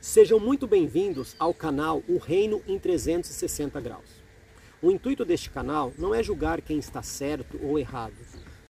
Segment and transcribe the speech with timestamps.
[0.00, 4.22] Sejam muito bem-vindos ao canal O Reino em 360 Graus.
[4.80, 8.14] O intuito deste canal não é julgar quem está certo ou errado,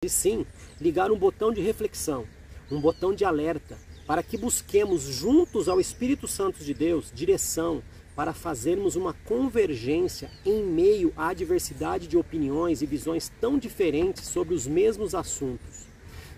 [0.03, 0.47] e sim
[0.81, 2.25] ligar um botão de reflexão,
[2.71, 7.83] um botão de alerta, para que busquemos juntos ao Espírito Santo de Deus direção
[8.17, 14.55] para fazermos uma convergência em meio à diversidade de opiniões e visões tão diferentes sobre
[14.55, 15.87] os mesmos assuntos.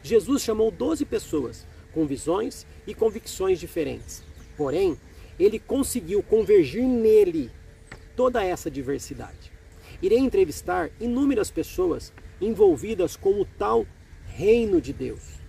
[0.02, 1.64] Jesus chamou 12 pessoas
[1.94, 4.28] com visões e convicções diferentes
[4.60, 4.94] Porém,
[5.38, 7.50] ele conseguiu convergir nele
[8.14, 9.50] toda essa diversidade.
[10.02, 13.86] Irei entrevistar inúmeras pessoas envolvidas com o tal
[14.26, 15.40] reino de Deus,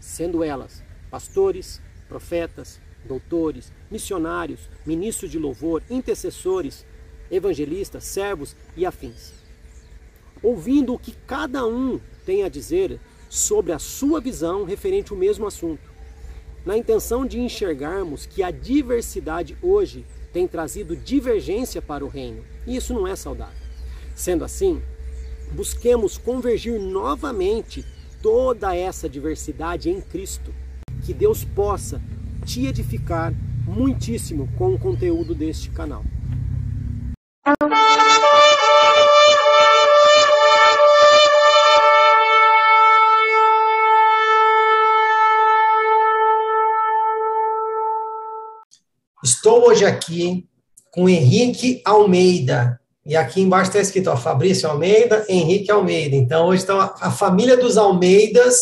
[0.00, 6.86] sendo elas pastores, profetas, doutores, missionários, ministros de louvor, intercessores,
[7.30, 9.34] evangelistas, servos e afins.
[10.42, 12.98] Ouvindo o que cada um tem a dizer
[13.28, 15.87] sobre a sua visão referente ao mesmo assunto
[16.64, 22.76] na intenção de enxergarmos que a diversidade hoje tem trazido divergência para o reino, e
[22.76, 23.56] isso não é saudável.
[24.14, 24.82] Sendo assim,
[25.52, 27.84] busquemos convergir novamente
[28.22, 30.52] toda essa diversidade em Cristo.
[31.04, 32.02] Que Deus possa
[32.44, 33.32] te edificar
[33.64, 36.04] muitíssimo com o conteúdo deste canal.
[49.28, 50.46] Estou hoje aqui
[50.90, 52.80] com Henrique Almeida.
[53.04, 56.16] E aqui embaixo está escrito ó, Fabrício Almeida, Henrique Almeida.
[56.16, 58.56] Então, hoje estão a, a família dos Almeidas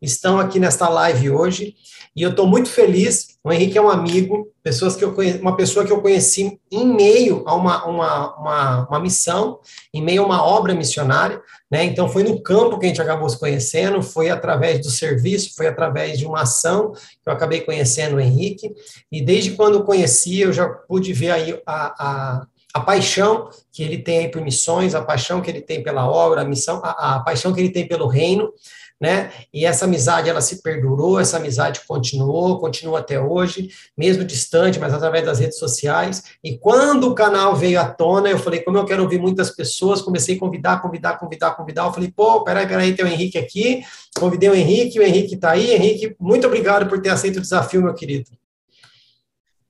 [0.00, 1.74] estão aqui nesta live hoje.
[2.14, 3.36] E eu estou muito feliz.
[3.44, 6.86] O Henrique é um amigo, pessoas que eu conheci, uma pessoa que eu conheci em
[6.86, 9.60] meio a uma, uma, uma, uma, missão,
[9.92, 11.40] em meio a uma obra missionária.
[11.70, 11.84] Né?
[11.84, 15.66] Então, foi no campo que a gente acabou se conhecendo, foi através do serviço, foi
[15.66, 18.74] através de uma ação que eu acabei conhecendo o Henrique.
[19.12, 23.82] E desde quando eu conheci, eu já pude ver aí a, a a paixão que
[23.82, 27.20] ele tem por missões, a paixão que ele tem pela obra, a missão, a, a
[27.20, 28.52] paixão que ele tem pelo reino,
[29.00, 29.30] né?
[29.52, 34.94] E essa amizade ela se perdurou, essa amizade continuou, continua até hoje, mesmo distante, mas
[34.94, 36.22] através das redes sociais.
[36.42, 40.00] E quando o canal veio à tona, eu falei, como eu quero ouvir muitas pessoas,
[40.00, 41.86] comecei a convidar, convidar, convidar, convidar.
[41.86, 43.82] Eu falei, pô, peraí, peraí, tem o Henrique aqui.
[44.18, 45.72] Convidei o Henrique, o Henrique está aí.
[45.72, 48.30] Henrique, muito obrigado por ter aceito o desafio, meu querido.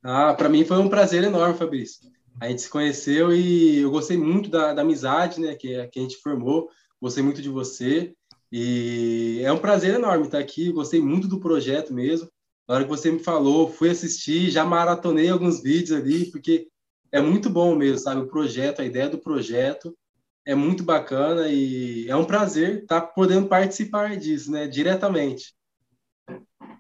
[0.03, 2.01] Ah, para mim foi um prazer enorme, Fabrício.
[2.41, 6.03] A gente se conheceu e eu gostei muito da, da amizade, né, que, que a
[6.03, 6.69] gente formou.
[7.01, 8.15] Gostei muito de você.
[8.51, 10.71] E é um prazer enorme estar aqui.
[10.73, 12.29] Gostei muito do projeto mesmo.
[12.69, 16.69] Na hora que você me falou, fui assistir, já maratonei alguns vídeos ali, porque
[17.13, 18.23] é muito bom mesmo, sabe?
[18.23, 19.97] O projeto, a ideia do projeto
[20.45, 24.67] é muito bacana e é um prazer estar podendo participar disso, né?
[24.67, 25.55] Diretamente.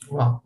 [0.09, 0.46] Uau.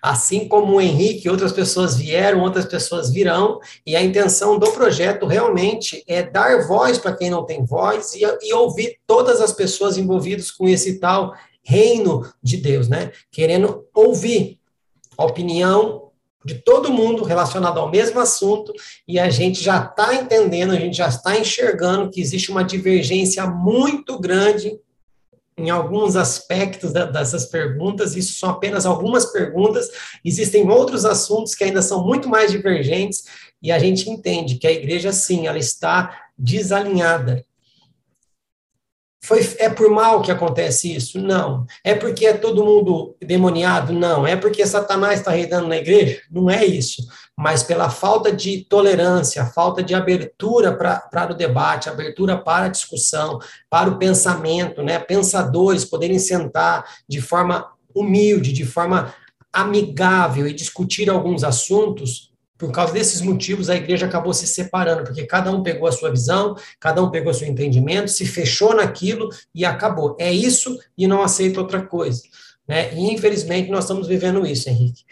[0.00, 5.26] Assim como o Henrique, outras pessoas vieram, outras pessoas virão, e a intenção do projeto
[5.26, 9.96] realmente é dar voz para quem não tem voz e, e, ouvir todas as pessoas
[9.96, 13.10] envolvidas com esse tal reino de Deus, né?
[13.30, 14.58] Querendo ouvir
[15.18, 16.06] a opinião
[16.44, 18.72] de todo mundo relacionado ao mesmo assunto,
[19.06, 23.44] e a gente já está entendendo, a gente já está enxergando que existe uma divergência
[23.48, 24.78] muito grande
[25.58, 29.90] em alguns aspectos dessas perguntas, isso são apenas algumas perguntas,
[30.24, 33.24] existem outros assuntos que ainda são muito mais divergentes,
[33.62, 37.44] e a gente entende que a igreja, sim, ela está desalinhada.
[39.26, 41.18] Foi, é por mal que acontece isso?
[41.20, 41.66] Não.
[41.82, 43.92] É porque é todo mundo demoniado?
[43.92, 44.26] Não.
[44.26, 46.20] É porque Satanás está reinando na igreja?
[46.30, 47.02] Não é isso
[47.36, 53.38] mas pela falta de tolerância, falta de abertura para o debate, abertura para a discussão,
[53.68, 54.98] para o pensamento, né?
[54.98, 59.14] pensadores poderem sentar de forma humilde, de forma
[59.52, 62.25] amigável e discutir alguns assuntos,
[62.58, 66.10] por causa desses motivos, a igreja acabou se separando, porque cada um pegou a sua
[66.10, 70.16] visão, cada um pegou o seu entendimento, se fechou naquilo e acabou.
[70.18, 72.22] É isso e não aceita outra coisa.
[72.66, 72.94] Né?
[72.94, 75.04] E, infelizmente, nós estamos vivendo isso, Henrique.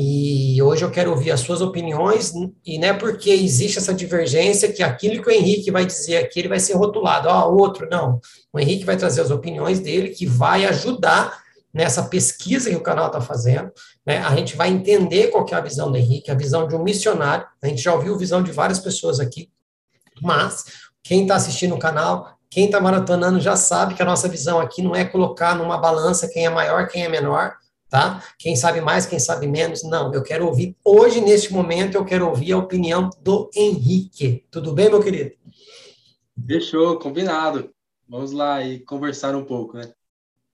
[0.00, 2.32] E hoje eu quero ouvir as suas opiniões,
[2.64, 6.38] e não é porque existe essa divergência que aquilo que o Henrique vai dizer aqui,
[6.38, 8.20] ele vai ser rotulado, ó, oh, outro, não.
[8.52, 11.42] O Henrique vai trazer as opiniões dele, que vai ajudar
[11.74, 13.72] nessa pesquisa que o canal está fazendo,
[14.08, 14.20] né?
[14.20, 17.46] A gente vai entender qual é a visão do Henrique, a visão de um missionário,
[17.62, 19.50] a gente já ouviu a visão de várias pessoas aqui,
[20.22, 20.64] mas
[21.02, 24.80] quem está assistindo o canal, quem está maratonando já sabe que a nossa visão aqui
[24.80, 27.56] não é colocar numa balança quem é maior, quem é menor,
[27.90, 28.24] tá?
[28.38, 30.14] Quem sabe mais, quem sabe menos, não.
[30.14, 34.42] Eu quero ouvir, hoje, neste momento, eu quero ouvir a opinião do Henrique.
[34.50, 35.32] Tudo bem, meu querido?
[36.46, 37.70] Fechou, combinado.
[38.08, 39.92] Vamos lá e conversar um pouco, né?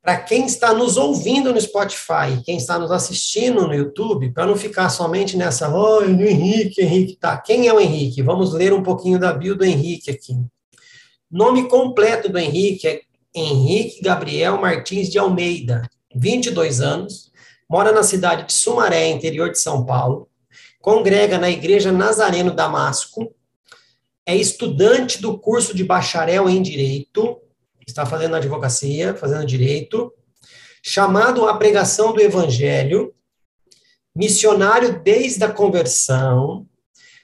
[0.05, 4.55] Para quem está nos ouvindo no Spotify, quem está nos assistindo no YouTube, para não
[4.55, 7.39] ficar somente nessa, oh, Henrique, Henrique, tá.
[7.39, 8.21] Quem é o Henrique?
[8.21, 10.37] Vamos ler um pouquinho da bio do Henrique aqui.
[11.31, 13.01] Nome completo do Henrique é
[13.35, 17.33] Henrique Gabriel Martins de Almeida, 22 anos,
[17.67, 20.29] mora na cidade de Sumaré, interior de São Paulo,
[20.83, 23.35] congrega na Igreja Nazareno Damasco,
[24.27, 27.41] é estudante do curso de bacharel em Direito,
[27.87, 30.13] está fazendo advocacia, fazendo direito,
[30.83, 33.15] chamado à pregação do evangelho,
[34.15, 36.67] missionário desde a conversão.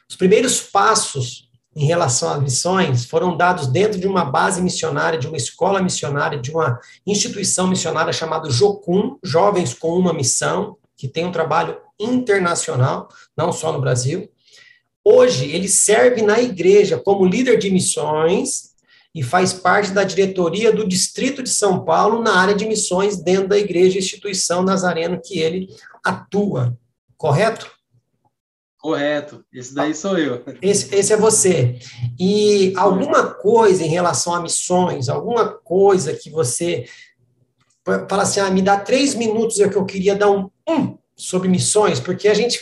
[0.09, 5.29] Os primeiros passos em relação às missões foram dados dentro de uma base missionária, de
[5.29, 11.25] uma escola missionária, de uma instituição missionária chamada Jocum, Jovens com uma Missão, que tem
[11.25, 14.29] um trabalho internacional, não só no Brasil.
[15.05, 18.70] Hoje, ele serve na igreja como líder de missões
[19.15, 23.49] e faz parte da diretoria do Distrito de São Paulo na área de missões dentro
[23.49, 25.69] da igreja instituição Nazareno que ele
[26.05, 26.77] atua.
[27.17, 27.71] Correto?
[28.79, 29.45] Correto.
[29.53, 30.43] Esse daí sou eu.
[30.63, 31.79] Esse, esse é você.
[32.19, 36.87] E alguma coisa em relação a missões, alguma coisa que você
[38.09, 41.49] fala assim, ah, me dá três minutos é que eu queria dar um, um sobre
[41.49, 42.61] missões, porque a gente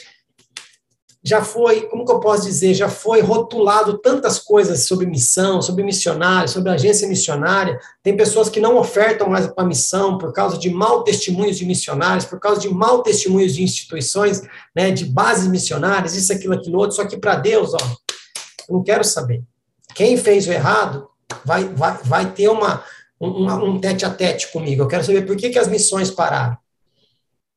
[1.23, 5.83] já foi, como que eu posso dizer, já foi rotulado tantas coisas sobre missão, sobre
[5.83, 7.79] missionário, sobre agência missionária.
[8.03, 12.25] Tem pessoas que não ofertam mais para missão por causa de mau testemunhos de missionários,
[12.25, 14.43] por causa de mau testemunhos de instituições,
[14.75, 16.95] né, de bases missionárias, isso, aquilo, aquilo outro.
[16.95, 17.79] Só que para Deus, ó,
[18.69, 19.43] eu não quero saber.
[19.95, 21.09] Quem fez o errado
[21.45, 22.85] vai, vai, vai ter uma,
[23.21, 24.83] um, um tete a tete comigo.
[24.83, 26.57] Eu quero saber por que, que as missões pararam.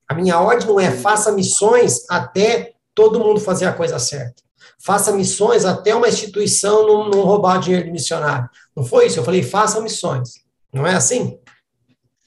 [0.08, 4.42] A minha ordem não é faça missões até todo mundo fazer a coisa certa.
[4.84, 8.50] Faça missões até uma instituição não, não roubar dinheiro de missionário.
[8.76, 9.20] Não foi isso?
[9.20, 10.44] Eu falei, faça missões.
[10.74, 11.40] Não é assim?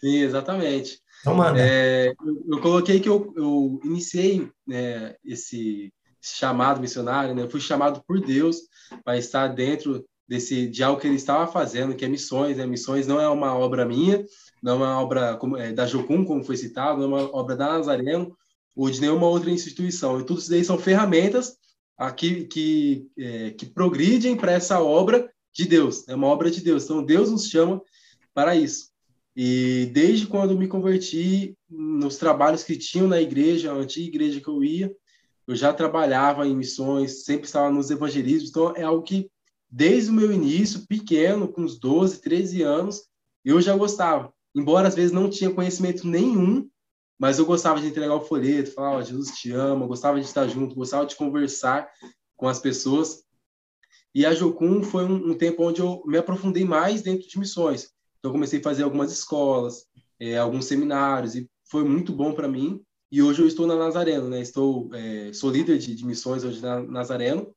[0.01, 1.01] Sim, exatamente.
[1.21, 1.59] Então, manda.
[1.59, 5.93] É, eu, eu, coloquei que eu, eu iniciei né, esse,
[6.25, 7.43] chamado missionário, né?
[7.43, 8.57] Eu fui chamado por Deus
[9.05, 12.57] para estar dentro desse de algo que ele estava fazendo, que é missões.
[12.57, 12.67] Né?
[12.67, 14.25] Missões não é uma obra minha,
[14.63, 17.55] não é uma obra como, é, da Jocum, como foi citado, não é uma obra
[17.55, 18.35] da Nazareno,
[18.75, 20.21] ou de nenhuma outra instituição.
[20.21, 21.57] E tudo isso daí são ferramentas
[21.97, 26.85] aqui que, é, que progridem para essa obra de Deus, é uma obra de Deus.
[26.85, 27.81] Então, Deus nos chama
[28.35, 28.91] para isso.
[29.37, 34.49] E desde quando me converti, nos trabalhos que tinham na igreja, a antiga igreja que
[34.49, 34.95] eu ia,
[35.47, 39.31] eu já trabalhava em missões, sempre estava nos evangelismos, então é algo que,
[39.69, 43.03] desde o meu início, pequeno, com uns 12, 13 anos,
[43.45, 44.33] eu já gostava.
[44.55, 46.69] Embora às vezes não tinha conhecimento nenhum,
[47.19, 50.47] mas eu gostava de entregar o folheto, falar, oh, Jesus te ama, gostava de estar
[50.49, 51.89] junto, gostava de conversar
[52.37, 53.25] com as pessoas.
[54.15, 57.91] E a Jocum foi um, um tempo onde eu me aprofundei mais dentro de missões.
[58.19, 59.87] Então, comecei a fazer algumas escolas,
[60.19, 62.81] é, alguns seminários, e foi muito bom para mim.
[63.11, 64.41] E hoje eu estou na Nazareno, né?
[64.41, 67.55] Estou, é, sou líder de, de, missões hoje na Nazareno.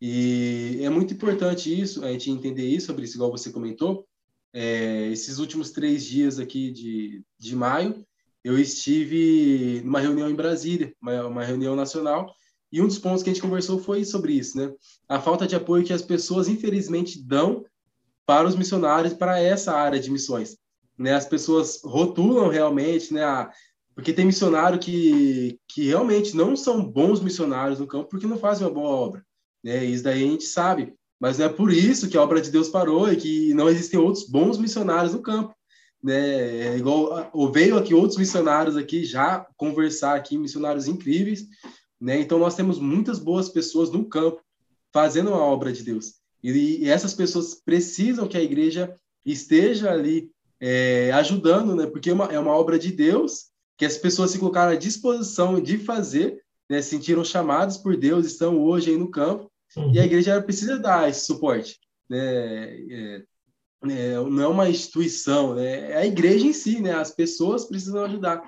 [0.00, 4.06] E é muito importante isso, a gente entender isso, sobre isso, igual você comentou.
[4.52, 8.04] É, esses últimos três dias aqui de, de maio,
[8.44, 12.32] eu estive numa reunião em Brasília, uma, uma, reunião nacional,
[12.70, 14.72] e um dos pontos que a gente conversou foi sobre isso, né?
[15.08, 17.64] A falta de apoio que as pessoas, infelizmente, dão
[18.26, 20.56] para os missionários, para essa área de missões.
[20.98, 21.14] Né?
[21.14, 23.22] As pessoas rotulam realmente, né?
[23.22, 23.50] A,
[23.94, 28.66] porque tem missionário que, que realmente não são bons missionários no campo porque não fazem
[28.66, 29.24] uma boa obra.
[29.62, 29.84] Né?
[29.84, 30.94] Isso daí a gente sabe.
[31.20, 34.00] Mas não é por isso que a obra de Deus parou e que não existem
[34.00, 35.54] outros bons missionários no campo
[36.02, 36.74] né?
[36.74, 41.46] É igual veio aqui outros missionários aqui já conversar aqui, missionários incríveis,
[42.00, 42.18] né?
[42.18, 44.42] Então nós temos muitas boas pessoas no campo
[44.92, 46.14] fazendo a obra de Deus.
[46.42, 46.50] E,
[46.84, 48.94] e essas pessoas precisam que a igreja
[49.24, 50.30] esteja ali
[50.60, 51.86] é, ajudando, né?
[51.86, 55.60] Porque é uma, é uma obra de Deus que as pessoas se colocaram à disposição
[55.60, 56.82] de fazer, né?
[56.82, 59.92] Sentiram chamados por Deus, estão hoje aí no campo uhum.
[59.94, 61.78] e a igreja precisa dar esse suporte,
[62.08, 62.18] né?
[62.90, 63.22] É,
[63.90, 65.92] é, não é uma instituição, né?
[65.92, 66.92] é a igreja em si, né?
[66.94, 68.42] As pessoas precisam ajudar.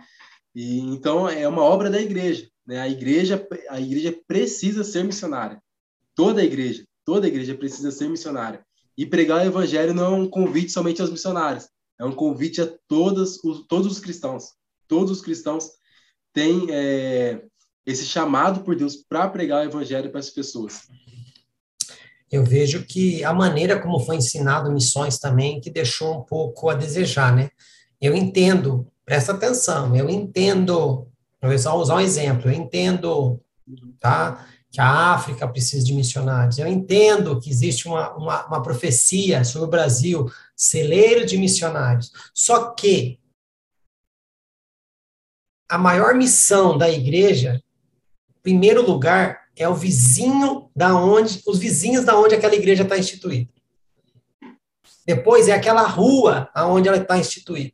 [0.55, 2.81] E então é uma obra da igreja, né?
[2.81, 5.61] A igreja, a igreja precisa ser missionária.
[6.15, 8.65] Toda a igreja, toda a igreja precisa ser missionária.
[8.97, 12.73] E pregar o evangelho não é um convite somente aos missionários, é um convite a
[12.87, 14.53] todos os, todos os cristãos.
[14.87, 15.71] Todos os cristãos
[16.33, 17.43] têm é,
[17.85, 20.83] esse chamado por Deus para pregar o evangelho para as pessoas
[22.35, 26.75] eu vejo que a maneira como foi ensinado missões também que deixou um pouco a
[26.75, 27.51] desejar, né?
[28.01, 31.07] Eu entendo, presta atenção, eu entendo,
[31.41, 33.41] vou só usar um exemplo, eu entendo,
[34.01, 34.47] tá?
[34.69, 36.59] Que a África precisa de missionários.
[36.59, 42.13] Eu entendo que existe uma, uma, uma profecia sobre o Brasil, celeiro de missionários.
[42.35, 43.21] Só que
[45.69, 47.63] a maior missão da igreja,
[48.29, 52.99] em primeiro lugar, é o vizinho da onde, os vizinhos da onde aquela igreja está
[52.99, 53.51] instituída.
[55.07, 57.73] Depois é aquela rua aonde ela está instituída.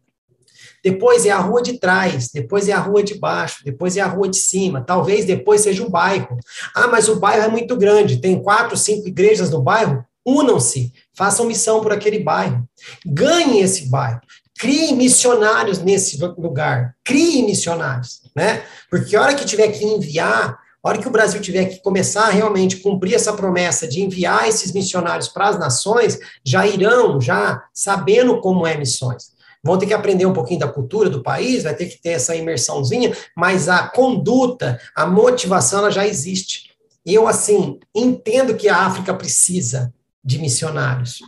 [0.83, 4.07] Depois é a rua de trás, depois é a rua de baixo, depois é a
[4.07, 6.39] rua de cima, talvez depois seja o bairro.
[6.75, 10.05] Ah, mas o bairro é muito grande, tem quatro, cinco igrejas no bairro.
[10.25, 12.67] Unam-se, façam missão por aquele bairro.
[13.05, 14.21] Ganhem esse bairro.
[14.59, 16.95] Crie missionários nesse lugar.
[17.05, 18.63] Crie missionários, né?
[18.91, 22.27] Porque a hora que tiver que enviar, a hora que o Brasil tiver que começar
[22.27, 27.63] a realmente cumprir essa promessa de enviar esses missionários para as nações, já irão, já
[27.73, 31.75] sabendo como é missões vão ter que aprender um pouquinho da cultura do país, vai
[31.75, 36.71] ter que ter essa imersãozinha, mas a conduta, a motivação, ela já existe.
[37.05, 41.21] Eu, assim, entendo que a África precisa de missionários.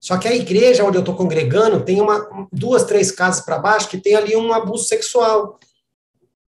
[0.00, 3.88] Só que a igreja onde eu estou congregando tem uma, duas, três casas para baixo
[3.88, 5.58] que tem ali um abuso sexual.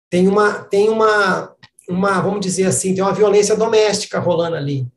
[0.09, 1.55] Tem uma, tem uma,
[1.91, 4.87] uma, vamos dizer assim, tem uma violência doméstica rolando ali.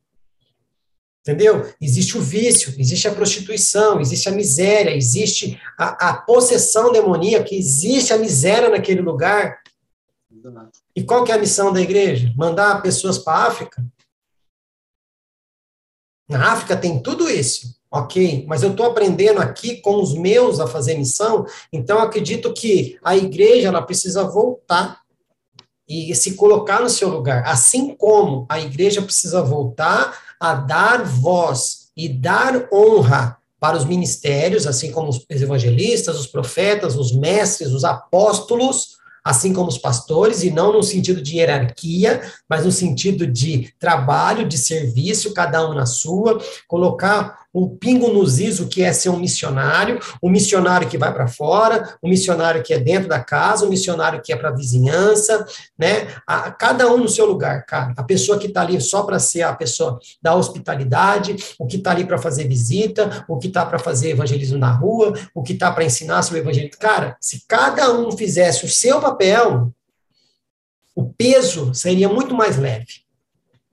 [1.26, 1.72] Entendeu?
[1.80, 8.12] Existe o vício, existe a prostituição, existe a miséria, existe a, a possessão demoníaca, existe
[8.12, 9.58] a miséria naquele lugar.
[10.94, 12.30] E qual que é a missão da igreja?
[12.36, 13.82] Mandar pessoas para a África?
[16.28, 20.66] Na África tem tudo isso, ok, mas eu estou aprendendo aqui com os meus a
[20.66, 25.03] fazer missão, então acredito que a igreja ela precisa voltar
[25.88, 31.90] e se colocar no seu lugar, assim como a igreja precisa voltar a dar voz
[31.96, 37.84] e dar honra para os ministérios, assim como os evangelistas, os profetas, os mestres, os
[37.84, 43.72] apóstolos, assim como os pastores, e não no sentido de hierarquia, mas no sentido de
[43.78, 46.38] trabalho, de serviço, cada um na sua,
[46.68, 51.14] colocar o pingo nos is, o que é ser um missionário, o missionário que vai
[51.14, 54.52] para fora, o missionário que é dentro da casa, o missionário que é para a
[54.52, 55.46] vizinhança,
[55.78, 56.08] né?
[56.26, 57.94] A, cada um no seu lugar, cara.
[57.96, 61.92] A pessoa que está ali só para ser a pessoa da hospitalidade, o que está
[61.92, 65.70] ali para fazer visita, o que está para fazer evangelismo na rua, o que está
[65.70, 66.76] para ensinar sobre o evangelismo.
[66.80, 69.72] Cara, se cada um fizesse o seu papel,
[70.92, 73.04] o peso seria muito mais leve.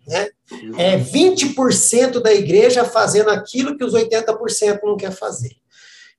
[0.08, 0.30] Né?
[0.78, 5.56] É 20% da igreja fazendo aquilo que os 80% não quer fazer.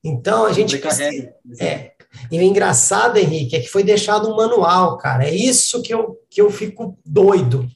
[0.03, 0.79] Então, a gente.
[0.79, 1.93] Precisa, é.
[2.31, 5.25] E o engraçado, Henrique, é que foi deixado um manual, cara.
[5.25, 7.67] É isso que eu, que eu fico doido.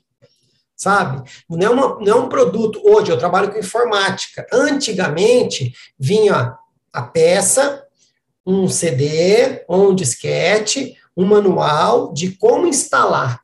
[0.76, 1.26] Sabe?
[1.48, 2.80] Não é, uma, não é um produto.
[2.84, 4.46] Hoje eu trabalho com informática.
[4.52, 6.54] Antigamente vinha
[6.92, 7.82] a peça,
[8.44, 13.40] um CD, ou um disquete, um manual de como instalar.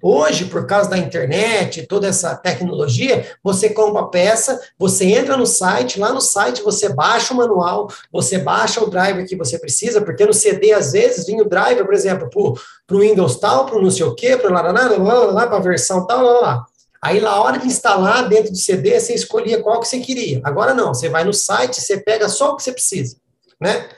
[0.00, 5.46] Hoje, por causa da internet, toda essa tecnologia, você compra a peça, você entra no
[5.46, 10.00] site, lá no site você baixa o manual, você baixa o driver que você precisa,
[10.00, 13.76] porque no CD, às vezes, vinha o driver, por exemplo, para o Windows tal, para
[13.76, 16.22] o não sei o quê, para lá, lá, lá, lá, lá, para a versão tal,
[16.22, 16.66] lá, lá.
[17.02, 20.40] Aí, na hora de instalar dentro do CD, você escolhia qual que você queria.
[20.44, 23.16] Agora não, você vai no site, você pega só o que você precisa,
[23.60, 23.88] né?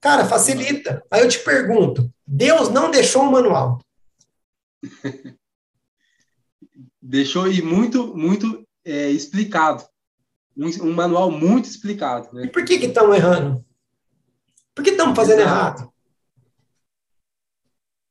[0.00, 1.02] Cara, facilita.
[1.10, 3.80] Aí eu te pergunto, Deus não deixou um manual.
[7.14, 9.84] Deixou e muito, muito é, explicado.
[10.56, 12.28] Um, um, manual muito explicado.
[12.34, 12.46] Né?
[12.46, 13.64] E por que estão errando?
[14.74, 15.82] Por que estamos fazendo Exato.
[15.82, 15.92] errado?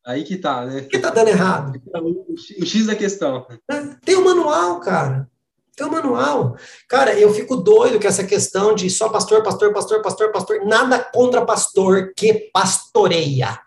[0.06, 0.84] Aí que tá, né?
[0.84, 1.82] Por que tá dando errado?
[1.94, 3.46] O, X da questão.
[3.70, 5.30] É, tem o um manual, cara.
[5.76, 6.56] Tem o um manual.
[6.88, 10.66] Cara, eu fico doido com essa questão de só pastor, pastor, pastor, pastor, pastor.
[10.66, 13.60] Nada contra pastor que pastoreia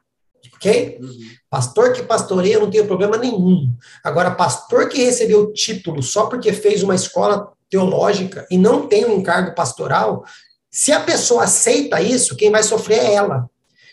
[0.57, 0.99] ok?
[1.01, 1.11] Uhum.
[1.49, 3.73] Pastor que pastoreia não tem problema nenhum.
[4.03, 9.05] Agora, pastor que recebeu o título só porque fez uma escola teológica e não tem
[9.05, 10.25] um encargo pastoral,
[10.71, 13.49] se a pessoa aceita isso, quem vai sofrer é ela.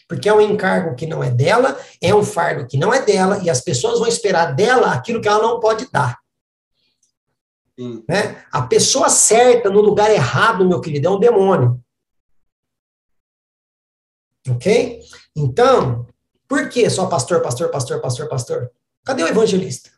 [0.08, 3.40] Porque é um encargo que não é dela, é um fardo que não é dela,
[3.42, 6.20] e as pessoas vão esperar dela aquilo que ela não pode dar.
[8.08, 8.44] Né?
[8.52, 11.82] A pessoa certa no lugar errado, meu querido, é um demônio.
[14.50, 15.02] Ok?
[15.36, 16.06] Então,
[16.54, 18.72] por que só pastor, pastor, pastor, pastor, pastor?
[19.04, 19.90] Cadê o evangelista?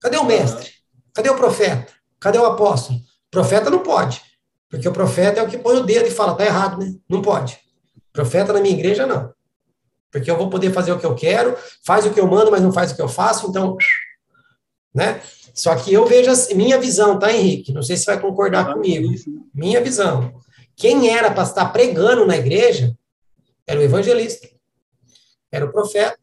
[0.00, 0.70] Cadê o mestre?
[1.12, 1.92] Cadê o profeta?
[2.18, 2.98] Cadê o apóstolo?
[2.98, 4.22] O profeta não pode,
[4.70, 6.94] porque o profeta é o que põe o dedo e fala, tá errado, né?
[7.06, 7.58] Não pode.
[8.14, 9.30] Profeta na minha igreja, não.
[10.10, 12.62] Porque eu vou poder fazer o que eu quero, faz o que eu mando, mas
[12.62, 13.76] não faz o que eu faço, então,
[14.94, 15.20] né?
[15.52, 17.74] Só que eu vejo assim, minha visão, tá, Henrique?
[17.74, 19.12] Não sei se vai concordar comigo.
[19.52, 20.32] Minha visão.
[20.74, 22.96] Quem era para estar pregando na igreja
[23.66, 24.48] era o evangelista
[25.50, 26.18] era o profeta,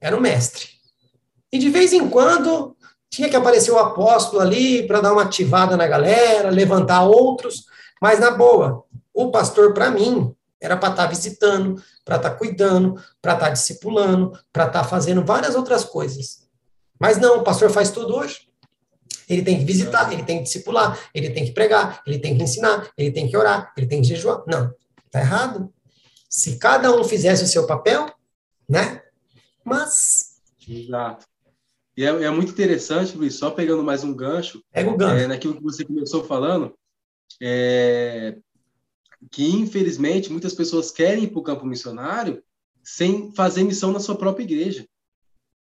[0.00, 0.68] era o mestre.
[1.52, 2.76] E de vez em quando
[3.10, 7.64] tinha que aparecer o apóstolo ali para dar uma ativada na galera, levantar outros,
[8.00, 12.36] mas na boa, o pastor, para mim, Era para estar tá visitando, para estar tá
[12.36, 16.48] cuidando, para estar tá discipulando, para estar fazendo várias outras coisas.
[16.98, 18.48] Mas não, o pastor faz tudo hoje.
[19.28, 22.42] Ele tem que visitar, ele tem que discipular, ele tem que pregar, ele tem que
[22.42, 24.42] ensinar, ele tem que orar, ele tem que jejuar.
[24.48, 24.74] Não,
[25.12, 25.72] tá errado.
[26.28, 28.10] Se cada um fizesse o seu papel,
[28.68, 29.02] né?
[29.64, 30.40] Mas.
[30.68, 31.26] Exato.
[31.96, 34.62] E é, é muito interessante, Luiz, só pegando mais um gancho.
[34.72, 35.24] É o gancho.
[35.24, 36.74] É, naquilo que você começou falando,
[37.40, 38.38] é,
[39.30, 42.42] que infelizmente muitas pessoas querem ir para o campo missionário
[42.84, 44.86] sem fazer missão na sua própria igreja.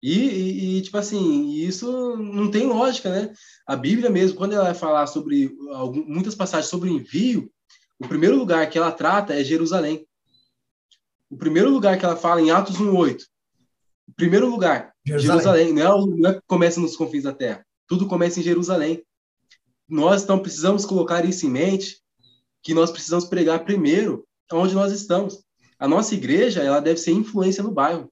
[0.01, 3.33] E, e, e, tipo assim, isso não tem lógica, né?
[3.65, 7.51] A Bíblia mesmo, quando ela vai falar sobre algum, muitas passagens sobre envio,
[7.97, 10.05] o primeiro lugar que ela trata é Jerusalém.
[11.29, 13.23] O primeiro lugar que ela fala em Atos 1:8.
[14.07, 15.41] O primeiro lugar, Jerusalém.
[15.41, 15.73] Jerusalém.
[15.73, 17.65] Não, é, não é que começa nos confins da terra.
[17.87, 19.03] Tudo começa em Jerusalém.
[19.87, 22.01] Nós então precisamos colocar isso em mente,
[22.63, 25.43] que nós precisamos pregar primeiro onde nós estamos.
[25.77, 28.09] A nossa igreja, ela deve ser influência no bairro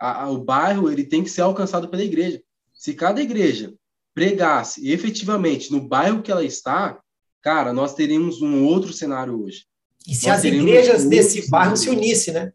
[0.00, 2.42] a, a, o bairro ele tem que ser alcançado pela igreja.
[2.72, 3.74] Se cada igreja
[4.14, 6.98] pregasse efetivamente no bairro que ela está,
[7.42, 9.66] cara, nós teríamos um outro cenário hoje.
[10.06, 12.52] E se as igrejas desse bairro se unissem, né?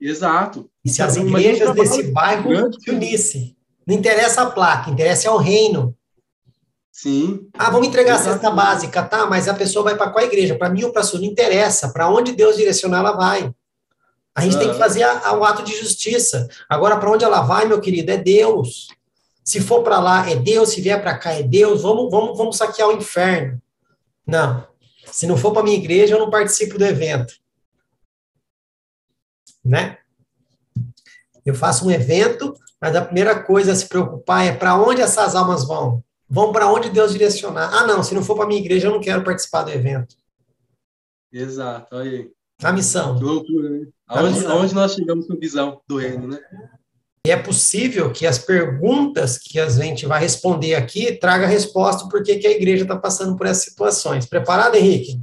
[0.00, 0.68] Exato.
[0.84, 3.56] E se as igrejas desse bairro se unissem.
[3.86, 5.96] Não interessa a placa, interessa é o reino.
[6.90, 7.48] Sim.
[7.54, 8.28] Ah, vamos entregar Exato.
[8.28, 9.26] a cesta básica, tá?
[9.26, 10.56] Mas a pessoa vai para qual igreja?
[10.56, 11.20] Para mim ou para a sua?
[11.20, 11.88] Não interessa.
[11.88, 13.52] Para onde Deus direcionar, ela vai.
[14.34, 16.48] A gente tem que fazer a, a, o ato de justiça.
[16.68, 18.88] Agora, para onde ela vai, meu querido, é Deus.
[19.42, 20.70] Se for para lá, é Deus.
[20.70, 21.82] Se vier para cá, é Deus.
[21.82, 23.60] Vamos, vamos, vamos saquear o inferno.
[24.26, 24.66] Não.
[25.12, 27.34] Se não for para minha igreja, eu não participo do evento.
[29.62, 29.98] Né?
[31.44, 35.36] Eu faço um evento, mas a primeira coisa a se preocupar é para onde essas
[35.36, 36.02] almas vão.
[36.28, 37.72] Vão para onde Deus direcionar.
[37.74, 40.16] Ah, não, se não for para minha igreja, eu não quero participar do evento.
[41.30, 42.32] Exato, olha aí.
[42.62, 43.18] A missão.
[43.18, 43.86] Que loucura, né?
[44.06, 46.40] Aonde, aonde nós chegamos com visão do reino, né?
[47.24, 52.20] E é possível que as perguntas que a gente vai responder aqui traga resposta por
[52.22, 54.26] que a igreja está passando por essas situações.
[54.26, 55.22] Preparado, Henrique?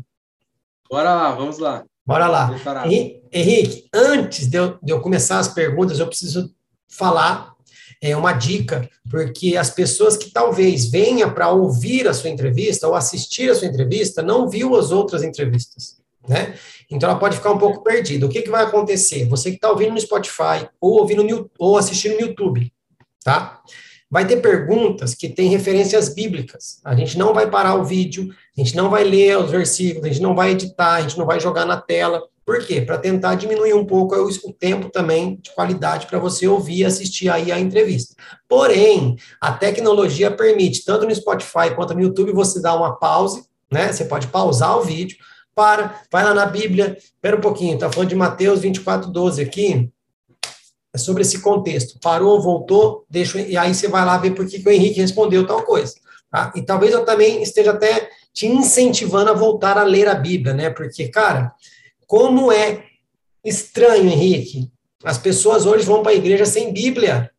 [0.89, 1.83] Bora lá, vamos lá.
[2.05, 2.47] Bora lá.
[3.31, 6.49] Henrique, antes de eu, de eu começar as perguntas, eu preciso
[6.87, 7.53] falar
[8.01, 12.95] é, uma dica, porque as pessoas que talvez venham para ouvir a sua entrevista ou
[12.95, 16.55] assistir a sua entrevista não viu as outras entrevistas né?
[16.89, 18.25] Então ela pode ficar um pouco perdida.
[18.25, 19.25] O que, que vai acontecer?
[19.25, 22.71] Você que está ouvindo no Spotify ou ouvindo no, ou assistindo no YouTube,
[23.23, 23.61] tá?
[24.11, 26.81] Vai ter perguntas que têm referências bíblicas.
[26.83, 30.07] A gente não vai parar o vídeo, a gente não vai ler os versículos, a
[30.07, 32.23] gente não vai editar, a gente não vai jogar na tela.
[32.43, 32.81] Por quê?
[32.81, 37.29] Para tentar diminuir um pouco o tempo também de qualidade para você ouvir e assistir
[37.29, 38.15] aí a entrevista.
[38.47, 43.93] Porém, a tecnologia permite, tanto no Spotify quanto no YouTube, você dar uma pause, né?
[43.93, 45.17] Você pode pausar o vídeo,
[45.55, 49.91] para, vai lá na Bíblia, espera um pouquinho, está falando de Mateus 24, 12 aqui,
[50.93, 51.99] é sobre esse contexto.
[51.99, 55.45] Parou, voltou, deixa, e aí você vai lá ver por que, que o Henrique respondeu
[55.45, 55.95] tal coisa.
[56.31, 56.51] Tá?
[56.55, 60.69] E talvez eu também esteja até te incentivando a voltar a ler a Bíblia, né?
[60.69, 61.51] Porque, cara,
[62.07, 62.85] como é
[63.43, 64.71] estranho, Henrique,
[65.03, 67.31] as pessoas hoje vão para a igreja sem Bíblia.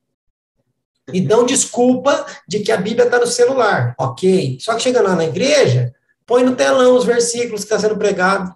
[1.12, 3.94] E dão desculpa de que a Bíblia está no celular.
[3.98, 4.58] Ok.
[4.60, 5.92] Só que chega lá na igreja,
[6.30, 8.54] Põe no telão os versículos que está sendo pregado.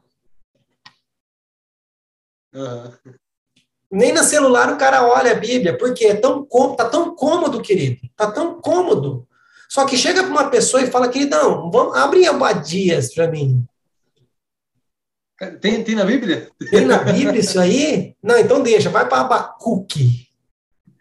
[2.55, 2.93] Uhum.
[3.91, 8.01] Nem no celular o cara olha a Bíblia, porque é tão, tá tão cômodo, querido.
[8.15, 9.27] Tá tão cômodo.
[9.69, 13.67] Só que chega para uma pessoa e fala, queridão, vamos, abre Abadias para mim.
[15.61, 16.49] Tem, tem na Bíblia?
[16.71, 18.15] Tem na Bíblia isso aí?
[18.23, 20.29] Não, então deixa, vai para Abacuque.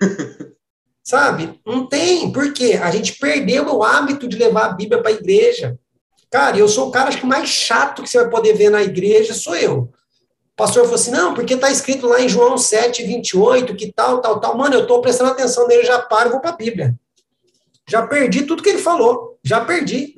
[1.06, 1.62] Sabe?
[1.64, 2.80] Não tem, por quê?
[2.82, 5.78] A gente perdeu o hábito de levar a Bíblia para a igreja.
[6.34, 8.82] Cara, eu sou o cara acho que mais chato que você vai poder ver na
[8.82, 9.82] igreja, sou eu.
[9.82, 14.20] O pastor falou assim: não, porque está escrito lá em João 7, 28, que tal,
[14.20, 14.58] tal, tal.
[14.58, 16.96] Mano, eu estou prestando atenção nele, já paro e vou para a Bíblia.
[17.88, 19.38] Já perdi tudo que ele falou.
[19.44, 20.16] Já perdi.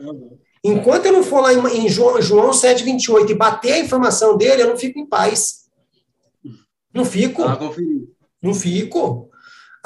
[0.63, 4.61] Enquanto eu não for lá em, João, João 7, 28 e bater a informação dele,
[4.61, 5.65] eu não fico em paz.
[6.93, 7.43] Não fico.
[7.43, 7.59] Ah,
[8.41, 9.24] não fico.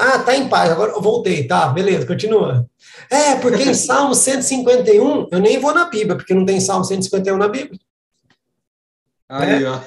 [0.02, 2.66] Ah, tá em paz, agora eu voltei, tá, beleza, continua.
[3.10, 7.36] É, porque em Salmo 151, eu nem vou na Bíblia, porque não tem Salmo 151
[7.36, 7.78] na Bíblia.
[9.28, 9.70] Aí, é.
[9.70, 9.78] ó.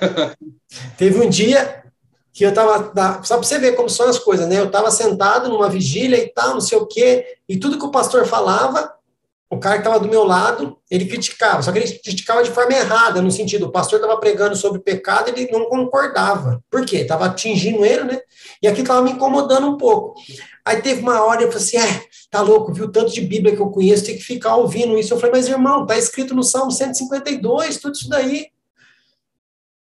[0.98, 1.83] Teve um dia
[2.31, 2.92] que eu tava,
[3.25, 4.61] só para você ver como são as coisas, né?
[4.61, 7.90] Eu tava sentado numa vigília e tal, não sei o quê, e tudo que o
[7.90, 8.92] pastor falava,
[9.52, 12.72] o cara que estava do meu lado, ele criticava, só que ele criticava de forma
[12.72, 16.64] errada, no sentido, o pastor estava pregando sobre pecado e ele não concordava.
[16.70, 17.00] Por quê?
[17.00, 18.20] Estava atingindo ele, né?
[18.62, 20.14] E aqui estava me incomodando um pouco.
[20.64, 23.60] Aí teve uma hora, eu falei assim, é, tá louco, viu tanto de Bíblia que
[23.60, 25.12] eu conheço, tem que ficar ouvindo isso.
[25.12, 28.46] Eu falei, mas irmão, tá escrito no Salmo 152, tudo isso daí.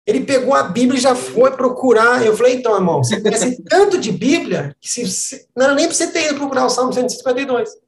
[0.05, 2.23] Ele pegou a Bíblia e já foi procurar.
[2.23, 5.95] Eu falei, então, irmão, você conhece tanto de Bíblia que se, não era nem para
[5.95, 7.87] você ter ido procurar o Salmo 152.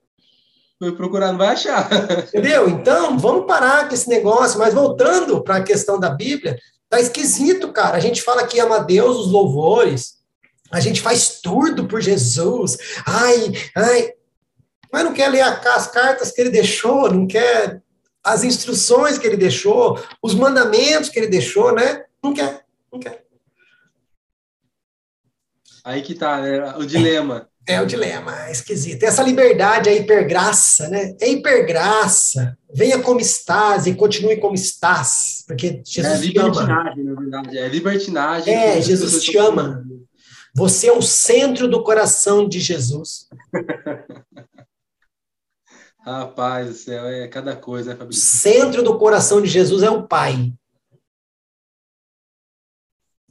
[0.80, 1.90] Foi procurar, não vai achar.
[2.34, 2.70] Entendeu?
[2.70, 4.58] Então, vamos parar com esse negócio.
[4.58, 6.58] Mas voltando para a questão da Bíblia,
[6.90, 7.98] tá esquisito, cara.
[7.98, 10.20] A gente fala que ama a Deus, os louvores.
[10.72, 12.78] A gente faz tudo por Jesus.
[13.06, 14.14] Ai, ai.
[14.92, 17.82] Mas não quer ler as cartas que ele deixou, não quer
[18.24, 22.06] as instruções que ele deixou, os mandamentos que ele deixou, né?
[22.24, 23.26] Não quer, não quer.
[25.84, 26.76] Aí que tá, né?
[26.76, 27.50] O dilema.
[27.68, 29.04] É o dilema, é esquisito.
[29.04, 31.16] Essa liberdade, a hipergraça, né?
[31.22, 32.58] É hipergraça.
[32.74, 35.44] Venha como estás e continue como estás.
[35.46, 37.58] Porque Jesus é libertinagem, na verdade.
[37.58, 38.54] É libertinagem.
[38.54, 39.86] É, Jesus te ama.
[40.56, 43.28] Você é o centro do coração de Jesus.
[46.02, 48.24] Rapaz do céu, é cada coisa, né, Fabrício?
[48.24, 50.52] O centro do coração de Jesus é o Pai.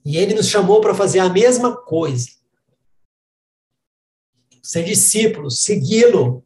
[0.04, 2.37] E ele nos chamou para fazer a mesma coisa
[4.68, 6.44] ser discípulo, segui-lo.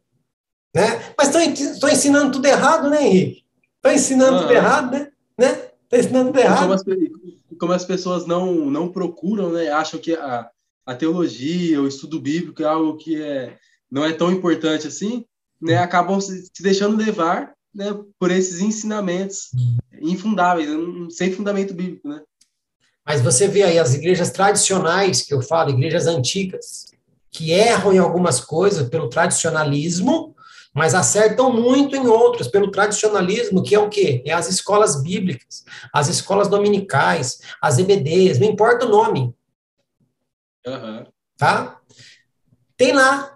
[0.73, 1.13] Né?
[1.17, 3.43] Mas estão ensinando tudo errado, né, Henrique?
[3.75, 5.11] Estão ensinando tudo errado, né?
[5.37, 5.71] né?
[5.83, 6.61] Estão ensinando tudo errado.
[6.61, 6.83] Como as,
[7.59, 9.69] como as, pessoas não, não procuram, né?
[9.71, 10.49] Acham que a,
[10.85, 13.57] a teologia, o estudo bíblico é algo que é,
[13.91, 15.25] não é tão importante assim,
[15.61, 15.75] né?
[15.75, 19.49] Acabam se, se deixando levar né, por esses ensinamentos
[19.99, 20.69] infundáveis,
[21.13, 22.21] sem fundamento bíblico, né?
[23.05, 26.92] Mas você vê aí as igrejas tradicionais que eu falo, igrejas antigas,
[27.33, 30.35] que erram em algumas coisas pelo tradicionalismo,
[30.73, 34.23] mas acertam muito em outras pelo tradicionalismo, que é o quê?
[34.25, 39.33] É as escolas bíblicas, as escolas dominicais, as EBDs, não importa o nome.
[40.65, 41.05] Uhum.
[41.37, 41.79] Tá?
[42.77, 43.31] Tem lá.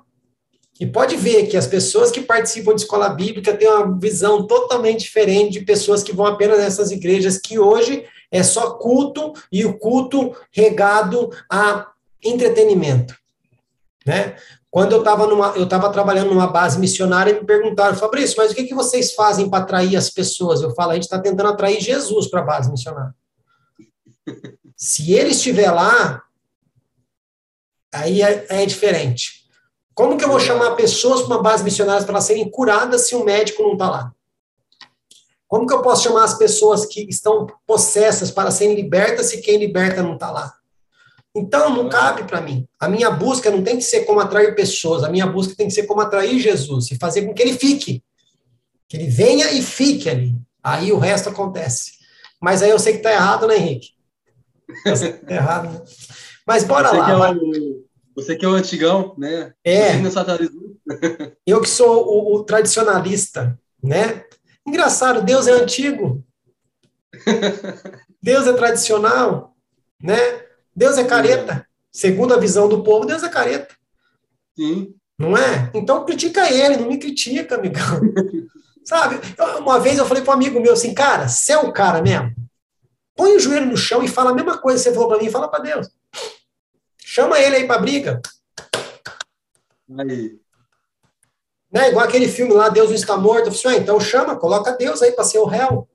[0.79, 5.01] E pode ver que as pessoas que participam de escola bíblica têm uma visão totalmente
[5.01, 9.77] diferente de pessoas que vão apenas nessas igrejas que hoje é só culto e o
[9.79, 11.91] culto regado a
[12.23, 13.15] entretenimento.
[14.07, 14.37] Né?
[14.71, 15.25] Quando eu estava
[15.57, 19.49] eu estava trabalhando numa base missionária, me perguntaram, Fabrício, mas o que, que vocês fazem
[19.49, 20.61] para atrair as pessoas?
[20.61, 23.13] Eu falo, a gente está tentando atrair Jesus para a base missionária.
[24.77, 26.23] Se ele estiver lá,
[27.93, 29.45] aí é, é, diferente.
[29.93, 33.15] Como que eu vou chamar pessoas para uma base missionária para elas serem curadas se
[33.15, 34.13] o médico não está lá?
[35.47, 39.57] Como que eu posso chamar as pessoas que estão possessas para serem libertas se quem
[39.57, 40.56] liberta não está lá?
[41.35, 42.67] Então, não cabe para mim.
[42.79, 45.73] A minha busca não tem que ser como atrair pessoas, a minha busca tem que
[45.73, 48.03] ser como atrair Jesus e fazer com que ele fique.
[48.87, 50.35] Que ele venha e fique ali.
[50.63, 51.93] Aí o resto acontece.
[52.41, 53.91] Mas aí eu sei que está errado, né, Henrique?
[54.85, 55.81] Eu sei que tá errado, né?
[56.45, 57.05] Mas bora você lá.
[57.05, 57.85] Que é o,
[58.15, 59.53] você que é o antigão, né?
[59.63, 59.91] É.
[61.45, 64.23] Eu que sou o, o tradicionalista, né?
[64.65, 66.23] Engraçado, Deus é antigo.
[68.21, 69.55] Deus é tradicional,
[70.01, 70.46] né?
[70.77, 71.67] Deus é careta.
[71.91, 73.75] Segundo a visão do povo, Deus é careta.
[74.55, 74.93] Sim.
[75.17, 75.71] Não é?
[75.73, 77.99] Então critica ele, não me critica, amigão.
[78.85, 79.19] Sabe?
[79.57, 82.31] Uma vez eu falei para um amigo meu assim, cara, você é o cara mesmo?
[83.15, 85.31] Põe o joelho no chão e fala a mesma coisa que você falou para mim,
[85.31, 85.89] fala para Deus.
[87.03, 88.21] Chama ele aí para briga.
[89.97, 90.39] Aí.
[91.71, 91.89] Né?
[91.89, 93.47] Igual aquele filme lá, Deus não está morto.
[93.47, 95.89] Eu falei, assim, então chama, coloca Deus aí para ser o réu.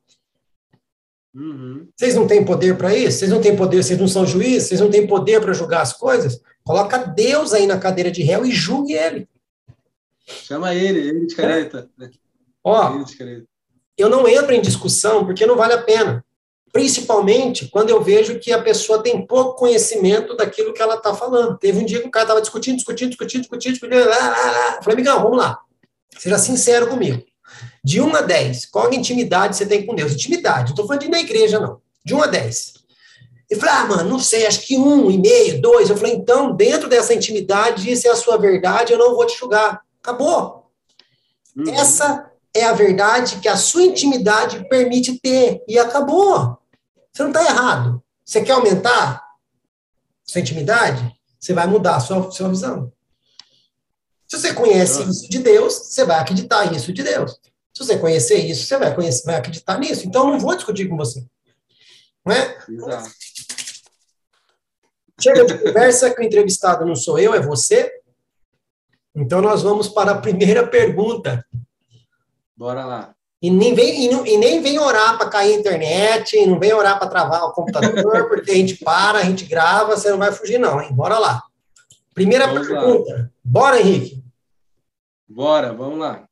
[1.35, 1.89] Uhum.
[1.97, 3.19] Vocês não têm poder para isso?
[3.19, 4.69] Vocês não têm poder, vocês não são juízes?
[4.69, 6.41] Vocês não têm poder para julgar as coisas?
[6.63, 9.29] Coloca Deus aí na cadeira de réu e julgue ele.
[10.27, 11.91] Chama ele, ele de careta.
[12.63, 13.47] Ó, ele de careta.
[13.97, 16.25] eu não entro em discussão porque não vale a pena.
[16.71, 21.59] Principalmente quando eu vejo que a pessoa tem pouco conhecimento daquilo que ela está falando.
[21.59, 24.09] Teve um dia que o cara estava discutindo, discutindo, discutindo, discutindo, discutindo.
[24.09, 24.77] Lá, lá, lá.
[24.77, 25.59] Eu falei, amigão, vamos lá.
[26.19, 27.23] Seja sincero comigo.
[27.85, 30.13] De 1 a 10, qual a intimidade você tem com Deus?
[30.13, 31.81] Intimidade, não estou falando de ir na igreja, não.
[32.05, 32.75] De 1 a 10.
[33.51, 35.91] Ele falou, ah, mano, não sei, acho que um e meio, dois.
[35.91, 39.39] Eu falei, então, dentro dessa intimidade, isso é a sua verdade, eu não vou te
[39.39, 39.83] julgar.
[40.03, 40.71] Acabou.
[41.55, 41.69] Uhum.
[41.75, 45.63] Essa é a verdade que a sua intimidade permite ter.
[45.69, 46.59] E acabou.
[47.13, 48.03] Você não está errado.
[48.25, 49.23] Você quer aumentar
[50.25, 51.15] sua intimidade?
[51.39, 52.91] Você vai mudar a sua, sua visão.
[54.33, 57.33] Se você conhece isso de Deus, você vai acreditar nisso de Deus.
[57.75, 60.09] Se você conhecer isso, você vai, conhecer, vai acreditar nisso.
[60.09, 61.23] Então, eu não vou discutir com você.
[62.25, 62.59] Não é?
[62.67, 63.11] Exato.
[65.21, 67.93] Chega de conversa que o entrevistado não sou eu, é você.
[69.15, 71.45] Então, nós vamos para a primeira pergunta.
[72.57, 73.15] Bora lá.
[73.43, 76.59] E nem vem, e, não, e nem vem orar para cair a internet, e não
[76.59, 80.17] vem orar para travar o computador, porque a gente para, a gente grava, você não
[80.17, 80.91] vai fugir, não, hein?
[80.91, 81.43] Bora lá.
[82.15, 83.13] Primeira vamos pergunta.
[83.13, 83.31] Lá.
[83.45, 84.22] Bora, Henrique.
[85.33, 86.29] Bora, vamos lá.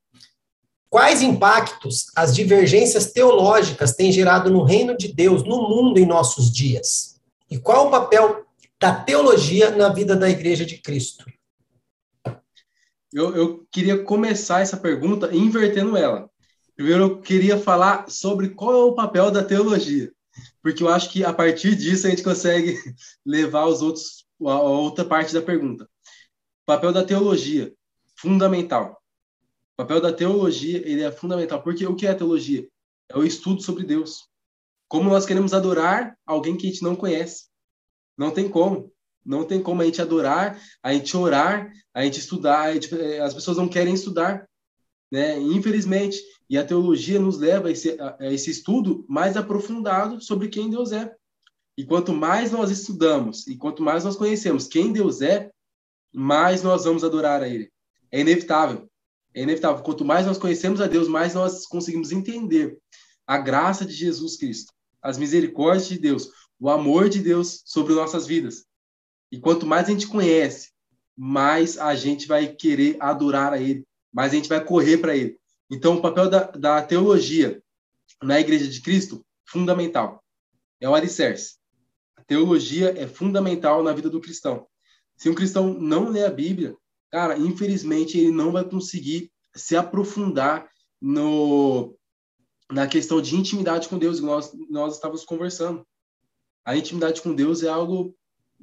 [0.90, 6.52] Quais impactos as divergências teológicas têm gerado no reino de Deus, no mundo em nossos
[6.52, 7.18] dias?
[7.50, 8.44] E qual o papel
[8.78, 11.24] da teologia na vida da Igreja de Cristo?
[13.12, 16.28] Eu, eu queria começar essa pergunta invertendo ela.
[16.76, 20.12] Primeiro, eu queria falar sobre qual é o papel da teologia,
[20.62, 22.76] porque eu acho que a partir disso a gente consegue
[23.24, 25.84] levar os outros a outra parte da pergunta.
[25.84, 27.72] O papel da teologia,
[28.20, 29.00] fundamental.
[29.74, 32.68] O papel da teologia ele é fundamental, porque o que é teologia?
[33.08, 34.28] É o estudo sobre Deus.
[34.88, 37.46] Como nós queremos adorar alguém que a gente não conhece.
[38.16, 38.92] Não tem como.
[39.24, 42.62] Não tem como a gente adorar, a gente orar, a gente estudar.
[42.62, 44.48] A gente, eh, as pessoas não querem estudar,
[45.10, 45.38] né?
[45.38, 46.20] Infelizmente.
[46.48, 50.92] E a teologia nos leva a esse, a esse estudo mais aprofundado sobre quem Deus
[50.92, 51.14] é.
[51.78, 55.50] E quanto mais nós estudamos e quanto mais nós conhecemos quem Deus é,
[56.12, 57.70] mais nós vamos adorar a Ele.
[58.10, 58.88] É inevitável.
[59.34, 59.82] É inevitável.
[59.82, 62.78] Quanto mais nós conhecemos a Deus, mais nós conseguimos entender
[63.26, 68.26] a graça de Jesus Cristo, as misericórdias de Deus, o amor de Deus sobre nossas
[68.26, 68.64] vidas.
[69.30, 70.70] E quanto mais a gente conhece,
[71.16, 75.38] mais a gente vai querer adorar a Ele, mais a gente vai correr para Ele.
[75.70, 77.62] Então, o papel da, da teologia
[78.22, 80.22] na Igreja de Cristo, fundamental.
[80.80, 81.56] É o alicerce.
[82.16, 84.66] A teologia é fundamental na vida do cristão.
[85.16, 86.76] Se um cristão não lê a Bíblia,
[87.10, 90.68] cara, infelizmente ele não vai conseguir se aprofundar
[91.00, 91.96] no
[92.70, 95.84] na questão de intimidade com Deus, nós nós estávamos conversando.
[96.64, 98.14] A intimidade com Deus é algo,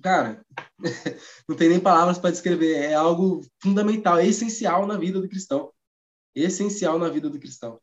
[0.01, 0.45] cara,
[1.47, 5.73] não tem nem palavras para descrever, é algo fundamental, é essencial na vida do cristão.
[6.33, 7.81] Essencial na vida do cristão.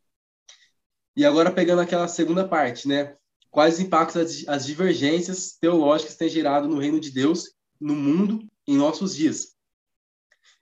[1.16, 3.16] E agora pegando aquela segunda parte, né?
[3.50, 9.14] Quais impactos as divergências teológicas têm gerado no reino de Deus, no mundo, em nossos
[9.14, 9.53] dias?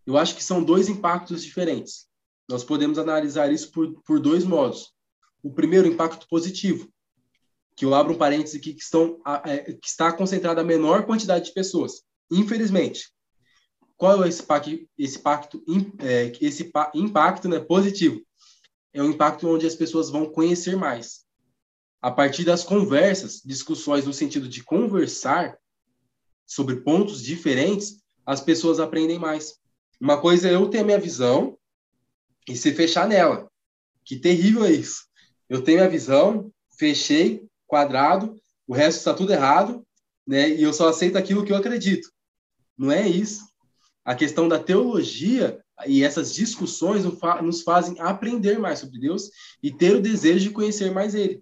[0.06, 2.06] Eu acho que são dois impactos diferentes.
[2.48, 4.92] Nós podemos analisar isso por, por dois modos.
[5.42, 6.88] O primeiro, impacto positivo,
[7.76, 11.46] que eu abro um parêntese aqui, que, estão, é, que está concentrada a menor quantidade
[11.46, 12.02] de pessoas.
[12.30, 13.10] Infelizmente.
[13.96, 14.44] Qual é esse,
[14.98, 15.62] esse, pacto,
[16.00, 18.20] é, esse impacto né, positivo?
[18.92, 21.24] É um impacto onde as pessoas vão conhecer mais.
[22.00, 25.56] A partir das conversas, discussões no sentido de conversar
[26.44, 29.61] sobre pontos diferentes, as pessoas aprendem mais.
[30.02, 31.56] Uma coisa é eu ter minha visão
[32.48, 33.48] e se fechar nela.
[34.04, 35.04] Que terrível é isso.
[35.48, 38.34] Eu tenho a visão, fechei, quadrado,
[38.66, 39.86] o resto está tudo errado,
[40.26, 40.48] né?
[40.48, 42.10] E eu só aceito aquilo que eu acredito.
[42.76, 43.44] Não é isso.
[44.04, 47.04] A questão da teologia e essas discussões
[47.40, 49.30] nos fazem aprender mais sobre Deus
[49.62, 51.40] e ter o desejo de conhecer mais Ele.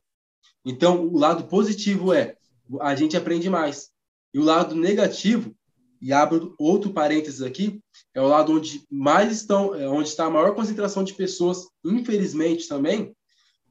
[0.67, 2.37] Então, o lado positivo é
[2.79, 3.89] a gente aprende mais.
[4.35, 5.57] E o lado negativo
[6.01, 7.81] e abro outro parênteses aqui,
[8.15, 12.67] é o lado onde mais estão, é onde está a maior concentração de pessoas, infelizmente
[12.67, 13.15] também,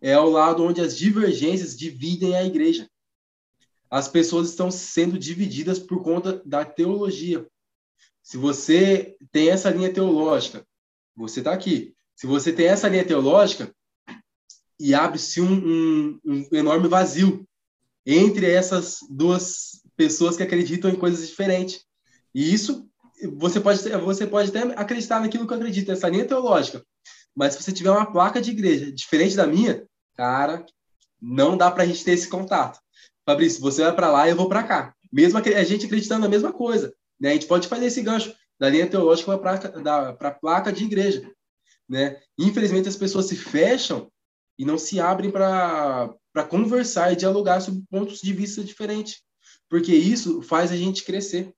[0.02, 2.90] é o lado onde as divergências dividem a igreja.
[3.90, 7.48] As pessoas estão sendo divididas por conta da teologia.
[8.22, 10.66] Se você tem essa linha teológica,
[11.16, 11.94] você está aqui.
[12.16, 13.74] Se você tem essa linha teológica,
[14.80, 17.46] e abre-se um, um, um enorme vazio
[18.06, 21.86] entre essas duas pessoas que acreditam em coisas diferentes.
[22.34, 22.88] E isso
[23.38, 26.84] você pode, você pode até acreditar naquilo que eu acredito, nessa linha teológica.
[27.36, 30.66] Mas se você tiver uma placa de igreja diferente da minha, cara,
[31.22, 32.80] não dá para a gente ter esse contato.
[33.26, 34.96] Fabrício, você vai para lá e eu vou para cá.
[35.12, 36.94] Mesmo a gente acreditando na mesma coisa.
[37.20, 37.30] Né?
[37.30, 41.30] A gente pode fazer esse gancho da linha teológica para a placa de igreja.
[41.88, 42.20] Né?
[42.38, 44.12] Infelizmente, as pessoas se fecham
[44.58, 46.14] e não se abrem para
[46.50, 49.22] conversar e dialogar sobre pontos de vista diferentes.
[49.70, 51.54] Porque isso faz a gente crescer.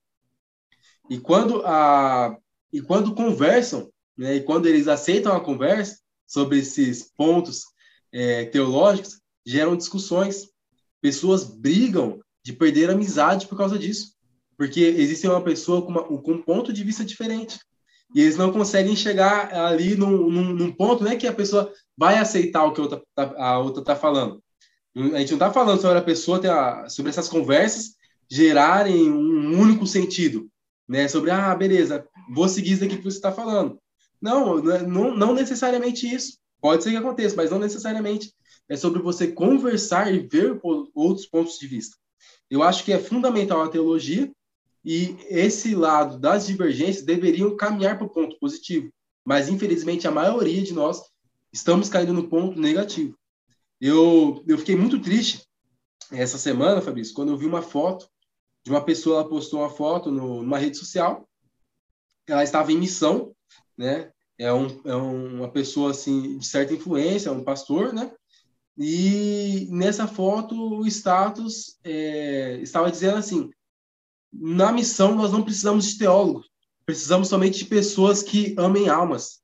[1.11, 2.37] E quando, a,
[2.71, 7.65] e quando conversam, né, e quando eles aceitam a conversa sobre esses pontos
[8.13, 10.47] é, teológicos, geram discussões.
[11.01, 14.13] Pessoas brigam de perder a amizade por causa disso.
[14.57, 17.59] Porque existe uma pessoa com, uma, com um ponto de vista diferente.
[18.15, 22.19] E eles não conseguem chegar ali num, num, num ponto né, que a pessoa vai
[22.19, 24.41] aceitar o que a outra está tá falando.
[24.95, 27.97] A gente não está falando sobre a pessoa ter a, sobre essas conversas
[28.29, 30.49] gerarem um único sentido
[30.91, 31.07] né?
[31.07, 33.79] Sobre, ah, beleza, vou seguir isso daqui que você está falando.
[34.21, 36.37] Não, é, não, não necessariamente isso.
[36.59, 38.33] Pode ser que aconteça, mas não necessariamente.
[38.67, 40.59] É sobre você conversar e ver
[40.93, 41.95] outros pontos de vista.
[42.49, 44.29] Eu acho que é fundamental a teologia
[44.83, 48.91] e esse lado das divergências deveriam caminhar para o ponto positivo.
[49.23, 51.01] Mas, infelizmente, a maioria de nós
[51.53, 53.17] estamos caindo no ponto negativo.
[53.79, 55.47] Eu, eu fiquei muito triste
[56.11, 58.10] essa semana, Fabrício, quando eu vi uma foto
[58.63, 61.27] de uma pessoa, ela postou uma foto no, numa rede social,
[62.27, 63.35] ela estava em missão,
[63.77, 64.11] né?
[64.41, 68.11] é, um, é uma pessoa assim de certa influência, um pastor, né?
[68.75, 73.51] E nessa foto o status é, estava dizendo assim:
[74.33, 76.49] na missão nós não precisamos de teólogos,
[76.83, 79.41] precisamos somente de pessoas que amem almas.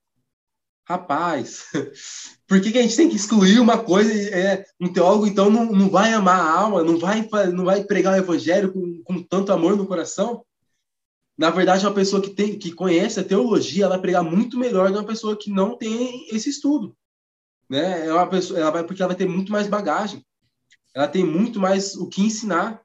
[0.88, 1.65] Rapaz,
[2.47, 4.10] por que, que a gente tem que excluir uma coisa?
[4.34, 8.13] É, um teólogo, então, não, não vai amar a alma, não vai, não vai pregar
[8.13, 10.45] o evangelho com, com tanto amor no coração?
[11.38, 14.88] Na verdade, uma pessoa que, tem, que conhece a teologia, ela vai pregar muito melhor
[14.88, 16.95] do que uma pessoa que não tem esse estudo.
[17.69, 18.08] Né?
[18.08, 20.26] É uma pessoa, ela vai, porque ela vai ter muito mais bagagem.
[20.95, 22.82] Ela tem muito mais o que ensinar.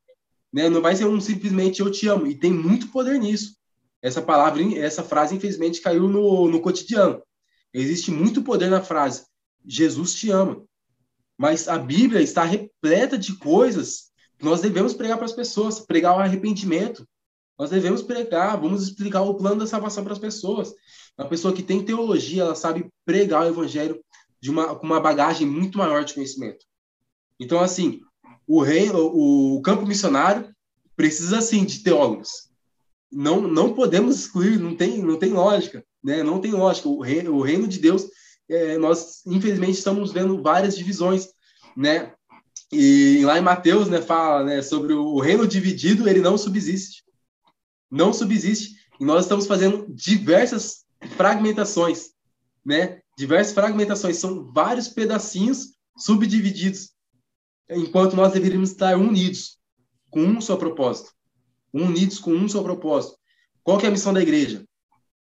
[0.52, 0.68] Né?
[0.68, 2.26] Não vai ser um simplesmente eu te amo.
[2.26, 3.56] E tem muito poder nisso.
[4.02, 7.22] Essa palavra, essa frase, infelizmente, caiu no, no cotidiano.
[7.72, 9.24] Existe muito poder na frase
[9.64, 10.62] Jesus te ama.
[11.36, 16.16] Mas a Bíblia está repleta de coisas que nós devemos pregar para as pessoas, pregar
[16.16, 17.06] o arrependimento.
[17.58, 20.74] Nós devemos pregar, vamos explicar o plano da salvação para as pessoas.
[21.16, 24.02] A pessoa que tem teologia, ela sabe pregar o evangelho
[24.40, 26.64] de uma, com uma bagagem muito maior de conhecimento.
[27.38, 28.00] Então, assim,
[28.46, 30.52] o, rei, o, o campo missionário
[30.96, 32.50] precisa, sim, de teólogos.
[33.10, 36.22] Não, não podemos excluir, não tem, não tem lógica, né?
[36.22, 36.88] Não tem lógica.
[36.88, 38.06] O, rei, o reino de Deus,
[38.48, 41.28] é, nós, infelizmente, estamos vendo várias divisões,
[41.76, 42.12] né?
[42.70, 47.04] E lá em Mateus, né, fala né, sobre o reino dividido, ele não subsiste.
[47.90, 48.76] Não subsiste.
[48.98, 50.84] E nós estamos fazendo diversas
[51.16, 52.12] fragmentações,
[52.64, 53.02] né?
[53.16, 56.92] diversas fragmentações, são vários pedacinhos subdivididos,
[57.68, 59.58] enquanto nós deveríamos estar unidos
[60.10, 61.12] com um só propósito.
[61.72, 63.16] Unidos com um só propósito.
[63.62, 64.64] Qual é a missão da igreja?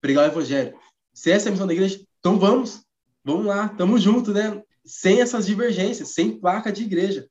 [0.02, 0.76] Pregar o evangelho.
[1.14, 2.84] Se essa é a missão da igreja, então vamos.
[3.24, 4.62] Vamos lá, estamos juntos, né?
[4.84, 7.30] Sem essas divergências, sem placa de igreja.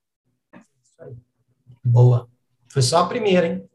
[1.84, 2.28] Boa.
[2.68, 3.68] Foi só a primeira, hein?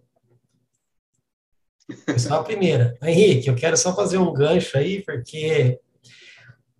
[2.06, 2.98] Foi só a primeira.
[3.04, 5.80] Henrique, eu quero só fazer um gancho aí, porque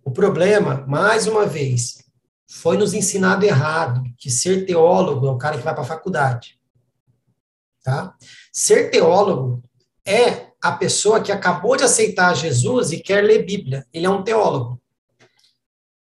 [0.02, 2.02] o problema, mais uma vez,
[2.48, 6.58] foi nos ensinado errado que ser teólogo é o cara que vai para a faculdade.
[7.82, 8.16] Tá?
[8.52, 9.62] Ser teólogo
[10.04, 13.86] é a pessoa que acabou de aceitar Jesus e quer ler Bíblia.
[13.92, 14.80] Ele é um teólogo.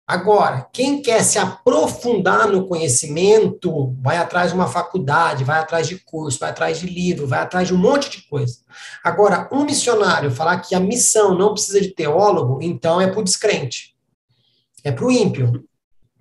[0.07, 5.99] Agora, quem quer se aprofundar no conhecimento, vai atrás de uma faculdade, vai atrás de
[5.99, 8.59] curso, vai atrás de livro, vai atrás de um monte de coisa.
[9.03, 13.25] Agora, um missionário falar que a missão não precisa de teólogo, então é para o
[13.25, 13.95] descrente
[14.85, 15.65] é para o ímpio.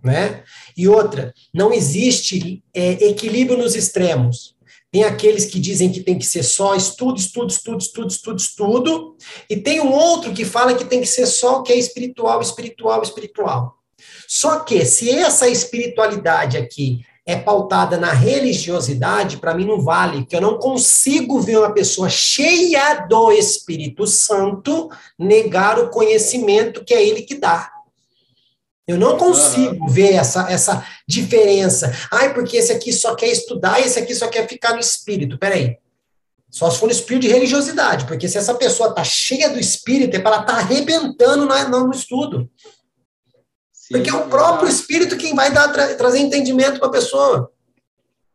[0.01, 0.43] Né?
[0.75, 4.52] E outra, não existe é, equilíbrio nos extremos.
[4.93, 9.17] Tem aqueles que dizem que tem que ser só estudo, estudo, estudo, estudo, estudo, estudo,
[9.49, 12.39] e tem um outro que fala que tem que ser só o que é espiritual,
[12.39, 13.79] espiritual, espiritual.
[14.27, 20.35] Só que se essa espiritualidade aqui é pautada na religiosidade, para mim não vale, porque
[20.35, 27.03] eu não consigo ver uma pessoa cheia do Espírito Santo negar o conhecimento que é
[27.03, 27.72] ele que dá.
[28.87, 29.87] Eu não consigo uhum.
[29.87, 31.91] ver essa, essa diferença.
[32.11, 35.37] Ai, porque esse aqui só quer estudar e esse aqui só quer ficar no espírito.
[35.37, 35.77] Peraí.
[36.51, 40.15] Só se for no espírito de religiosidade, porque se essa pessoa está cheia do espírito,
[40.15, 42.47] é para ela estar tá arrebentando na, no estudo.
[43.73, 47.51] Sim, porque é o próprio espírito quem vai dar, tra trazer entendimento para a pessoa.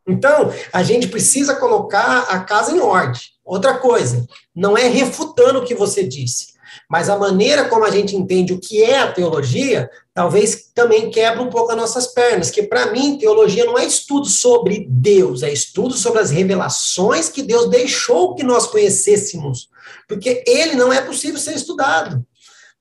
[0.09, 3.21] Então, a gente precisa colocar a casa em ordem.
[3.45, 6.55] Outra coisa, não é refutando o que você disse,
[6.89, 11.43] mas a maneira como a gente entende o que é a teologia, talvez também quebra
[11.43, 15.53] um pouco as nossas pernas, que para mim teologia não é estudo sobre Deus, é
[15.53, 19.69] estudo sobre as revelações que Deus deixou que nós conhecêssemos,
[20.09, 22.25] porque ele não é possível ser estudado.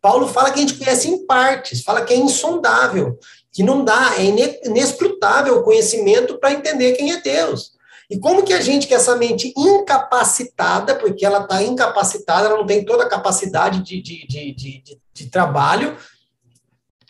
[0.02, 3.18] Paulo fala que a gente conhece em partes, fala que é insondável,
[3.52, 4.24] que não dá, é
[4.68, 7.77] inescrutável o conhecimento para entender quem é Deus.
[8.10, 12.66] E como que a gente, que essa mente incapacitada, porque ela está incapacitada, ela não
[12.66, 15.98] tem toda a capacidade de, de, de, de, de trabalho,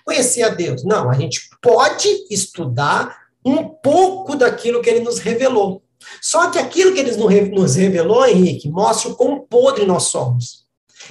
[0.04, 0.84] conhecer a Deus?
[0.84, 5.84] Não, a gente pode estudar um pouco daquilo que ele nos revelou.
[6.22, 7.16] Só que aquilo que ele
[7.52, 10.67] nos revelou, Henrique, mostra o quão podre nós somos.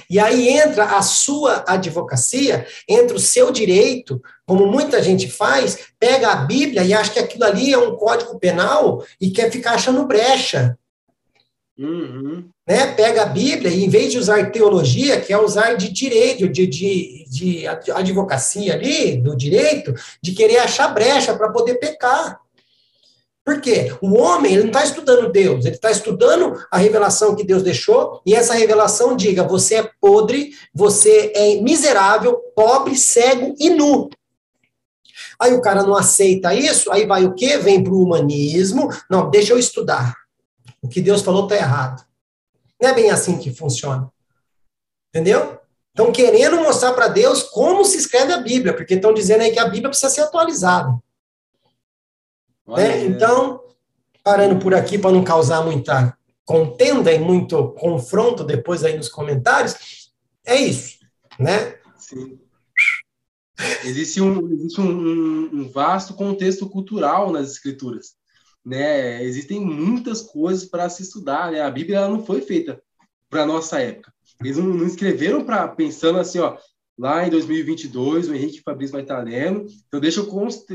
[0.09, 6.29] E aí entra a sua advocacia, entra o seu direito, como muita gente faz, pega
[6.31, 10.05] a Bíblia e acha que aquilo ali é um código penal e quer ficar achando
[10.05, 10.77] brecha.
[11.77, 12.49] Uhum.
[12.67, 12.93] Né?
[12.93, 17.25] Pega a Bíblia e, em vez de usar teologia, quer usar de direito, de, de,
[17.29, 22.39] de advocacia ali, do direito, de querer achar brecha para poder pecar.
[23.47, 23.95] Por quê?
[24.01, 28.21] O homem ele não está estudando Deus, ele está estudando a revelação que Deus deixou,
[28.25, 34.09] e essa revelação diga: você é podre, você é miserável, pobre, cego e nu.
[35.39, 37.57] Aí o cara não aceita isso, aí vai o quê?
[37.57, 38.89] Vem para o humanismo.
[39.09, 40.13] Não, deixa eu estudar.
[40.81, 42.05] O que Deus falou está errado.
[42.81, 44.11] Não é bem assim que funciona.
[45.07, 45.57] Entendeu?
[45.95, 49.59] Estão querendo mostrar para Deus como se escreve a Bíblia, porque estão dizendo aí que
[49.59, 51.01] a Bíblia precisa ser atualizada.
[52.67, 53.05] Né?
[53.05, 53.61] Então,
[54.23, 60.11] parando por aqui para não causar muita contenda e muito confronto depois aí nos comentários,
[60.45, 60.99] é isso,
[61.39, 61.75] né?
[61.97, 62.39] Sim.
[63.83, 68.13] Existe um, existe um, um, vasto contexto cultural nas escrituras,
[68.65, 69.23] né?
[69.23, 71.61] Existem muitas coisas para se estudar, né?
[71.61, 72.81] A Bíblia não foi feita
[73.29, 74.13] para nossa época.
[74.41, 76.57] Eles não, não escreveram para pensando assim, ó,
[76.97, 80.27] lá em 2022 o Henrique Fabrício vai estar lendo, então deixa eu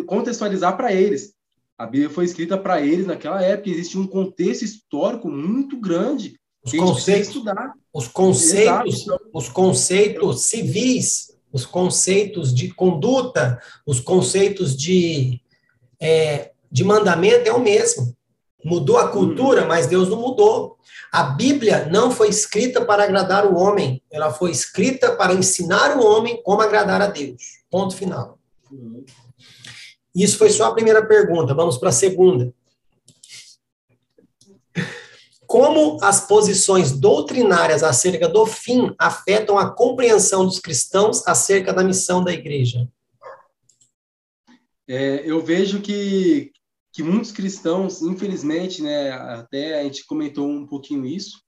[0.05, 1.35] contextualizar para eles.
[1.83, 6.39] A Bíblia foi escrita para eles naquela época, existe um contexto histórico muito grande.
[6.65, 7.43] Os conceitos,
[7.93, 15.41] os conceitos, os conceitos civis, os conceitos de conduta, os conceitos de,
[16.01, 18.17] é, de mandamento é o mesmo.
[18.65, 19.67] Mudou a cultura, hum.
[19.67, 20.77] mas Deus não mudou.
[21.11, 26.07] A Bíblia não foi escrita para agradar o homem, ela foi escrita para ensinar o
[26.07, 27.43] homem como agradar a Deus.
[27.69, 28.39] Ponto final.
[30.15, 32.53] Isso foi só a primeira pergunta, vamos para a segunda.
[35.47, 42.25] Como as posições doutrinárias acerca do fim afetam a compreensão dos cristãos acerca da missão
[42.25, 42.89] da igreja?
[44.89, 46.53] É, eu vejo que
[46.93, 51.43] que muitos cristãos, infelizmente, né, até a gente comentou um pouquinho isso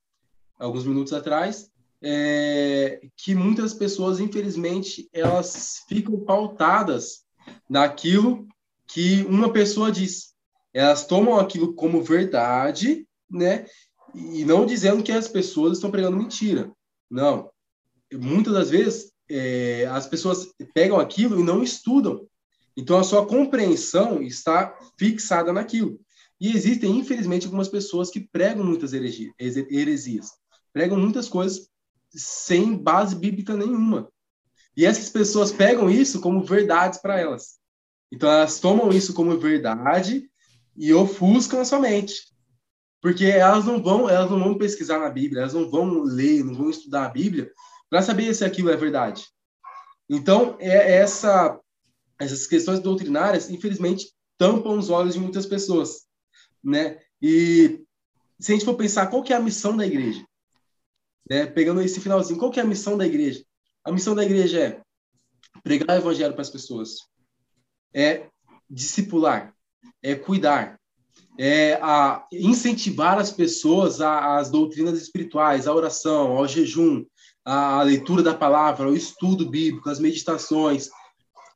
[0.59, 1.71] alguns minutos atrás,
[2.03, 7.25] é, que muitas pessoas, infelizmente, elas ficam pautadas
[7.69, 8.47] naquilo
[8.95, 10.33] que uma pessoa diz.
[10.73, 13.67] Elas tomam aquilo como verdade, né,
[14.15, 16.73] e não dizendo que as pessoas estão pregando mentira.
[17.11, 17.51] Não.
[18.13, 22.27] Muitas das vezes é, as pessoas pegam aquilo e não estudam
[22.77, 26.01] então, a sua compreensão está fixada naquilo.
[26.41, 30.33] E existem, infelizmente, algumas pessoas que pregam muitas heresias,
[30.73, 31.69] pregam muitas coisas
[32.11, 34.09] sem base bíblica nenhuma.
[34.77, 37.59] E essas pessoas pegam isso como verdades para elas.
[38.15, 40.31] Então, elas tomam isso como verdade
[40.77, 42.33] e ofuscam a sua mente.
[43.03, 46.55] Porque elas não vão, elas não vão pesquisar na Bíblia, elas não vão ler, não
[46.55, 47.51] vão estudar a Bíblia
[47.91, 49.27] para saber se aquilo é verdade.
[50.09, 51.61] Então, é essa
[52.17, 56.07] essas questões doutrinárias, infelizmente, tampam os olhos de muitas pessoas,
[56.63, 57.01] né?
[57.21, 57.85] E
[58.39, 60.25] se a gente for pensar qual que é a missão da igreja,
[61.29, 61.47] né?
[61.47, 63.45] Pegando esse finalzinho, qual que é a missão da igreja?
[63.85, 64.81] A missão da igreja é
[65.65, 66.99] pregar o evangelho para as pessoas,
[67.95, 68.27] é
[68.69, 69.55] discipular,
[70.03, 70.79] é cuidar,
[71.39, 77.05] é a incentivar as pessoas às doutrinas espirituais, à oração, ao jejum,
[77.45, 80.89] à leitura da palavra, ao estudo bíblico, às meditações,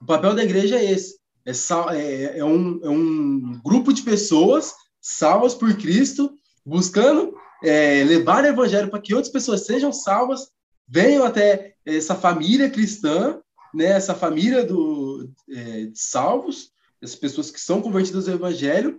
[0.00, 1.52] o papel da igreja é esse: é,
[1.96, 6.32] é, é, um, é um grupo de pessoas salvas por Cristo,
[6.64, 10.48] buscando é, levar o evangelho para que outras pessoas sejam salvas,
[10.86, 13.40] venham até essa família cristã,
[13.78, 18.96] né, essa família do, é, de salvos, essas pessoas que são convertidas ao evangelho,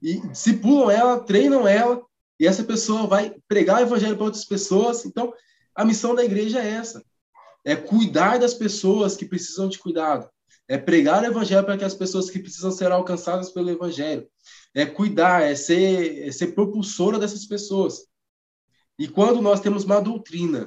[0.00, 2.02] e discipulam ela, treinam ela,
[2.40, 5.04] e essa pessoa vai pregar o evangelho para outras pessoas.
[5.04, 5.34] Então,
[5.74, 7.04] a missão da igreja é essa:
[7.62, 10.26] é cuidar das pessoas que precisam de cuidado,
[10.66, 14.26] é pregar o evangelho para que as pessoas que precisam ser alcançadas pelo evangelho,
[14.74, 18.06] é cuidar, é ser, é ser propulsora dessas pessoas.
[18.98, 20.64] E quando nós temos uma doutrina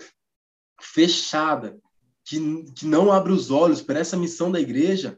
[0.80, 1.80] fechada,
[2.26, 5.18] que, que não abre os olhos para essa missão da igreja,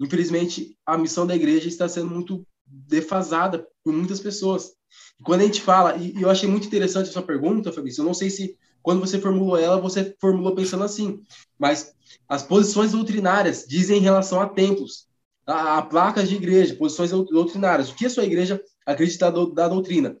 [0.00, 4.72] infelizmente a missão da igreja está sendo muito defasada por muitas pessoas.
[5.18, 8.00] E quando a gente fala, e, e eu achei muito interessante a sua pergunta, Fabrício,
[8.00, 11.22] eu não sei se quando você formulou ela, você formulou pensando assim.
[11.58, 11.94] Mas
[12.28, 15.06] as posições doutrinárias dizem em relação a templos,
[15.46, 17.90] a, a placas de igreja, posições doutrinárias.
[17.90, 20.16] O que a sua igreja acredita da, da doutrina?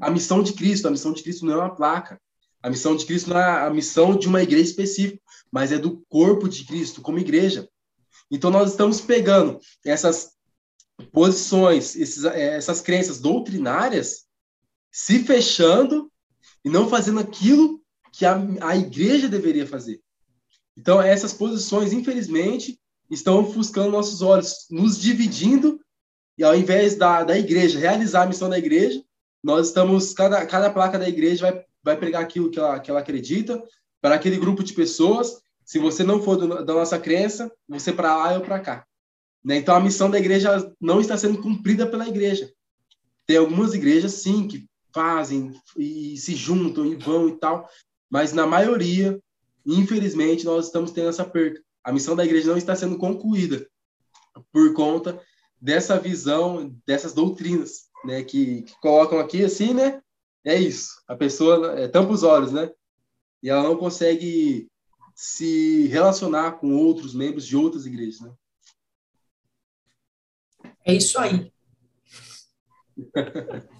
[0.00, 0.88] A missão de Cristo.
[0.88, 2.20] A missão de Cristo não é uma placa.
[2.66, 6.04] A missão de Cristo não é a missão de uma igreja específica, mas é do
[6.08, 7.68] corpo de Cristo, como igreja.
[8.28, 10.32] Então, nós estamos pegando essas
[11.12, 14.24] posições, esses, essas crenças doutrinárias,
[14.90, 16.10] se fechando
[16.64, 17.80] e não fazendo aquilo
[18.12, 20.00] que a, a igreja deveria fazer.
[20.76, 25.80] Então, essas posições, infelizmente, estão ofuscando nossos olhos, nos dividindo,
[26.36, 29.00] e ao invés da, da igreja realizar a missão da igreja,
[29.40, 32.98] nós estamos, cada, cada placa da igreja vai, vai pregar aquilo que ela, que ela
[32.98, 33.62] acredita,
[34.02, 35.40] para aquele grupo de pessoas.
[35.64, 38.84] Se você não for do, da nossa crença, você para lá ou para cá.
[39.44, 39.58] Né?
[39.58, 42.52] Então, a missão da igreja não está sendo cumprida pela igreja.
[43.24, 47.68] Tem algumas igrejas, sim, que fazem e se juntam e vão e tal,
[48.10, 49.20] mas na maioria,
[49.64, 51.60] infelizmente, nós estamos tendo essa perda.
[51.84, 53.68] A missão da igreja não está sendo concluída
[54.52, 55.20] por conta
[55.60, 60.00] dessa visão, dessas doutrinas, né, que, que colocam aqui assim, né?
[60.46, 61.02] É isso.
[61.08, 62.70] A pessoa é, tampa os olhos, né?
[63.42, 64.70] E ela não consegue
[65.12, 68.32] se relacionar com outros membros de outras igrejas, né?
[70.84, 71.52] É isso aí.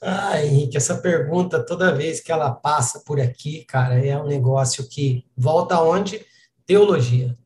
[0.00, 4.88] Ah, Henrique, essa pergunta, toda vez que ela passa por aqui, cara, é um negócio
[4.88, 6.24] que volta aonde?
[6.64, 7.38] Teologia.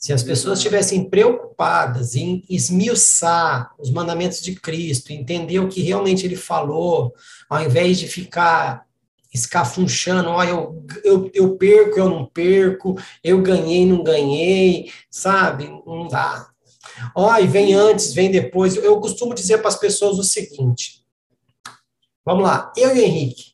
[0.00, 6.24] Se as pessoas estivessem preocupadas em esmiuçar os mandamentos de Cristo, entender o que realmente
[6.24, 7.14] ele falou,
[7.50, 8.86] ao invés de ficar
[9.32, 15.68] escafunchando, ó, eu, eu, eu perco, eu não perco, eu ganhei, não ganhei, sabe?
[15.86, 16.48] Não dá.
[17.14, 18.76] Ó, e vem antes, vem depois.
[18.76, 21.04] Eu costumo dizer para as pessoas o seguinte:
[22.24, 23.50] vamos lá, eu e o Henrique.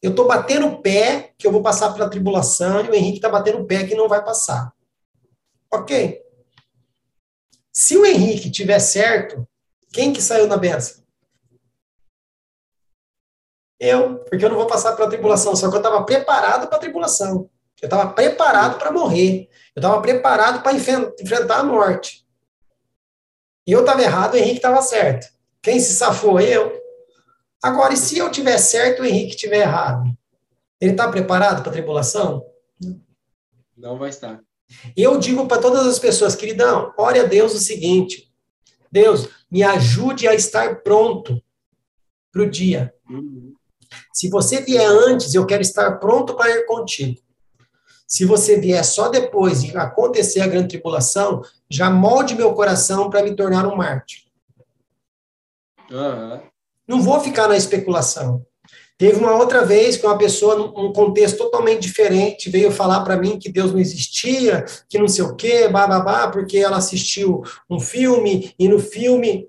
[0.00, 3.28] Eu estou batendo o pé que eu vou passar pela tribulação, e o Henrique está
[3.28, 4.73] batendo o pé que não vai passar.
[5.74, 6.22] Ok.
[7.72, 9.46] Se o Henrique tiver certo,
[9.92, 11.02] quem que saiu na benção?
[13.80, 16.80] Eu, porque eu não vou passar pela tribulação, só que eu estava preparado para a
[16.80, 17.50] tribulação.
[17.82, 19.48] Eu estava preparado para morrer.
[19.74, 22.24] Eu estava preparado para enfrentar a morte.
[23.66, 25.26] E eu estava errado, o Henrique estava certo.
[25.60, 26.40] Quem se safou?
[26.40, 26.80] Eu.
[27.60, 30.04] Agora, e se eu tiver certo, o Henrique tiver errado?
[30.80, 32.46] Ele está preparado para a tribulação?
[33.76, 34.40] Não vai estar.
[34.96, 38.32] Eu digo para todas as pessoas, queridão, ore a Deus o seguinte:
[38.90, 41.42] Deus, me ajude a estar pronto
[42.32, 42.92] para o dia.
[44.12, 47.20] Se você vier antes, eu quero estar pronto para ir contigo.
[48.06, 53.22] Se você vier só depois de acontecer a grande tribulação, já molde meu coração para
[53.22, 54.24] me tornar um mártir.
[55.90, 56.40] Uhum.
[56.86, 58.44] Não vou ficar na especulação.
[58.96, 63.38] Teve uma outra vez que uma pessoa, num contexto totalmente diferente, veio falar para mim
[63.38, 68.54] que Deus não existia, que não sei o quê, bababá, porque ela assistiu um filme
[68.56, 69.48] e no filme,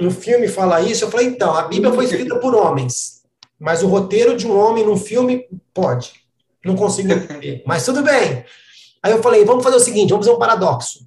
[0.00, 1.04] no filme fala isso.
[1.04, 3.22] Eu falei, então, a Bíblia foi escrita por homens,
[3.58, 6.14] mas o roteiro de um homem num filme pode.
[6.64, 8.46] Não consigo entender, mas tudo bem.
[9.02, 11.06] Aí eu falei, vamos fazer o seguinte, vamos fazer um paradoxo.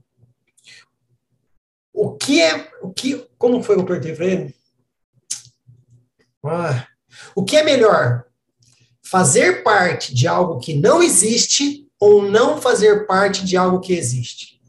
[1.91, 4.55] O que é, o que, como foi que eu perdi para ele?
[6.45, 6.87] Ah,
[7.35, 8.25] o que é melhor?
[9.01, 14.59] Fazer parte de algo que não existe ou não fazer parte de algo que existe?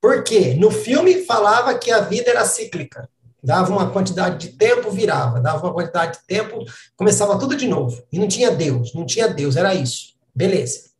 [0.00, 0.54] Por quê?
[0.54, 3.08] No filme falava que a vida era cíclica.
[3.40, 5.40] Dava uma quantidade de tempo, virava.
[5.40, 6.64] Dava uma quantidade de tempo,
[6.96, 8.02] começava tudo de novo.
[8.10, 10.14] E não tinha Deus, não tinha Deus, era isso.
[10.34, 10.90] Beleza.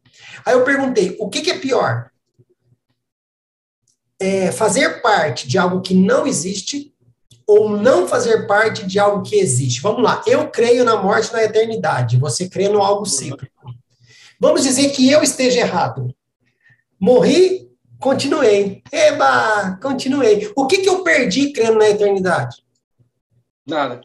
[0.45, 2.11] Aí eu perguntei, o que, que é pior?
[4.21, 6.92] É fazer parte de algo que não existe
[7.53, 9.83] ou não fazer parte de algo que existe.
[9.83, 13.53] Vamos lá, eu creio na morte na eternidade, você crê no algo cíclico.
[14.41, 16.15] Vamos dizer que eu esteja errado.
[16.99, 18.83] Morri, continuei.
[18.91, 20.51] Eba, continuei.
[20.57, 22.57] O que, que eu perdi crendo na eternidade?
[23.67, 24.01] Nada.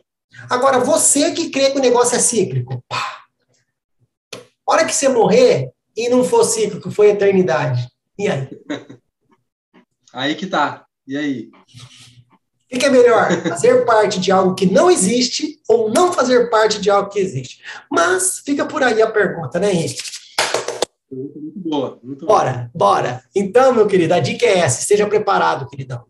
[0.49, 3.23] Agora, você que crê que o negócio é cíclico, pá.
[4.67, 7.87] hora que você morrer e não for cíclico, foi eternidade.
[8.19, 8.49] E aí?
[10.13, 10.85] Aí que tá.
[11.07, 11.49] E aí?
[12.71, 13.31] O que é melhor?
[13.43, 17.61] Fazer parte de algo que não existe ou não fazer parte de algo que existe?
[17.89, 20.01] Mas fica por aí a pergunta, né, Henrique?
[21.09, 21.99] Muito boa.
[22.03, 22.95] Muito bora, boa.
[22.95, 23.23] bora.
[23.33, 24.81] Então, meu querido, a dica é essa.
[24.81, 26.03] Esteja preparado, queridão.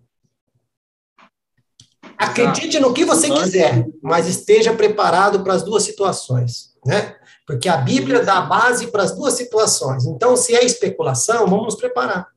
[2.17, 7.15] Acredite no que você quiser, mas esteja preparado para as duas situações, né?
[7.45, 10.05] Porque a Bíblia dá base para as duas situações.
[10.05, 12.27] Então, se é especulação, vamos nos preparar.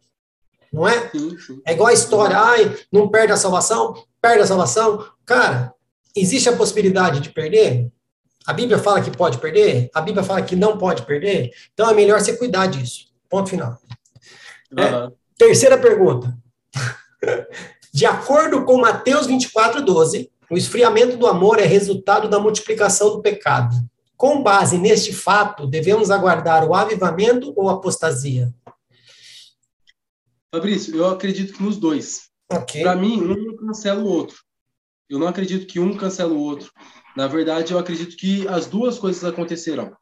[0.71, 1.11] Não é?
[1.65, 3.95] É igual a história, ai, não perde a salvação?
[4.21, 5.05] Perde a salvação?
[5.25, 5.73] Cara,
[6.17, 7.91] existe a possibilidade de perder?
[8.47, 9.91] A Bíblia fala que pode perder?
[9.95, 11.51] A Bíblia fala que não pode perder?
[11.73, 13.07] Então é melhor você cuidar disso.
[13.29, 13.79] Ponto final.
[14.73, 14.83] Uhum.
[14.83, 16.37] É, terceira pergunta.
[17.93, 23.21] De acordo com Mateus 24, 12, o esfriamento do amor é resultado da multiplicação do
[23.21, 23.75] pecado.
[24.17, 28.53] Com base neste fato, devemos aguardar o avivamento ou apostasia?
[30.55, 32.30] Fabrício, eu acredito que nos dois.
[32.53, 32.83] Okay.
[32.83, 34.39] Para mim, um cancela o outro.
[35.09, 36.73] Eu não acredito que um cancela o outro.
[37.17, 39.97] Na verdade, eu acredito que as duas coisas acontecerão.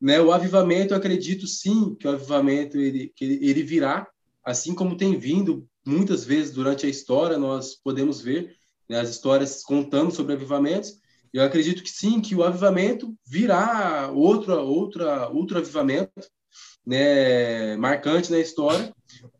[0.00, 0.20] Né?
[0.20, 4.06] O avivamento, eu acredito sim que o avivamento ele, ele, virá,
[4.44, 8.56] assim como tem vindo muitas vezes durante a história, nós podemos ver
[8.88, 10.98] né, as histórias contando sobre avivamentos.
[11.32, 16.12] Eu acredito que sim, que o avivamento virá outra, outra, outro avivamento,
[16.86, 18.94] né, marcante na história,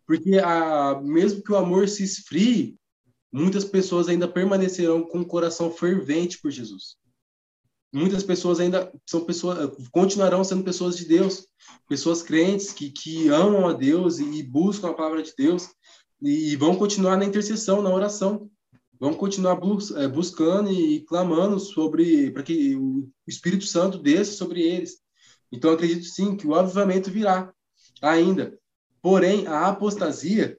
[0.07, 2.77] porque a, mesmo que o amor se esfrie,
[3.33, 6.97] muitas pessoas ainda permanecerão com o coração fervente por Jesus.
[7.93, 11.47] Muitas pessoas ainda são pessoas, continuarão sendo pessoas de Deus,
[11.89, 15.69] pessoas crentes que, que amam a Deus e, e buscam a palavra de Deus
[16.21, 18.51] e, e, vão continuar na intercessão, na oração.
[18.99, 24.63] Vão continuar bus, é, buscando e clamando sobre para que o Espírito Santo desça sobre
[24.63, 24.99] eles,
[25.53, 27.53] Então, acredito sim que o avivamento virá
[28.03, 28.59] ainda.
[29.05, 30.59] Porém, a apostasia,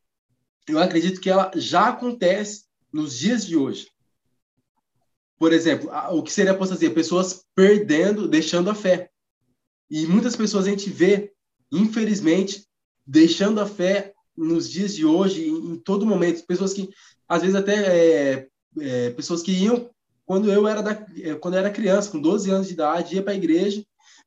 [0.68, 3.90] eu acredito que ela já acontece nos dias de hoje.
[5.40, 6.94] Por exemplo, o que seria apostasia?
[6.94, 9.10] Pessoas perdendo, deixando a fé.
[9.90, 11.34] E muitas pessoas a gente vê,
[11.72, 12.68] infelizmente,
[13.04, 16.46] deixando a fé nos dias de hoje, em todo momento.
[16.46, 16.88] Pessoas que,
[17.28, 18.48] às vezes, até é,
[18.80, 19.90] é, pessoas que iam
[20.24, 23.24] quando eu era da, é, quando eu era criança, com 12 anos de idade, ia
[23.24, 23.84] para a igreja,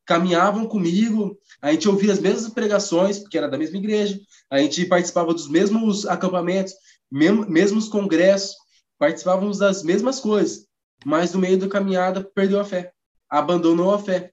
[0.08, 4.18] caminhavam comigo, a gente ouvia as mesmas pregações, porque era da mesma igreja,
[4.50, 6.72] a gente participava dos mesmos acampamentos,
[7.10, 8.56] mesmos congressos,
[8.98, 10.66] participávamos das mesmas coisas,
[11.04, 12.90] mas no meio da caminhada perdeu a fé,
[13.28, 14.30] abandonou a fé.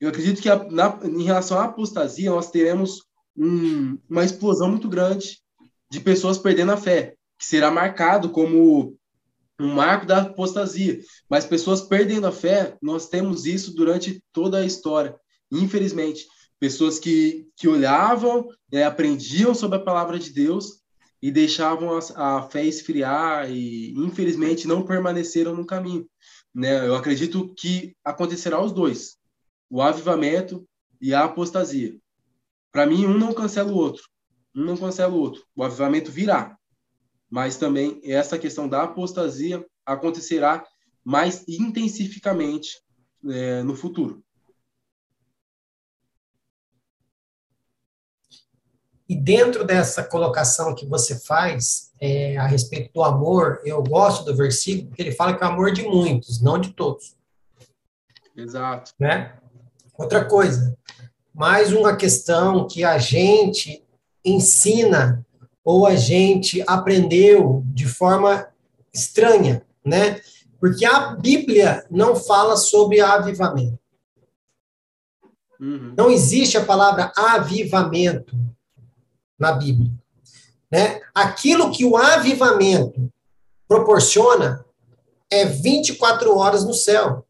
[0.00, 3.02] Eu acredito que a, na, em relação à apostasia, nós teremos
[3.36, 5.38] um, uma explosão muito grande
[5.88, 8.98] de pessoas perdendo a fé, que será marcado como
[9.64, 11.00] um marco da apostasia.
[11.28, 15.14] Mas pessoas perdendo a fé, nós temos isso durante toda a história,
[15.50, 16.26] infelizmente.
[16.58, 20.82] Pessoas que, que olhavam, é, aprendiam sobre a palavra de Deus
[21.20, 26.06] e deixavam a, a, fé esfriar e, infelizmente, não permaneceram no caminho.
[26.54, 26.86] Né?
[26.86, 29.16] Eu acredito que acontecerá os dois,
[29.70, 30.66] o avivamento
[31.00, 31.96] e a apostasia.
[32.70, 34.02] Para mim, um não cancela o outro.
[34.54, 35.44] Um não cancela o outro.
[35.54, 36.56] O avivamento virá
[37.32, 40.62] mas também essa questão da apostasia acontecerá
[41.02, 42.82] mais intensificamente
[43.26, 44.22] é, no futuro.
[49.08, 54.36] E dentro dessa colocação que você faz é, a respeito do amor, eu gosto do
[54.36, 57.16] versículo, porque ele fala que é o amor de muitos, não de todos.
[58.36, 58.92] Exato.
[59.00, 59.38] Né?
[59.96, 60.76] Outra coisa,
[61.32, 63.82] mais uma questão que a gente
[64.22, 65.24] ensina
[65.64, 68.48] ou a gente aprendeu de forma
[68.92, 70.20] estranha, né?
[70.60, 73.78] Porque a Bíblia não fala sobre avivamento.
[75.60, 75.94] Uhum.
[75.96, 78.36] Não existe a palavra avivamento
[79.38, 79.90] na Bíblia.
[80.70, 81.00] Né?
[81.14, 83.12] Aquilo que o avivamento
[83.68, 84.64] proporciona
[85.30, 87.26] é 24 horas no céu.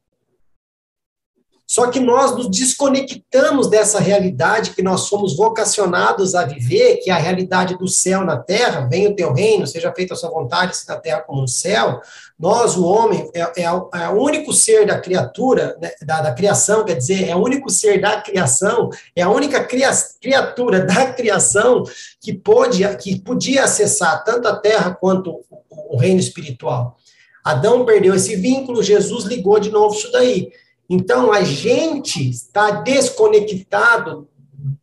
[1.67, 7.15] Só que nós nos desconectamos dessa realidade que nós somos vocacionados a viver, que é
[7.15, 10.77] a realidade do céu na terra, venha o teu reino, seja feita a sua vontade,
[10.77, 12.01] se na terra como no céu.
[12.39, 16.85] Nós, o homem, é, é, é o único ser da criatura, né, da, da, criação,
[16.85, 19.91] quer dizer, é o único ser da criação, é a única cria,
[20.21, 21.85] criatura da criação
[22.21, 26.99] que, pôde, que podia acessar tanto a terra quanto o, o reino espiritual.
[27.45, 30.51] Adão perdeu esse vínculo, Jesus ligou de novo isso daí.
[30.95, 34.29] Então, a gente está desconectado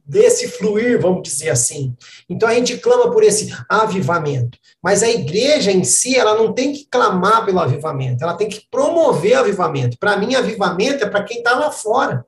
[0.03, 1.95] desse fluir, vamos dizer assim.
[2.27, 4.57] Então, a gente clama por esse avivamento.
[4.81, 8.65] Mas a igreja em si, ela não tem que clamar pelo avivamento, ela tem que
[8.71, 9.99] promover o avivamento.
[9.99, 12.25] Para mim, avivamento é para quem está lá fora.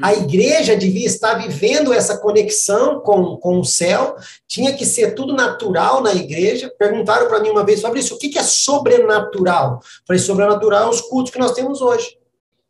[0.00, 4.14] A igreja devia estar vivendo essa conexão com, com o céu,
[4.46, 6.72] tinha que ser tudo natural na igreja.
[6.78, 9.80] Perguntaram para mim uma vez sobre isso: o que é sobrenatural?
[10.06, 12.16] falei: sobrenatural é os cultos que nós temos hoje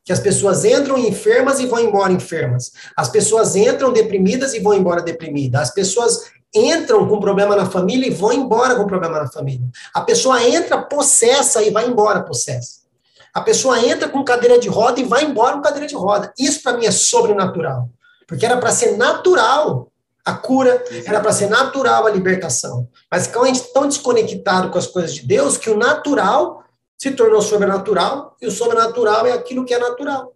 [0.05, 2.73] que as pessoas entram enfermas e vão embora enfermas.
[2.95, 5.63] As pessoas entram deprimidas e vão embora deprimidas.
[5.63, 9.67] As pessoas entram com problema na família e vão embora com problema na família.
[9.95, 12.85] A pessoa entra possessa e vai embora possessa.
[13.33, 16.33] A pessoa entra com cadeira de roda e vai embora com cadeira de roda.
[16.39, 17.89] Isso para mim é sobrenatural.
[18.29, 19.91] Porque era para ser natural
[20.25, 22.89] a cura, era para ser natural a libertação.
[23.11, 26.64] Mas como a gente está tão desconectado com as coisas de Deus que o natural
[27.05, 30.33] se tornou sobrenatural, e o sobrenatural é aquilo que é natural.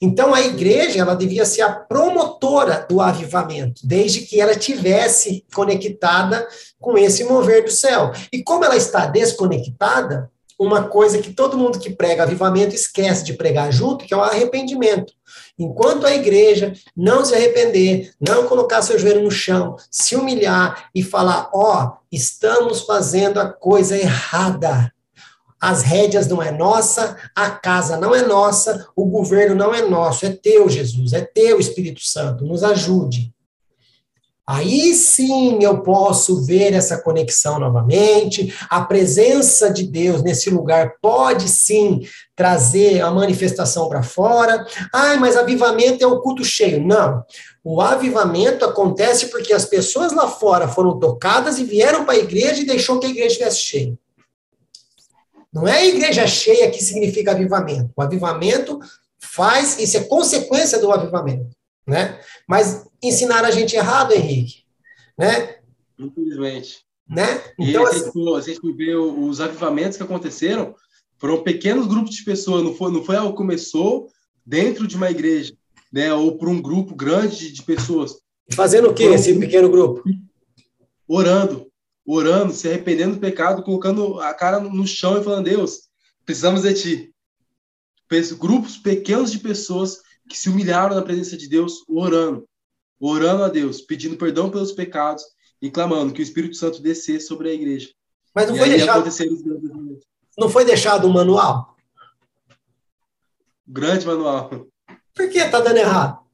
[0.00, 6.46] Então a igreja ela devia ser a promotora do avivamento, desde que ela tivesse conectada
[6.80, 8.12] com esse mover do céu.
[8.32, 13.32] E como ela está desconectada, uma coisa que todo mundo que prega avivamento esquece de
[13.32, 15.12] pregar junto, que é o arrependimento.
[15.58, 21.02] Enquanto a igreja não se arrepender, não colocar seu joelho no chão, se humilhar e
[21.02, 24.92] falar: ó, oh, estamos fazendo a coisa errada
[25.60, 30.26] as rédeas não é nossa, a casa não é nossa, o governo não é nosso,
[30.26, 33.34] é teu, Jesus, é teu, Espírito Santo, nos ajude.
[34.48, 38.54] Aí sim eu posso ver essa conexão novamente.
[38.70, 44.64] A presença de Deus nesse lugar pode sim trazer a manifestação para fora.
[44.94, 46.80] Ai, mas avivamento é o culto cheio.
[46.80, 47.24] Não.
[47.64, 52.62] O avivamento acontece porque as pessoas lá fora foram tocadas e vieram para a igreja
[52.62, 53.98] e deixou que a igreja estivesse cheia.
[55.56, 57.90] Não é a igreja cheia que significa avivamento.
[57.96, 58.78] O avivamento
[59.18, 61.48] faz, isso é consequência do avivamento,
[61.86, 62.20] né?
[62.46, 64.64] Mas ensinar a gente errado, Henrique,
[65.18, 65.56] né?
[65.98, 66.84] Infelizmente.
[67.08, 67.40] Né?
[67.58, 70.74] Então, e a gente, assim, a gente vê os avivamentos que aconteceram,
[71.16, 74.10] foram pequenos grupos de pessoas, não foi, não foi algo que começou
[74.44, 75.56] dentro de uma igreja.
[75.90, 76.12] né?
[76.12, 78.16] Ou por um grupo grande de pessoas.
[78.52, 80.02] Fazendo o que esse pequeno grupo?
[81.08, 81.66] Orando,
[82.06, 85.88] orando, se arrependendo do pecado, colocando a cara no chão e falando: Deus,
[86.24, 87.14] precisamos de ti.
[88.38, 92.48] Grupos pequenos de pessoas que se humilharam na presença de Deus, orando,
[93.00, 95.24] orando a Deus, pedindo perdão pelos pecados
[95.60, 97.90] e clamando que o Espírito Santo descesse sobre a igreja.
[98.34, 99.08] Mas não e foi deixado.
[100.38, 101.76] Não foi deixado um manual?
[103.66, 104.68] Grande manual.
[105.14, 106.24] Por que tá dando errado?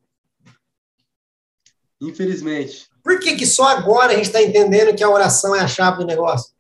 [2.01, 2.92] Infelizmente.
[3.03, 5.99] Por que, que só agora a gente está entendendo que a oração é a chave
[5.99, 6.53] do negócio?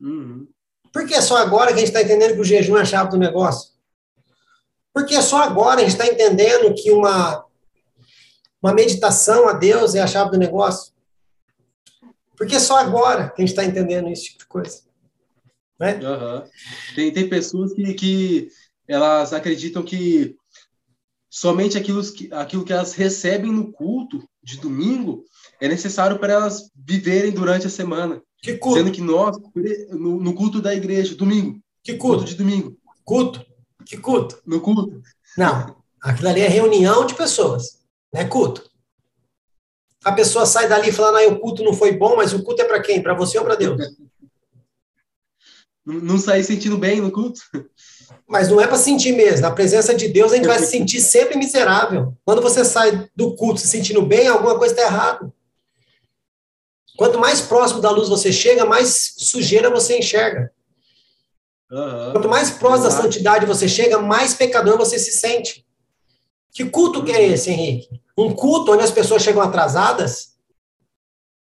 [0.00, 0.46] Uhum.
[0.92, 3.10] Por que só agora que a gente está entendendo que o jejum é a chave
[3.10, 3.72] do negócio?
[4.92, 7.44] Por que só agora a gente está entendendo que uma,
[8.60, 10.92] uma meditação a Deus é a chave do negócio?
[12.36, 14.82] Porque só agora que a gente está entendendo esse tipo de coisa.
[15.78, 15.94] Né?
[15.94, 16.44] Uhum.
[16.94, 18.48] Tem, tem pessoas que, que
[18.86, 20.36] elas acreditam que
[21.30, 25.24] somente aquilo que, aquilo que elas recebem no culto de domingo
[25.60, 28.22] é necessário para elas viverem durante a semana.
[28.38, 28.78] Que culto?
[28.78, 29.36] Sendo que nós,
[29.90, 31.60] no, no culto da igreja, domingo.
[31.84, 32.18] Que culto?
[32.18, 32.78] culto de domingo.
[33.04, 33.44] Culto?
[33.84, 34.40] Que culto?
[34.46, 35.02] No culto.
[35.36, 37.78] Não, aquilo ali é reunião de pessoas,
[38.12, 38.68] não é culto.
[40.02, 42.64] A pessoa sai dali falando, ah, o culto não foi bom, mas o culto é
[42.64, 43.02] para quem?
[43.02, 43.78] Para você ou para Deus?
[45.84, 47.40] Não, não sair sentindo bem no culto?
[48.26, 49.42] Mas não é para sentir mesmo.
[49.42, 52.14] Na presença de Deus, a gente vai se sentir sempre miserável.
[52.24, 55.32] Quando você sai do culto se sentindo bem, alguma coisa está errada.
[56.96, 60.50] Quanto mais próximo da luz você chega, mais sujeira você enxerga.
[61.70, 62.12] Uhum.
[62.12, 62.96] Quanto mais próximo uhum.
[62.96, 65.64] da santidade você chega, mais pecador você se sente.
[66.52, 68.00] Que culto que é esse, Henrique?
[68.16, 70.36] Um culto onde as pessoas chegam atrasadas?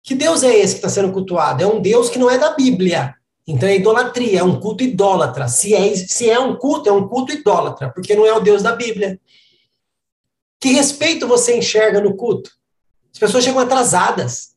[0.03, 1.63] Que Deus é esse que está sendo cultuado?
[1.63, 3.15] É um Deus que não é da Bíblia.
[3.47, 5.49] Então é idolatria, é um culto idólatra.
[5.49, 8.63] Se é, se é um culto, é um culto idólatra, porque não é o Deus
[8.63, 9.21] da Bíblia.
[10.61, 12.51] Que respeito você enxerga no culto?
[13.13, 14.55] As pessoas chegam atrasadas.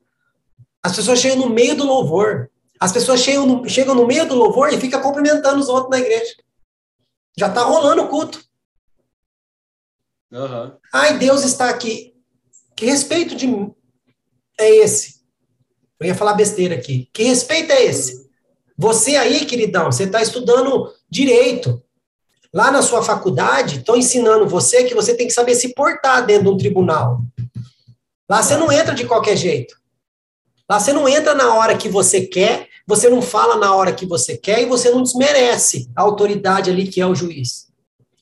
[0.83, 2.51] As pessoas chegam no meio do louvor.
[2.79, 5.97] As pessoas chegam no, chegam no meio do louvor e ficam cumprimentando os outros na
[5.97, 6.35] igreja.
[7.37, 8.43] Já está rolando o culto.
[10.31, 10.77] Uhum.
[10.93, 12.13] Ai, Deus está aqui.
[12.75, 13.47] Que respeito de
[14.59, 15.21] é esse?
[15.99, 17.09] Eu ia falar besteira aqui.
[17.13, 18.24] Que respeito é esse?
[18.77, 21.81] Você aí, queridão, você está estudando direito.
[22.53, 26.45] Lá na sua faculdade, estão ensinando você que você tem que saber se portar dentro
[26.45, 27.21] de um tribunal.
[28.29, 29.75] Lá você não entra de qualquer jeito.
[30.69, 34.05] Lá você não entra na hora que você quer, você não fala na hora que
[34.05, 37.67] você quer e você não desmerece a autoridade ali que é o juiz.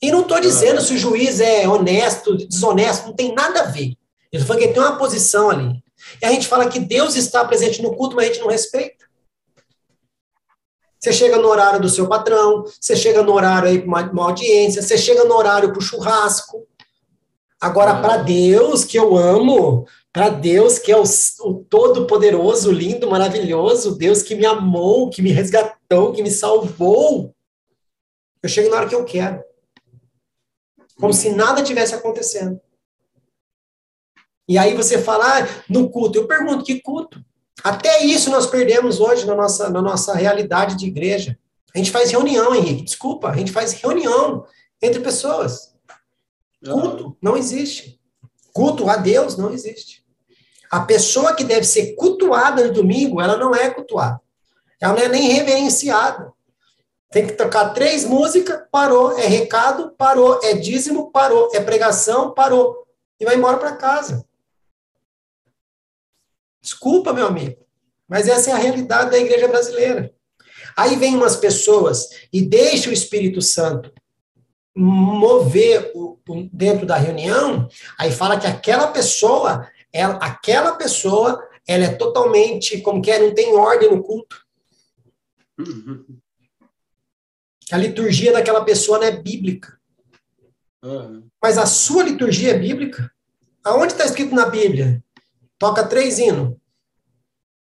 [0.01, 3.93] E não estou dizendo se o juiz é honesto, desonesto, não tem nada a ver.
[4.31, 5.81] Ele falou que tem uma posição ali.
[6.21, 9.02] E a gente fala que Deus está presente no culto, mas a gente não respeita.
[11.03, 14.23] Você chega no horário do seu patrão, você chega no horário aí para uma, uma,
[14.23, 16.65] audiência, você chega no horário para o churrasco.
[17.59, 21.03] Agora, para Deus, que eu amo, para Deus, que é o,
[21.41, 27.35] o todo-poderoso, lindo, maravilhoso, Deus que me amou, que me resgatou, que me salvou,
[28.41, 29.43] eu chego na hora que eu quero.
[30.97, 32.61] Como se nada tivesse acontecendo.
[34.47, 36.17] E aí você fala, ah, no culto.
[36.17, 37.21] Eu pergunto, que culto?
[37.63, 41.37] Até isso nós perdemos hoje na nossa, na nossa realidade de igreja.
[41.73, 44.45] A gente faz reunião, Henrique, desculpa, a gente faz reunião
[44.81, 45.73] entre pessoas.
[46.63, 47.99] Culto não existe.
[48.53, 50.03] Culto a Deus não existe.
[50.69, 54.19] A pessoa que deve ser cultuada no domingo, ela não é cultuada.
[54.79, 56.33] Ela não é nem reverenciada.
[57.11, 59.17] Tem que tocar três músicas, parou.
[59.17, 60.39] É recado, parou.
[60.43, 61.49] É dízimo, parou.
[61.53, 62.87] É pregação, parou.
[63.19, 64.25] E vai embora para casa.
[66.63, 67.57] Desculpa, meu amigo,
[68.07, 70.13] mas essa é a realidade da igreja brasileira.
[70.77, 73.93] Aí vem umas pessoas e deixa o Espírito Santo
[74.75, 77.67] mover o, o, dentro da reunião,
[77.99, 83.35] aí fala que aquela pessoa, ela, aquela pessoa, ela é totalmente, como que é, não
[83.35, 84.41] tem ordem no culto.
[87.71, 89.77] A liturgia daquela pessoa não é bíblica.
[90.83, 91.27] Uhum.
[91.41, 93.11] Mas a sua liturgia é bíblica?
[93.63, 95.03] Aonde está escrito na Bíblia?
[95.57, 96.55] Toca três hinos,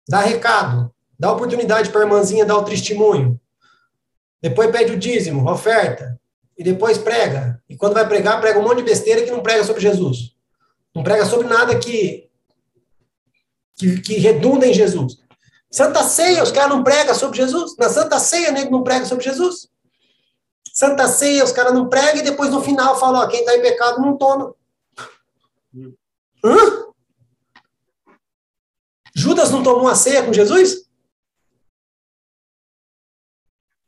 [0.08, 3.40] dá recado, dá oportunidade para a irmãzinha dar o testemunho,
[4.40, 6.20] depois pede o dízimo, oferta,
[6.58, 7.62] e depois prega.
[7.68, 10.34] E quando vai pregar, prega um monte de besteira que não prega sobre Jesus.
[10.94, 12.28] Não prega sobre nada que,
[13.76, 15.18] que, que redunda em Jesus.
[15.70, 17.76] Santa Ceia, os caras não pregam sobre Jesus.
[17.78, 19.68] Na Santa Ceia, nego não prega sobre Jesus.
[20.72, 23.62] Santa Ceia, os caras não pregam e depois no final falam, ó, quem está em
[23.62, 24.54] pecado não toma.
[25.74, 25.94] Hum.
[26.44, 26.91] Hã?
[29.14, 30.86] Judas não tomou a ceia com Jesus?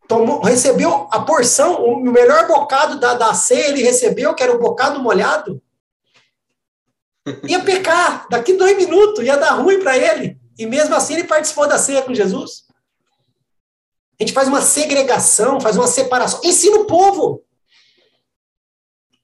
[0.07, 4.61] Tomou, recebeu a porção, o melhor bocado da, da ceia ele recebeu, que era o
[4.61, 5.63] bocado molhado.
[7.45, 10.39] Ia pecar, daqui dois minutos, ia dar ruim para ele.
[10.59, 12.65] E mesmo assim ele participou da ceia com Jesus.
[14.21, 16.41] A gente faz uma segregação, faz uma separação.
[16.45, 17.43] Ensina o povo.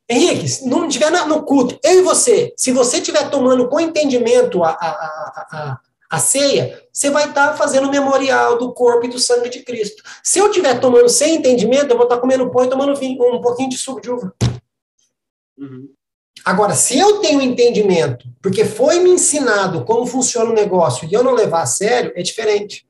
[0.09, 4.65] Henrique, se não estiver no culto, eu e você, se você estiver tomando com entendimento
[4.65, 5.81] a, a, a,
[6.11, 10.03] a, ceia, você vai estar fazendo o memorial do corpo e do sangue de Cristo.
[10.25, 13.41] Se eu estiver tomando sem entendimento, eu vou estar comendo pão e tomando vinho, um
[13.41, 14.35] pouquinho de suco de uva.
[15.57, 15.89] Uhum.
[16.45, 21.23] Agora, se eu tenho entendimento, porque foi me ensinado como funciona o negócio e eu
[21.23, 22.87] não levar a sério, é diferente.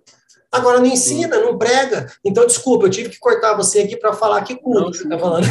[0.51, 2.13] Agora não ensina, não prega.
[2.25, 5.47] Então, desculpa, eu tive que cortar você aqui para falar que culto você está falando.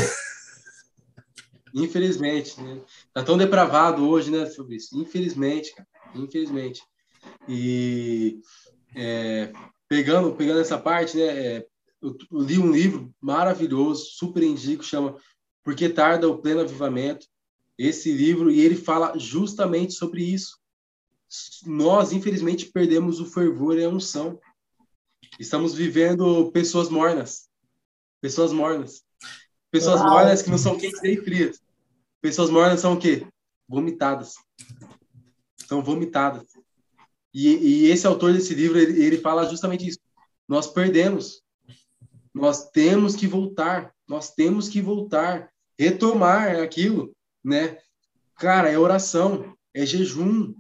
[1.74, 2.80] Infelizmente, né?
[3.14, 5.00] Tá tão depravado hoje, né, Fabrício?
[5.00, 5.88] Infelizmente, cara.
[6.16, 6.82] Infelizmente.
[7.50, 8.42] E
[8.96, 9.52] é,
[9.88, 11.24] pegando, pegando essa parte, né?
[11.24, 11.68] É,
[12.02, 15.18] eu, eu, li um livro maravilhoso, super indico, chama
[15.64, 17.26] Por que Tarda o Pleno Avivamento?
[17.78, 20.60] Esse livro, e ele fala justamente sobre isso.
[21.66, 24.40] Nós, infelizmente, perdemos o fervor e a unção.
[25.40, 27.50] Estamos vivendo pessoas mornas.
[28.22, 29.04] Pessoas mornas.
[29.72, 30.10] Pessoas Uau.
[30.10, 31.62] mornas que não são quentes nem frias.
[32.22, 33.26] Pessoas mornas são o quê?
[33.68, 34.36] Vomitadas.
[35.68, 36.48] São vomitadas.
[37.34, 40.00] E, e esse autor desse livro, ele, ele fala justamente isso.
[40.48, 41.42] Nós perdemos.
[42.34, 43.94] Nós temos que voltar.
[44.08, 45.50] Nós temos que voltar.
[45.78, 47.78] Retomar aquilo, né?
[48.36, 50.54] Cara, é oração, é jejum,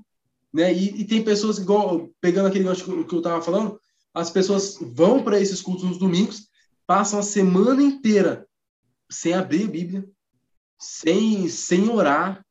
[0.53, 0.73] né?
[0.73, 3.79] E, e tem pessoas igual, pegando aquele gancho que eu estava falando,
[4.13, 6.47] as pessoas vão para esses cultos nos domingos,
[6.87, 8.47] passam a semana inteira
[9.09, 10.09] sem abrir a Bíblia,
[10.79, 12.45] sem, sem orar,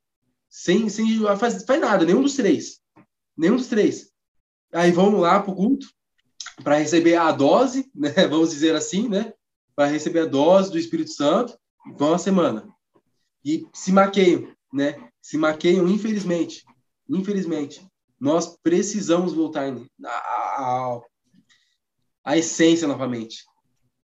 [0.48, 2.80] sem, sem faz, faz nada, nenhum dos três.
[3.38, 4.10] Nenhum dos três.
[4.72, 5.86] Aí vamos lá para o culto
[6.62, 8.10] para receber a dose, né?
[8.28, 9.32] vamos dizer assim, né?
[9.76, 11.56] Para receber a dose do Espírito Santo,
[11.96, 12.68] vão a semana.
[13.44, 15.08] E se maqueiam, né?
[15.22, 16.64] Se maqueiam, infelizmente.
[17.08, 17.86] Infelizmente.
[18.18, 19.72] Nós precisamos voltar
[22.24, 23.44] à essência novamente.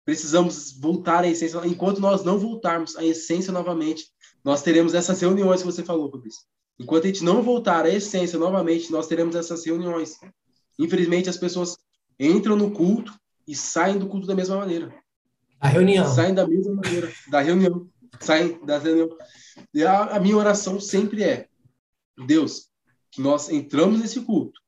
[0.05, 1.59] Precisamos voltar à essência.
[1.65, 4.11] Enquanto nós não voltarmos à essência novamente,
[4.43, 6.43] nós teremos essas reuniões que você falou, Fabrício.
[6.79, 10.17] Enquanto a gente não voltar à essência novamente, nós teremos essas reuniões.
[10.79, 11.77] Infelizmente, as pessoas
[12.19, 13.13] entram no culto
[13.47, 14.93] e saem do culto da mesma maneira.
[15.59, 16.13] A reunião.
[16.13, 17.87] Saem da mesma maneira, da reunião.
[18.19, 19.09] Saem da reunião.
[19.73, 21.47] E a, a minha oração sempre é:
[22.25, 22.69] Deus,
[23.11, 24.59] que nós entramos nesse culto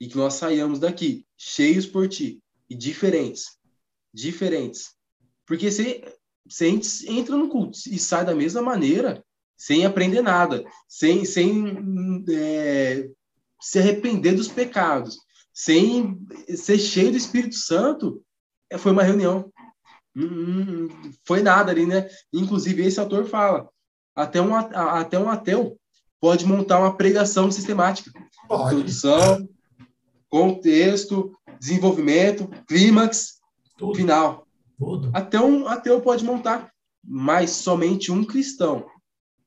[0.00, 3.58] e que nós saiamos daqui cheios por ti e diferentes
[4.14, 4.94] diferentes.
[5.44, 6.16] Porque você,
[6.48, 6.68] você
[7.08, 9.24] entra no culto e sai da mesma maneira,
[9.56, 13.08] sem aprender nada, sem, sem é,
[13.60, 15.18] se arrepender dos pecados,
[15.52, 16.18] sem
[16.56, 18.22] ser cheio do Espírito Santo,
[18.70, 19.52] é, foi uma reunião.
[20.16, 20.88] Hum,
[21.24, 22.08] foi nada ali, né?
[22.32, 23.68] Inclusive, esse autor fala:
[24.14, 25.78] até um, até um ateu
[26.20, 28.10] pode montar uma pregação sistemática.
[28.48, 28.74] Pode.
[28.74, 29.48] Introdução,
[30.28, 33.40] contexto, desenvolvimento, clímax,
[33.76, 33.94] tudo.
[33.96, 34.46] final.
[34.78, 35.10] Tudo.
[35.12, 38.86] Até um ateu pode montar, mas somente um cristão,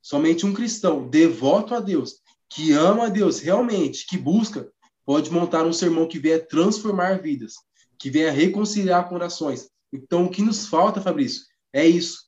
[0.07, 4.65] somente um cristão devoto a Deus, que ama a Deus realmente, que busca,
[5.05, 7.55] pode montar um sermão que venha transformar vidas,
[7.99, 9.67] que venha reconciliar corações.
[9.91, 11.43] Então, o que nos falta, Fabrício,
[11.73, 12.19] é isso.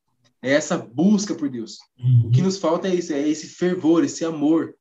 [0.41, 1.77] É essa busca por Deus.
[1.97, 2.25] Uhum.
[2.27, 4.75] O que nos falta é isso, é esse fervor, esse amor,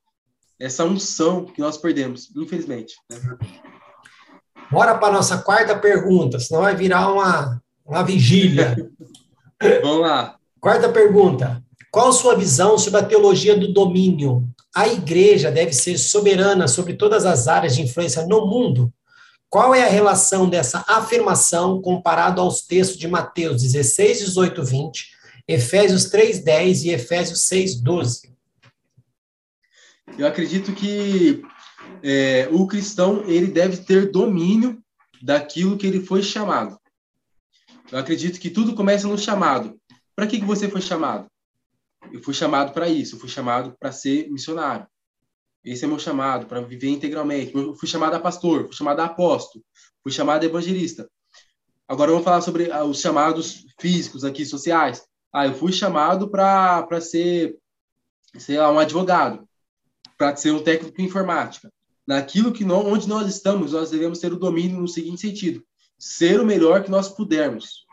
[0.59, 2.97] essa unção que nós perdemos, infelizmente.
[3.09, 3.17] Né?
[4.73, 8.75] Bora para a nossa quarta pergunta, senão vai virar uma, uma vigília.
[9.83, 10.37] Vamos lá.
[10.61, 11.65] Quarta pergunta.
[11.91, 14.47] Qual sua visão sobre a teologia do domínio?
[14.75, 18.93] A igreja deve ser soberana sobre todas as áreas de influência no mundo?
[19.49, 25.09] Qual é a relação dessa afirmação comparado aos textos de Mateus 16, 18, 20,
[25.49, 28.35] Efésios 3, 10 e Efésios 6, 12?
[30.19, 31.43] Eu acredito que
[32.03, 34.79] é, o cristão ele deve ter domínio
[35.23, 36.79] daquilo que ele foi chamado.
[37.91, 39.81] Eu acredito que tudo começa no chamado.
[40.15, 41.27] Para que, que você foi chamado?
[42.13, 44.87] Eu fui chamado para isso, eu fui chamado para ser missionário.
[45.65, 47.55] Esse é meu chamado, para viver integralmente.
[47.55, 49.65] Eu fui chamado a pastor, fui chamado a apóstolo,
[50.03, 51.11] fui chamado a evangelista.
[51.87, 55.05] Agora vamos falar sobre ah, os chamados físicos aqui, sociais.
[55.33, 57.59] Ah, eu fui chamado para ser,
[58.39, 59.47] sei lá, um advogado,
[60.17, 61.71] para ser um técnico em informática
[62.09, 65.63] naquilo que nós, onde nós estamos, nós devemos ter o domínio no seguinte sentido:
[65.99, 67.87] ser o melhor que nós pudermos.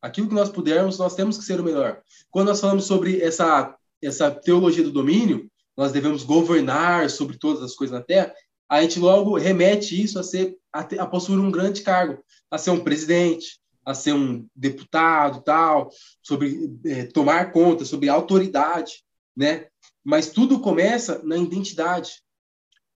[0.00, 2.00] Aquilo que nós pudermos, nós temos que ser o melhor.
[2.30, 7.74] Quando nós falamos sobre essa essa teologia do domínio, nós devemos governar sobre todas as
[7.74, 8.32] coisas na Terra.
[8.68, 12.70] A gente logo remete isso a ser a, a possuir um grande cargo, a ser
[12.70, 15.90] um presidente, a ser um deputado, tal,
[16.22, 19.02] sobre é, tomar conta, sobre autoridade,
[19.36, 19.66] né?
[20.04, 22.22] Mas tudo começa na identidade.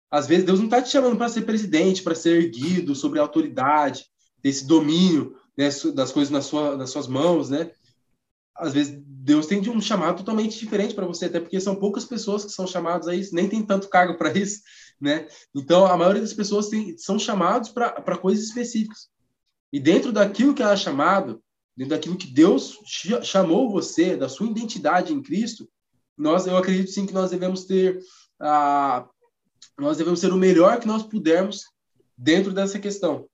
[0.09, 4.05] Às vezes Deus não está te chamando para ser presidente, para ser erguido sobre autoridade,
[4.43, 7.71] esse domínio né, das coisas nas, sua, nas suas mãos, né?
[8.55, 12.45] Às vezes Deus tem um chamado totalmente diferente para você, até porque são poucas pessoas
[12.45, 14.61] que são chamadas a isso, nem tem tanto cargo para isso,
[14.99, 15.27] né?
[15.55, 19.09] Então, a maioria das pessoas tem, são chamados para coisas específicas.
[19.71, 21.41] E dentro daquilo que ela é chamado,
[21.75, 22.77] dentro daquilo que Deus
[23.23, 25.67] chamou você, da sua identidade em Cristo,
[26.15, 27.99] nós, eu acredito sim que nós devemos ter
[28.39, 29.07] a
[29.77, 31.63] nós devemos ser o melhor que nós pudermos
[32.17, 33.27] dentro dessa questão.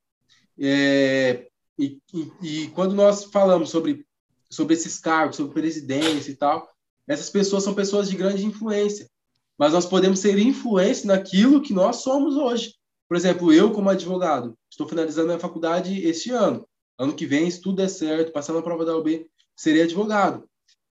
[0.58, 1.49] É,
[1.80, 4.06] e, e, quando nós falamos sobre,
[4.50, 6.70] sobre esses cargos, sobre presidência e tal,
[7.08, 9.10] essas pessoas são pessoas de grande influência.
[9.58, 12.76] Mas nós podemos ser influência naquilo que nós somos hoje.
[13.08, 16.68] Por exemplo, eu, como advogado, estou finalizando a faculdade este ano.
[16.98, 19.26] Ano que vem, se tudo der certo, passando a prova da UB,
[19.56, 20.48] serei advogado.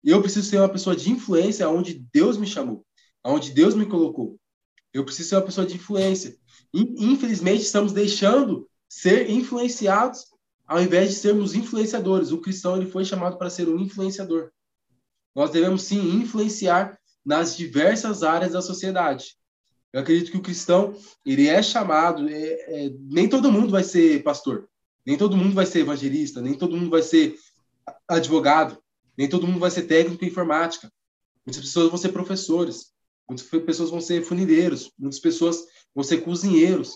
[0.04, 2.84] Eu preciso ser uma pessoa de influência onde Deus me chamou,
[3.24, 4.38] onde Deus me colocou.
[4.92, 6.36] Eu preciso ser uma pessoa de influência.
[6.74, 10.31] Infelizmente, estamos deixando ser influenciados
[10.72, 12.32] ao invés de sermos influenciadores.
[12.32, 14.52] O cristão ele foi chamado para ser um influenciador.
[15.36, 19.36] Nós devemos sim influenciar nas diversas áreas da sociedade.
[19.92, 20.96] Eu acredito que o cristão
[21.26, 22.30] ele é chamado.
[22.30, 24.70] É, é, nem todo mundo vai ser pastor,
[25.06, 27.36] nem todo mundo vai ser evangelista, nem todo mundo vai ser
[28.08, 28.82] advogado,
[29.18, 30.90] nem todo mundo vai ser técnico em informática.
[31.46, 32.94] Muitas pessoas vão ser professores.
[33.28, 36.96] Muitas pessoas vão ser funileiros, muitas pessoas vão ser cozinheiros,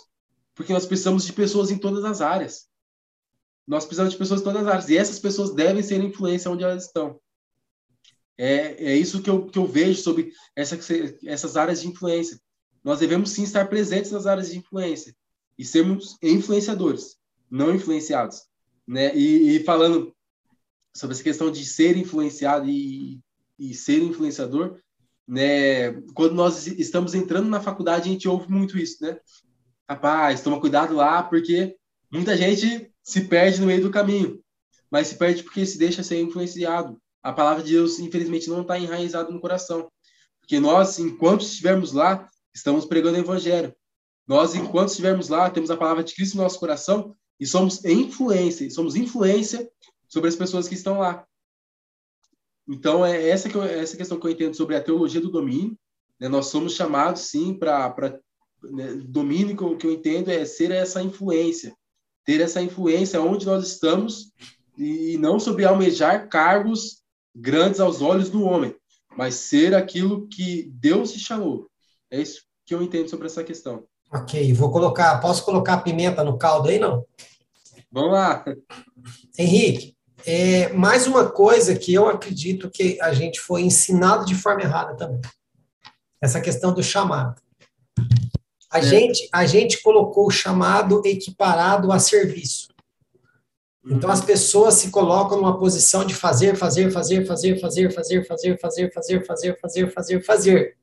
[0.54, 2.74] porque nós precisamos de pessoas em todas as áreas.
[3.68, 6.64] Nós precisamos de pessoas em todas as áreas, e essas pessoas devem ser influência onde
[6.64, 7.20] elas estão.
[8.38, 10.78] É, é isso que eu, que eu vejo sobre essa,
[11.26, 12.40] essas áreas de influência.
[12.84, 15.16] Nós devemos sim estar presentes nas áreas de influência
[15.58, 17.18] e sermos influenciadores,
[17.50, 18.44] não influenciados.
[18.88, 19.16] Né?
[19.16, 20.14] E, e falando
[20.96, 23.20] sobre essa questão de ser influenciado e,
[23.58, 24.80] e ser influenciador,
[25.28, 25.94] né?
[26.14, 29.18] Quando nós estamos entrando na faculdade, a gente ouve muito isso, né?
[29.90, 31.76] Rapaz, toma cuidado lá, porque
[32.12, 34.42] muita gente se perde no meio do caminho,
[34.90, 37.00] mas se perde porque se deixa ser influenciado.
[37.22, 39.90] A palavra de Deus, infelizmente, não está enraizada no coração,
[40.40, 43.74] porque nós, enquanto estivermos lá, estamos pregando o evangelho.
[44.28, 48.70] Nós, enquanto estivermos lá, temos a palavra de Cristo no nosso coração e somos influência,
[48.72, 49.70] somos influência
[50.08, 51.26] sobre as pessoas que estão lá.
[52.68, 55.30] Então, é essa, que eu, é essa questão que eu entendo sobre a teologia do
[55.32, 55.78] domínio.
[56.20, 56.28] Né?
[56.28, 58.20] Nós somos chamados, sim, para.
[58.64, 61.76] Né, domínio que eu, que eu entendo é ser essa influência.
[62.26, 64.32] Ter essa influência onde nós estamos
[64.78, 67.04] e não sobre almejar cargos
[67.36, 68.76] grandes aos olhos do homem,
[69.16, 71.70] mas ser aquilo que Deus te chamou.
[72.12, 73.84] É isso que eu entendo sobre essa questão.
[74.12, 75.20] Ok, vou colocar.
[75.20, 77.06] Posso colocar pimenta no caldo aí, não?
[77.92, 78.44] Vamos lá.
[79.38, 79.96] Henrique,
[80.26, 84.96] é, mais uma coisa que eu acredito que a gente foi ensinado de forma errada
[84.96, 85.22] também.
[86.22, 87.42] Essa questão do chamado.
[88.70, 88.82] A, é.
[88.82, 92.68] gente, a gente colocou o chamado equiparado a serviço.
[93.88, 98.60] Então as pessoas se colocam numa posição de fazer, fazer, fazer, fazer, fazer, fazer, fazer,
[98.60, 100.78] fazer, fazer, fazer, fazer, fazer, fazer.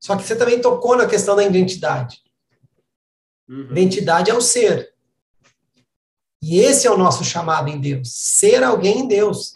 [0.00, 2.20] Só que você também tocou na questão da identidade.
[3.48, 4.92] Identidade é o ser.
[6.42, 9.54] E esse é o nosso chamado em Deus, ser alguém em Deus.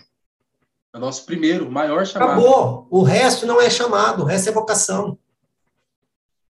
[0.95, 2.41] É o nosso primeiro, maior chamado.
[2.41, 2.87] Acabou.
[2.91, 5.19] O resto não é chamado, o resto é vocação.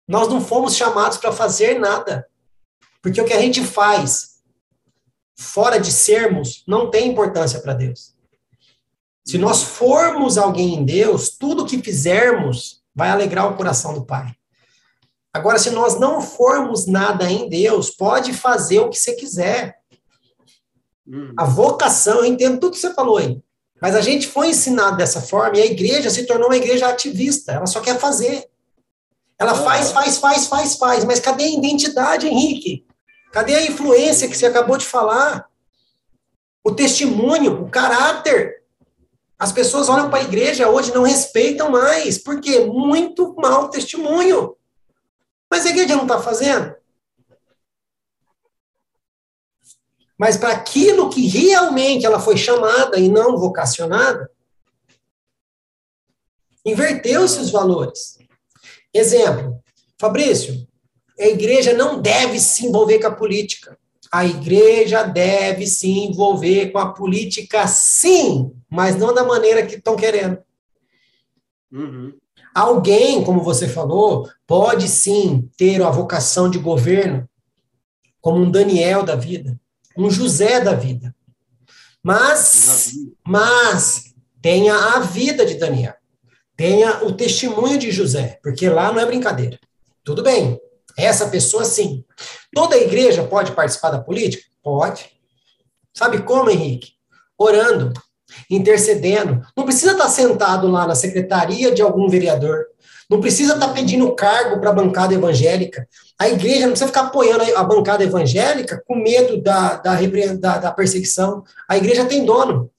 [0.09, 2.27] Nós não fomos chamados para fazer nada.
[2.99, 4.39] Porque o que a gente faz
[5.37, 8.15] fora de sermos não tem importância para Deus.
[9.23, 14.33] Se nós formos alguém em Deus, tudo que fizermos vai alegrar o coração do Pai.
[15.31, 19.77] Agora, se nós não formos nada em Deus, pode fazer o que você quiser.
[21.37, 23.39] A vocação, eu entendo tudo que você falou aí.
[23.79, 27.51] Mas a gente foi ensinado dessa forma e a igreja se tornou uma igreja ativista.
[27.51, 28.49] Ela só quer fazer.
[29.39, 31.05] Ela faz, faz, faz, faz, faz.
[31.05, 32.85] Mas cadê a identidade, Henrique?
[33.31, 35.47] Cadê a influência que você acabou de falar?
[36.63, 38.63] O testemunho, o caráter.
[39.37, 42.17] As pessoas olham para a igreja hoje e não respeitam mais.
[42.17, 42.59] Por quê?
[42.65, 44.57] Muito mau testemunho.
[45.49, 46.75] Mas a igreja não está fazendo?
[50.17, 54.29] Mas para aquilo que realmente ela foi chamada e não vocacionada,
[56.65, 58.19] inverteu-se os valores.
[58.93, 59.61] Exemplo,
[59.99, 60.67] Fabrício,
[61.19, 63.77] a igreja não deve se envolver com a política.
[64.11, 69.95] A igreja deve se envolver com a política, sim, mas não da maneira que estão
[69.95, 70.39] querendo.
[71.71, 72.13] Uhum.
[72.55, 77.29] Alguém, como você falou, pode sim ter a vocação de governo,
[78.19, 79.59] como um Daniel da vida
[79.99, 81.13] um José da vida.
[82.01, 82.93] Mas,
[83.25, 85.93] mas tenha a vida de Daniel.
[86.59, 89.57] Tenha o testemunho de José, porque lá não é brincadeira.
[90.03, 90.59] Tudo bem,
[90.97, 92.03] essa pessoa sim.
[92.53, 94.43] Toda igreja pode participar da política?
[94.61, 95.09] Pode.
[95.93, 96.95] Sabe como, Henrique?
[97.37, 97.93] Orando,
[98.51, 99.41] intercedendo.
[99.55, 102.65] Não precisa estar sentado lá na secretaria de algum vereador.
[103.09, 105.87] Não precisa estar pedindo cargo para a bancada evangélica.
[106.19, 109.95] A igreja não precisa ficar apoiando a bancada evangélica com medo da, da,
[110.37, 111.41] da, da perseguição.
[111.69, 112.69] A igreja tem dono.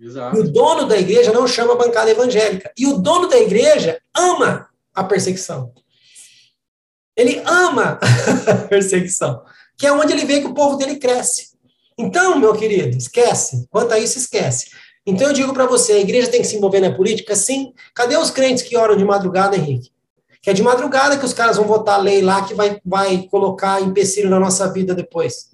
[0.00, 0.38] Exato.
[0.38, 2.72] O dono da igreja não chama a bancada evangélica.
[2.76, 5.72] E o dono da igreja ama a perseguição.
[7.16, 7.98] Ele ama
[8.46, 9.42] a perseguição,
[9.76, 11.48] que é onde ele vê que o povo dele cresce.
[11.98, 13.66] Então, meu querido, esquece.
[13.70, 14.70] Quanto a isso, esquece.
[15.04, 17.34] Então eu digo para você, a igreja tem que se envolver na política?
[17.34, 17.72] Sim.
[17.94, 19.90] Cadê os crentes que oram de madrugada, Henrique?
[20.40, 23.26] Que é de madrugada que os caras vão votar a lei lá que vai, vai
[23.28, 25.48] colocar empecilho na nossa vida depois.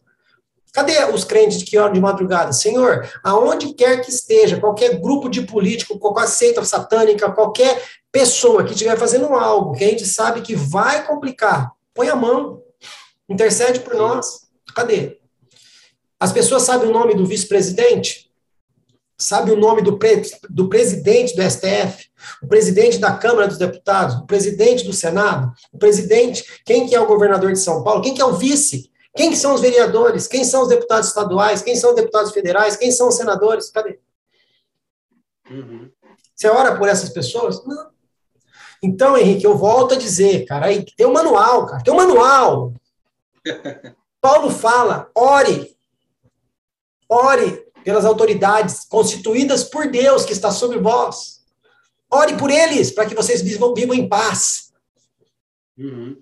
[0.74, 2.52] Cadê os crentes que oram de madrugada?
[2.52, 8.72] Senhor, aonde quer que esteja, qualquer grupo de político, qualquer seita satânica, qualquer pessoa que
[8.72, 12.60] estiver fazendo algo que a gente sabe que vai complicar, põe a mão,
[13.28, 14.48] intercede por nós.
[14.74, 15.20] Cadê?
[16.18, 18.28] As pessoas sabem o nome do vice-presidente?
[19.16, 22.08] Sabe o nome do, pre do presidente do STF?
[22.42, 24.16] O presidente da Câmara dos Deputados?
[24.16, 25.52] O presidente do Senado?
[25.72, 26.44] O presidente?
[26.64, 28.02] Quem que é o governador de São Paulo?
[28.02, 28.92] Quem que é o vice?
[29.16, 30.26] Quem que são os vereadores?
[30.26, 31.62] Quem são os deputados estaduais?
[31.62, 32.76] Quem são os deputados federais?
[32.76, 33.70] Quem são os senadores?
[33.70, 33.98] Cadê?
[35.50, 35.90] Uhum.
[36.34, 37.64] Você ora por essas pessoas?
[37.64, 37.90] Não.
[38.82, 42.74] Então, Henrique, eu volto a dizer, cara, aí tem um manual, cara, tem um manual.
[44.20, 45.74] Paulo fala, ore
[47.08, 51.44] Ore pelas autoridades constituídas por Deus que está sobre vós.
[52.10, 54.72] Ore por eles, para que vocês vivam, vivam em paz.
[55.76, 56.20] Uhum.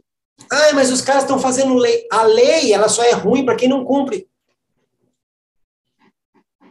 [0.54, 2.06] Ah, mas os caras estão fazendo lei.
[2.12, 4.28] A lei, ela só é ruim para quem não cumpre.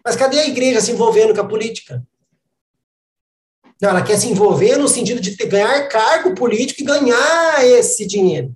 [0.06, 2.06] Mas cadê a igreja se envolvendo com a política?
[3.82, 8.56] Não, ela quer se envolver no sentido de ganhar cargo político e ganhar esse dinheiro.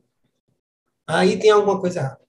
[1.07, 2.21] Aí tem alguma coisa errada.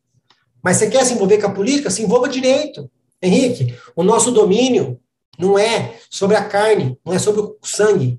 [0.64, 1.90] Mas você quer se envolver com a política?
[1.90, 2.90] Se envolva direito.
[3.20, 4.98] Henrique, o nosso domínio
[5.38, 8.18] não é sobre a carne, não é sobre o sangue.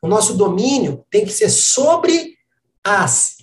[0.00, 2.38] O nosso domínio tem que ser sobre
[2.82, 3.37] as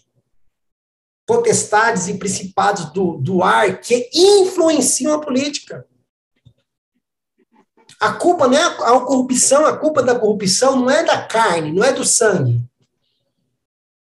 [1.26, 5.86] potestades e principados do, do ar que influenciam a política.
[8.00, 11.72] A culpa não é a, a corrupção, a culpa da corrupção não é da carne,
[11.72, 12.62] não é do sangue.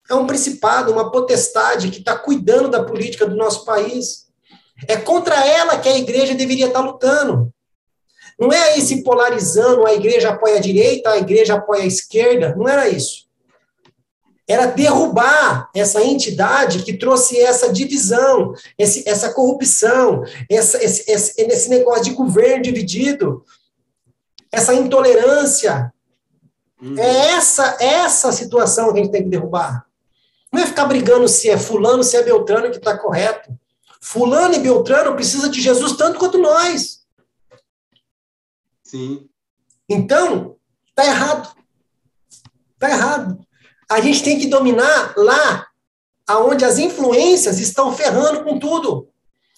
[0.09, 4.27] É um principado, uma potestade que está cuidando da política do nosso país.
[4.87, 7.53] É contra ela que a igreja deveria estar lutando.
[8.39, 12.55] Não é aí se polarizando, a igreja apoia a direita, a igreja apoia a esquerda.
[12.55, 13.27] Não era isso.
[14.51, 21.69] Era derrubar essa entidade que trouxe essa divisão, esse, essa corrupção, essa, esse, esse, esse
[21.69, 23.45] negócio de governo dividido,
[24.51, 25.93] essa intolerância.
[26.81, 26.99] Uhum.
[26.99, 29.85] É essa, essa situação que a gente tem que derrubar.
[30.51, 33.57] Não é ficar brigando se é fulano, se é Beltrano que está correto.
[34.01, 37.05] Fulano e Beltrano precisa de Jesus tanto quanto nós.
[38.83, 39.29] Sim.
[39.87, 40.57] Então,
[40.93, 41.55] tá errado.
[42.77, 43.47] Tá errado.
[43.91, 45.67] A gente tem que dominar lá
[46.25, 49.09] aonde as influências estão ferrando com tudo.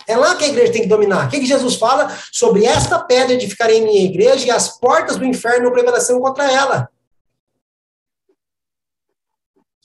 [0.08, 1.28] É lá que a igreja tem que dominar.
[1.28, 2.12] O que, Jesus fala?
[2.32, 6.90] Sobre esta pedra edificarei minha igreja e as portas do inferno não prevalecerão contra ela.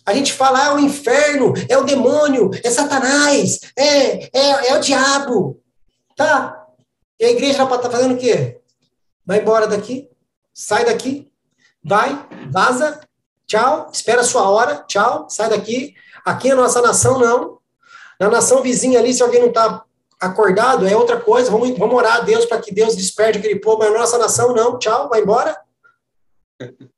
[0.06, 4.78] A gente fala, ah, é o inferno, é o demônio, é Satanás, é, é, é
[4.78, 5.62] o diabo.
[6.16, 6.66] Tá?
[7.20, 8.58] E a igreja está fazendo o quê?
[9.26, 10.08] Vai embora daqui,
[10.54, 11.30] sai daqui,
[11.84, 12.98] vai, vaza,
[13.48, 15.94] tchau, espera a sua hora, tchau, sai daqui.
[16.24, 17.58] Aqui é a nossa nação, não.
[18.20, 19.82] Na nação vizinha ali, se alguém não está
[20.20, 21.50] acordado, é outra coisa.
[21.50, 24.54] Vamos, vamos orar a Deus para que Deus desperte aquele povo, mas na nossa nação,
[24.54, 25.58] não, tchau, vai embora.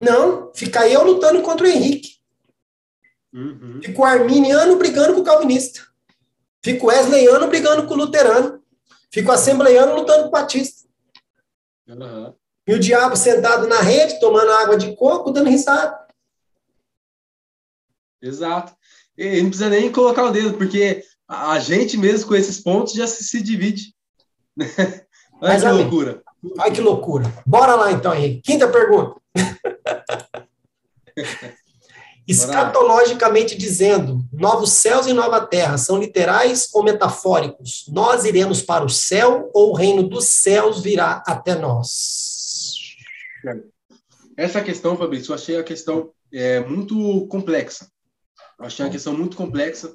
[0.00, 2.18] Não, fica eu lutando contra o Henrique.
[3.34, 3.80] Uhum.
[3.82, 5.80] Fica o arminiano brigando com o calvinista.
[6.62, 8.62] Fica o wesleyano brigando com o luterano.
[9.10, 10.86] Fica o assembleiano lutando com o batista.
[11.88, 12.32] Uhum.
[12.68, 15.97] E o diabo sentado na rede, tomando água de coco, dando risada.
[18.22, 18.72] Exato.
[19.16, 23.06] E não precisa nem colocar o dedo, porque a gente mesmo com esses pontos já
[23.06, 23.94] se, se divide.
[25.40, 26.22] Olha Mas, que loucura.
[26.58, 27.34] Olha que loucura.
[27.46, 28.42] Bora lá então, Henrique.
[28.42, 29.20] Quinta pergunta.
[32.28, 37.86] Escatologicamente dizendo, novos céus e nova terra são literais ou metafóricos?
[37.88, 42.96] Nós iremos para o céu ou o reino dos céus virá até nós?
[44.36, 47.90] Essa questão, Fabrício, eu achei a questão é, muito complexa.
[48.58, 49.94] Eu achei a questão muito complexa.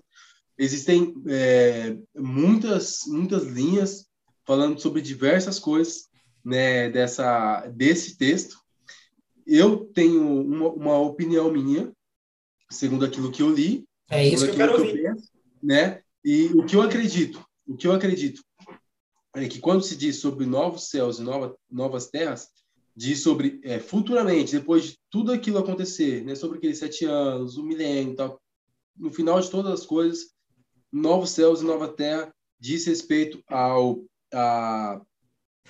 [0.58, 4.08] Existem é, muitas, muitas linhas
[4.46, 6.08] falando sobre diversas coisas
[6.44, 8.58] né, dessa, desse texto.
[9.48, 11.92] eu tenho uma, uma, opinião minha,
[12.70, 13.86] segundo aquilo que eu li.
[14.10, 15.06] É isso que eu quero que ouvir.
[15.06, 15.30] Eu penso,
[15.62, 16.02] né?
[16.24, 18.42] E o que eu acredito, o que eu acredito
[19.36, 22.48] é que quando se diz sobre novos céus e nova, novas terras,
[22.96, 27.64] diz sobre é, futuramente, depois de tudo aquilo acontecer, né, sobre aqueles sete anos, o
[27.64, 28.40] milênio, tal,
[28.96, 30.32] no final de todas as coisas,
[30.92, 34.04] novos céus e nova terra diz respeito ao
[34.34, 35.02] a,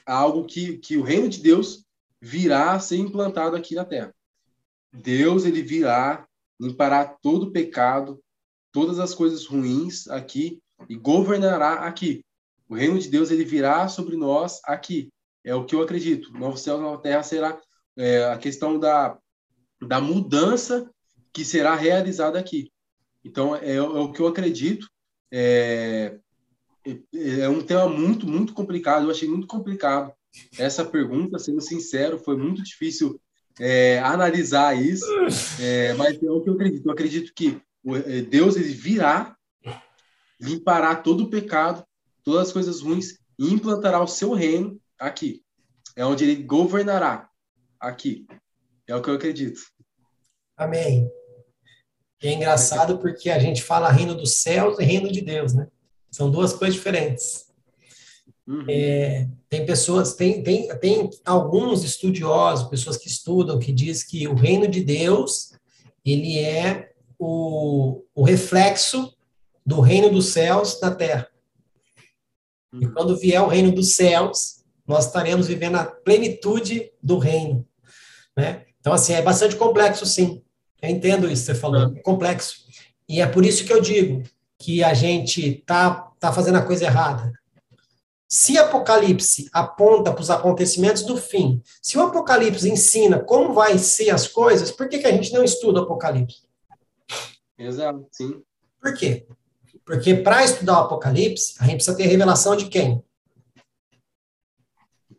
[0.05, 1.85] a algo que, que o reino de Deus
[2.21, 4.13] virá a ser implantado aqui na terra.
[4.91, 6.27] Deus ele virá
[6.59, 8.21] limpará todo o pecado,
[8.71, 12.23] todas as coisas ruins aqui e governará aqui.
[12.69, 15.11] O reino de Deus ele virá sobre nós aqui.
[15.43, 16.31] É o que eu acredito.
[16.31, 17.59] Novo céu, nova terra será
[17.97, 19.17] é, a questão da,
[19.81, 20.89] da mudança
[21.33, 22.71] que será realizada aqui.
[23.23, 24.89] Então é, é o que eu acredito.
[25.31, 26.17] É,
[27.13, 29.05] é um tema muito, muito complicado.
[29.05, 30.13] Eu achei muito complicado
[30.57, 33.19] essa pergunta, sendo sincero, foi muito difícil
[33.59, 35.05] é, analisar isso,
[35.59, 36.85] é, mas é o que eu acredito.
[36.85, 37.61] Eu acredito que
[38.05, 39.35] é, Deus ele virá,
[40.39, 41.85] limpará todo o pecado,
[42.23, 45.43] todas as coisas ruins e implantará o seu reino aqui.
[45.95, 47.29] É onde ele governará
[47.79, 48.25] aqui.
[48.87, 49.61] É o que eu acredito.
[50.57, 51.09] Amém.
[52.23, 55.67] E é engraçado porque a gente fala reino dos céus e reino de Deus, né?
[56.09, 57.47] São duas coisas diferentes.
[58.47, 58.65] Uhum.
[58.69, 64.35] É, tem pessoas, tem, tem, tem alguns estudiosos, pessoas que estudam, que diz que o
[64.35, 65.51] reino de Deus,
[66.05, 69.13] ele é o, o reflexo
[69.65, 71.27] do reino dos céus na terra.
[72.73, 72.93] E uhum.
[72.93, 77.67] quando vier o reino dos céus, nós estaremos vivendo a plenitude do reino.
[78.37, 78.65] Né?
[78.79, 80.41] Então, assim, é bastante complexo, sim.
[80.83, 82.65] Eu entendo isso que você falou, é complexo.
[83.07, 84.21] E é por isso que eu digo,
[84.59, 87.31] que a gente tá, tá fazendo a coisa errada.
[88.27, 94.09] Se Apocalipse aponta para os acontecimentos do fim, se o Apocalipse ensina como vai ser
[94.09, 96.41] as coisas, por que, que a gente não estuda o Apocalipse?
[97.57, 98.41] Exato, sim.
[98.81, 99.25] Por quê?
[99.85, 103.01] Porque para estudar o Apocalipse, a gente precisa ter revelação de quem?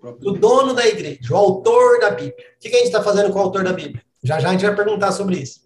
[0.03, 2.35] O dono da igreja, o autor da Bíblia.
[2.57, 4.05] O que, que a gente está fazendo com o autor da Bíblia?
[4.25, 5.61] Já já a gente vai perguntar sobre isso.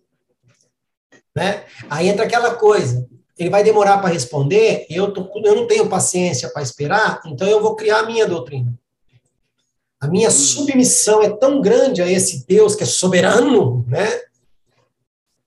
[1.34, 1.64] Né?
[1.88, 3.08] Aí entra aquela coisa
[3.38, 7.62] ele vai demorar para responder, eu, tô, eu não tenho paciência para esperar, então eu
[7.62, 8.76] vou criar a minha doutrina.
[10.00, 14.06] A minha submissão é tão grande a esse Deus que é soberano, né?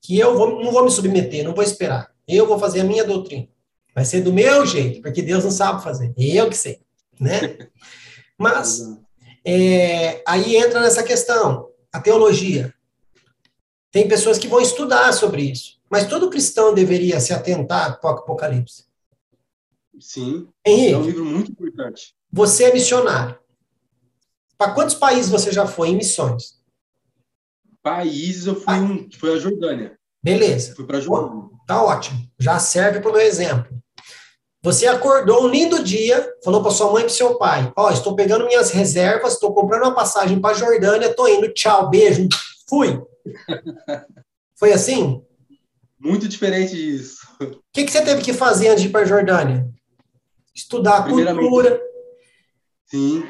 [0.02, 2.12] Que eu vou, não vou me submeter, não vou esperar.
[2.28, 3.48] Eu vou fazer a minha doutrina.
[3.94, 6.14] Vai ser do meu jeito, porque Deus não sabe fazer.
[6.18, 6.80] Eu que sei,
[7.20, 7.58] né?
[8.38, 8.82] Mas
[9.46, 12.74] é, aí entra nessa questão, a teologia.
[13.92, 15.80] Tem pessoas que vão estudar sobre isso.
[15.90, 18.86] Mas todo cristão deveria se atentar para o Apocalipse.
[20.00, 20.48] Sim.
[20.66, 22.16] Henrique, é um livro muito importante.
[22.32, 23.38] Você é missionário.
[24.58, 26.62] Para quantos países você já foi em missões?
[27.84, 30.00] Países eu fui, um, foi a Jordânia.
[30.24, 30.74] Beleza.
[30.76, 31.50] Fui para a Jordânia.
[31.68, 32.20] Tá ótimo.
[32.40, 33.82] Já serve para o meu exemplo.
[34.64, 37.92] Você acordou um lindo dia, falou para sua mãe e para seu pai: Ó, oh,
[37.92, 42.30] estou pegando minhas reservas, estou comprando uma passagem para a Jordânia, estou indo, tchau, beijo,
[42.70, 43.02] fui.
[44.56, 45.24] Foi assim?
[46.00, 47.18] Muito diferente disso.
[47.40, 49.70] O que, que você teve que fazer antes de ir para a Jordânia?
[50.54, 51.80] Estudar a cultura.
[52.86, 53.24] Sim.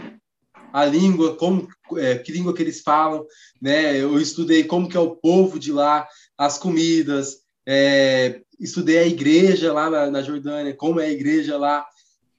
[0.74, 3.26] A língua, como, é, que língua que eles falam,
[3.62, 3.98] né?
[3.98, 6.08] Eu estudei como que é o povo de lá,
[6.38, 11.86] as comidas, é, estudei a igreja lá na, na, Jordânia, como é a igreja lá.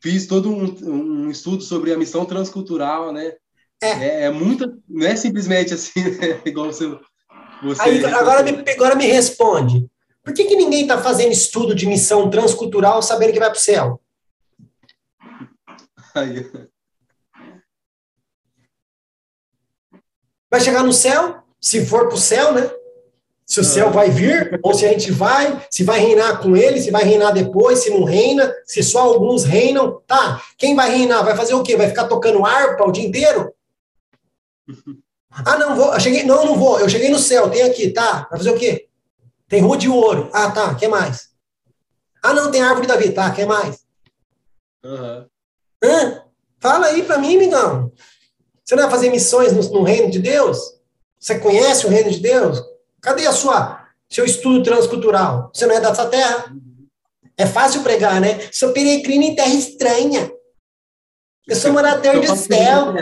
[0.01, 3.33] Fiz todo um, um estudo sobre a missão transcultural, né?
[3.83, 6.41] É, é, é muito, não é simplesmente assim, né?
[6.47, 6.99] igual você,
[7.63, 9.89] você Aí, agora, me, agora me responde.
[10.23, 13.61] Por que, que ninguém está fazendo estudo de missão transcultural sabendo que vai para o
[13.61, 14.01] céu?
[20.51, 22.71] Vai chegar no céu, se for para o céu, né?
[23.47, 26.81] Se o céu vai vir, ou se a gente vai, se vai reinar com ele,
[26.81, 30.43] se vai reinar depois, se não reina, se só alguns reinam, tá?
[30.57, 31.25] Quem vai reinar?
[31.25, 31.77] Vai fazer o quê?
[31.77, 33.53] Vai ficar tocando harpa o dia inteiro?
[35.33, 38.27] Ah, não vou, eu cheguei, não, não vou, eu cheguei no céu, tem aqui, tá?
[38.31, 38.89] Vai fazer o quê?
[39.49, 40.31] Tem rua de ouro.
[40.33, 40.75] Ah, tá.
[40.75, 41.29] Quer mais?
[42.23, 43.15] Ah, não, tem árvore da vida.
[43.15, 43.81] Tá, quer mais?
[44.85, 45.27] Uhum.
[45.85, 46.23] Hã?
[46.61, 47.93] Fala aí para mim, migão.
[48.65, 50.59] Você não vai fazer missões no, no, reino de Deus?
[51.19, 52.63] Você conhece o reino de Deus?
[53.01, 55.51] Cadê a sua seu estudo transcultural?
[55.53, 56.55] Você não é dessa terra?
[57.37, 58.49] É fácil pregar, né?
[58.53, 60.33] Sou peregrino em terra estranha.
[61.47, 62.95] Eu sou morador do céu.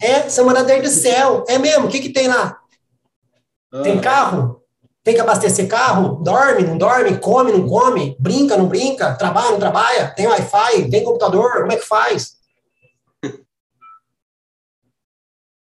[0.00, 1.44] É, sou morador do céu.
[1.48, 1.86] É mesmo?
[1.86, 2.58] O que, que tem lá?
[3.82, 4.62] Tem carro?
[5.02, 6.16] Tem que abastecer carro?
[6.22, 7.18] Dorme, não dorme?
[7.18, 8.16] Come, não come?
[8.18, 9.14] Brinca, não brinca?
[9.14, 10.08] Trabalha, não trabalha?
[10.08, 10.90] Tem Wi-Fi?
[10.90, 11.60] Tem computador?
[11.60, 12.38] Como é que faz?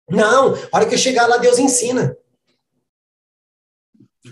[0.09, 2.17] Não, a hora que eu chegar lá, Deus ensina.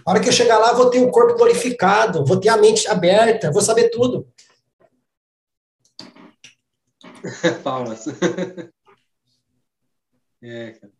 [0.05, 2.87] A hora que eu chegar lá, vou ter o corpo glorificado, vou ter a mente
[2.87, 4.27] aberta, vou saber tudo.
[7.63, 8.05] Palmas.
[10.41, 10.93] é, cara.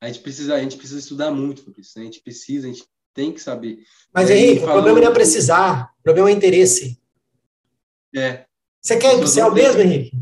[0.00, 1.98] A gente precisa, a gente precisa estudar muito isso.
[1.98, 2.02] Né?
[2.02, 3.78] A gente precisa, a gente tem que saber.
[4.12, 6.98] Mas aí, o problema não é precisar, o problema é interesse.
[8.16, 8.46] É.
[8.80, 10.16] Você quer ir para o céu mesmo, Henrique?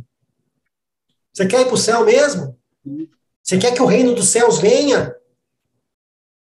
[1.32, 2.58] Você quer ir para o céu mesmo?
[3.42, 5.14] Você quer que o reino dos céus venha?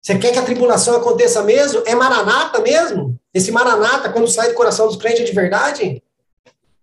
[0.02, 1.82] Você quer que a tribulação aconteça mesmo?
[1.86, 3.18] É maranata mesmo?
[3.32, 6.02] Esse maranata, quando sai do coração dos crentes, é de verdade?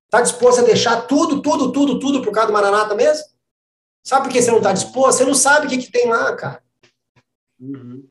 [0.10, 3.26] Está disposto a deixar tudo, tudo, tudo, tudo por causa do maranata mesmo?
[4.04, 5.20] Sabe por que você não está disposto?
[5.20, 6.64] Você não sabe o que, que tem lá, cara.
[7.62, 8.04] Uhum.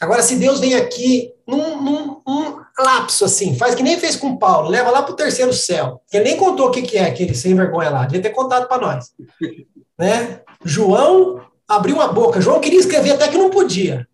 [0.00, 4.38] Agora, se Deus vem aqui num, num um lapso assim, faz que nem fez com
[4.38, 7.34] Paulo, leva lá para o terceiro céu, ele nem contou o que, que é aquele
[7.34, 9.12] sem vergonha lá, devia ter contado para nós.
[9.96, 10.40] né?
[10.64, 14.08] João abriu a boca, João queria escrever até que não podia.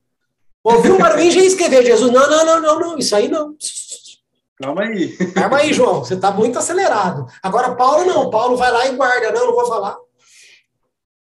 [0.63, 3.29] Ouviu o barulho e já ia escrever, Jesus, não, não, não, não, não, isso aí
[3.29, 3.55] não.
[4.59, 5.17] Calma aí.
[5.33, 7.27] Calma aí, João, você está muito acelerado.
[7.43, 9.97] Agora, Paulo não, Paulo vai lá e guarda, não, não vou falar.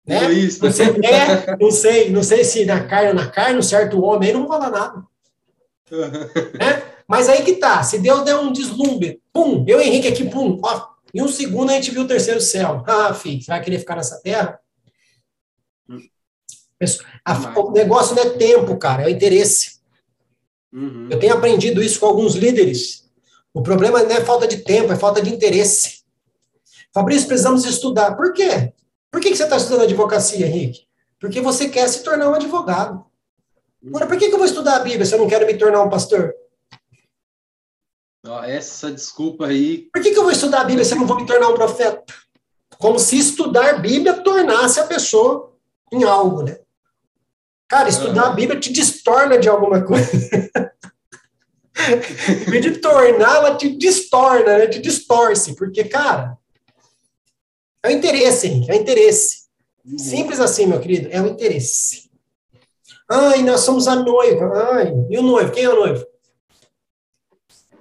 [0.06, 0.20] Né?
[0.62, 4.04] Não, sei, é, não sei, não sei se na carne ou na carne, um certo
[4.04, 5.04] homem aí não vou falar nada.
[6.60, 6.84] né?
[7.08, 10.60] Mas aí que tá, se Deus der um deslumbre, pum, eu e Henrique aqui, pum,
[10.64, 12.84] ó, em um segundo a gente viu o terceiro céu.
[12.88, 14.60] Ah, filho, você vai querer ficar nessa terra?
[17.24, 19.80] A, o negócio não é tempo, cara, é o interesse.
[20.74, 21.10] Uhum.
[21.12, 23.01] Eu tenho aprendido isso com alguns líderes.
[23.54, 26.02] O problema não é falta de tempo, é falta de interesse.
[26.94, 28.16] Fabrício, precisamos estudar.
[28.16, 28.74] Por quê?
[29.10, 30.88] Por que, você está estudando advocacia, Henrique?
[31.20, 33.06] Porque você quer se tornar um advogado.
[33.86, 35.82] Agora, por que, que eu vou estudar a Bíblia se eu não quero me tornar
[35.84, 36.34] um pastor?
[38.46, 39.90] Essa desculpa aí.
[39.92, 41.56] Por que, que eu vou estudar a Bíblia se eu não vou me tornar um
[41.56, 42.04] profeta?
[42.78, 45.54] Como se estudar Bíblia tornasse a pessoa
[45.92, 46.60] em algo, né?
[47.68, 50.10] Cara, estudar a Bíblia te distorna de alguma coisa.
[51.90, 54.68] em vez de tornar, ela te distorna, né?
[54.68, 55.56] te distorce.
[55.56, 56.38] Porque, cara,
[57.84, 59.42] é o interesse, Henrique, é o interesse.
[59.98, 62.10] Simples assim, meu querido, é o interesse.
[63.10, 64.54] Ai, nós somos a noiva.
[64.74, 65.52] Ai, e o noivo?
[65.52, 66.06] Quem é o noivo?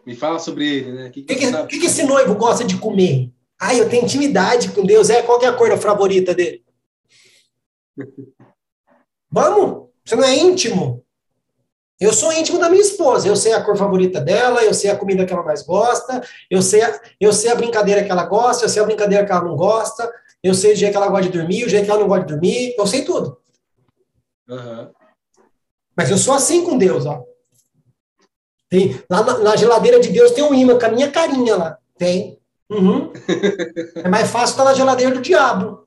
[0.04, 1.08] Me fala sobre ele, né?
[1.08, 3.30] O que, que, que, que, que esse noivo gosta de comer?
[3.60, 5.10] Ai, eu tenho intimidade com Deus.
[5.10, 6.64] É, qual é a cor favorita dele?
[9.30, 9.90] Vamos?
[10.04, 11.04] Você não é íntimo?
[12.00, 13.28] Eu sou íntimo da minha esposa.
[13.28, 16.62] Eu sei a cor favorita dela, eu sei a comida que ela mais gosta, eu
[16.62, 19.44] sei a, eu sei a brincadeira que ela gosta, eu sei a brincadeira que ela
[19.44, 20.10] não gosta,
[20.42, 22.24] eu sei o jeito que ela gosta de dormir, o jeito que ela não gosta
[22.24, 23.38] de dormir, eu sei tudo.
[24.48, 24.90] Uhum.
[25.94, 27.22] Mas eu sou assim com Deus, ó.
[28.70, 31.78] Tem, lá na, na, geladeira de Deus tem um imã com a minha carinha lá.
[31.98, 32.38] Tem.
[32.70, 33.12] Uhum.
[33.96, 35.86] é mais fácil estar na geladeira do diabo.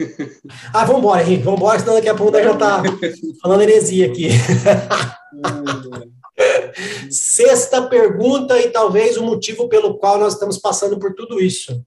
[0.72, 2.82] Ah, vamos embora, Henrique, vamos embora, senão daqui a pouco já está
[3.42, 4.28] falando heresia aqui.
[7.10, 11.84] Sexta pergunta e talvez o motivo pelo qual nós estamos passando por tudo isso.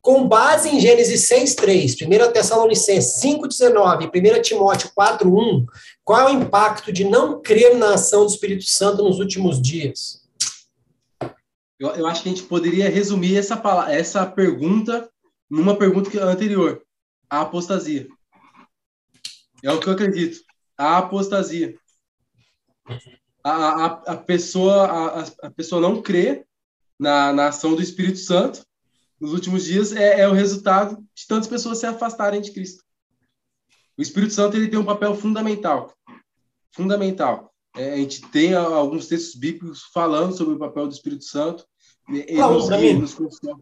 [0.00, 5.66] Com base em Gênesis 6:3, 1 Tessalonicenses 5:19 e 1 Timóteo 4:1,
[6.02, 10.20] qual é o impacto de não crer na ação do Espírito Santo nos últimos dias?
[11.78, 15.08] Eu, eu acho que a gente poderia resumir essa, essa pergunta
[15.50, 16.82] numa pergunta anterior
[17.30, 18.08] a apostasia.
[19.62, 20.42] É o que eu acredito.
[20.76, 21.78] A apostasia.
[23.42, 26.44] A, a, a pessoa a, a pessoa não crê
[26.98, 28.66] na, na ação do Espírito Santo
[29.20, 32.82] nos últimos dias é, é o resultado de tantas pessoas se afastarem de Cristo.
[33.96, 35.94] O Espírito Santo ele tem um papel fundamental.
[36.72, 37.52] Fundamental.
[37.76, 41.64] É, a gente tem alguns textos bíblicos falando sobre o papel do Espírito Santo.
[42.08, 43.60] Ele nos, guia, nos consola.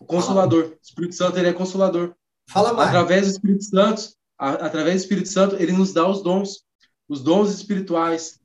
[0.00, 0.64] O consolador.
[0.64, 2.14] O Espírito Santo ele é consolador.
[2.48, 2.88] Fala mais.
[2.88, 4.02] Através do Espírito Santo,
[4.38, 6.64] através do Espírito Santo, ele nos dá os dons,
[7.08, 8.40] os dons espirituais.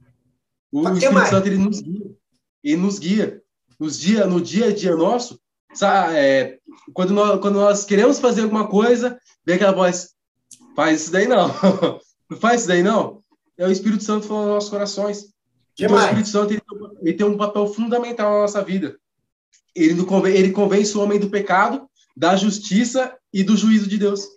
[0.71, 1.30] O, o Espírito mais?
[1.30, 2.11] Santo ele nos guia,
[2.63, 3.41] ele nos guia.
[3.80, 5.39] Nos dia, no dia a dia nosso,
[5.73, 6.59] sabe, é,
[6.93, 10.11] quando, nós, quando nós queremos fazer alguma coisa, vem aquela voz,
[10.75, 11.47] faz isso daí não,
[12.30, 13.21] não faz isso daí não.
[13.57, 15.34] É o Espírito Santo falando nos nossos corações.
[15.75, 16.05] Que então, mais?
[16.05, 16.61] o Espírito Santo ele,
[17.01, 18.97] ele, tem um papel fundamental na nossa vida.
[19.75, 19.95] Ele,
[20.34, 24.27] ele convence o homem do pecado, da justiça e do juízo de Deus.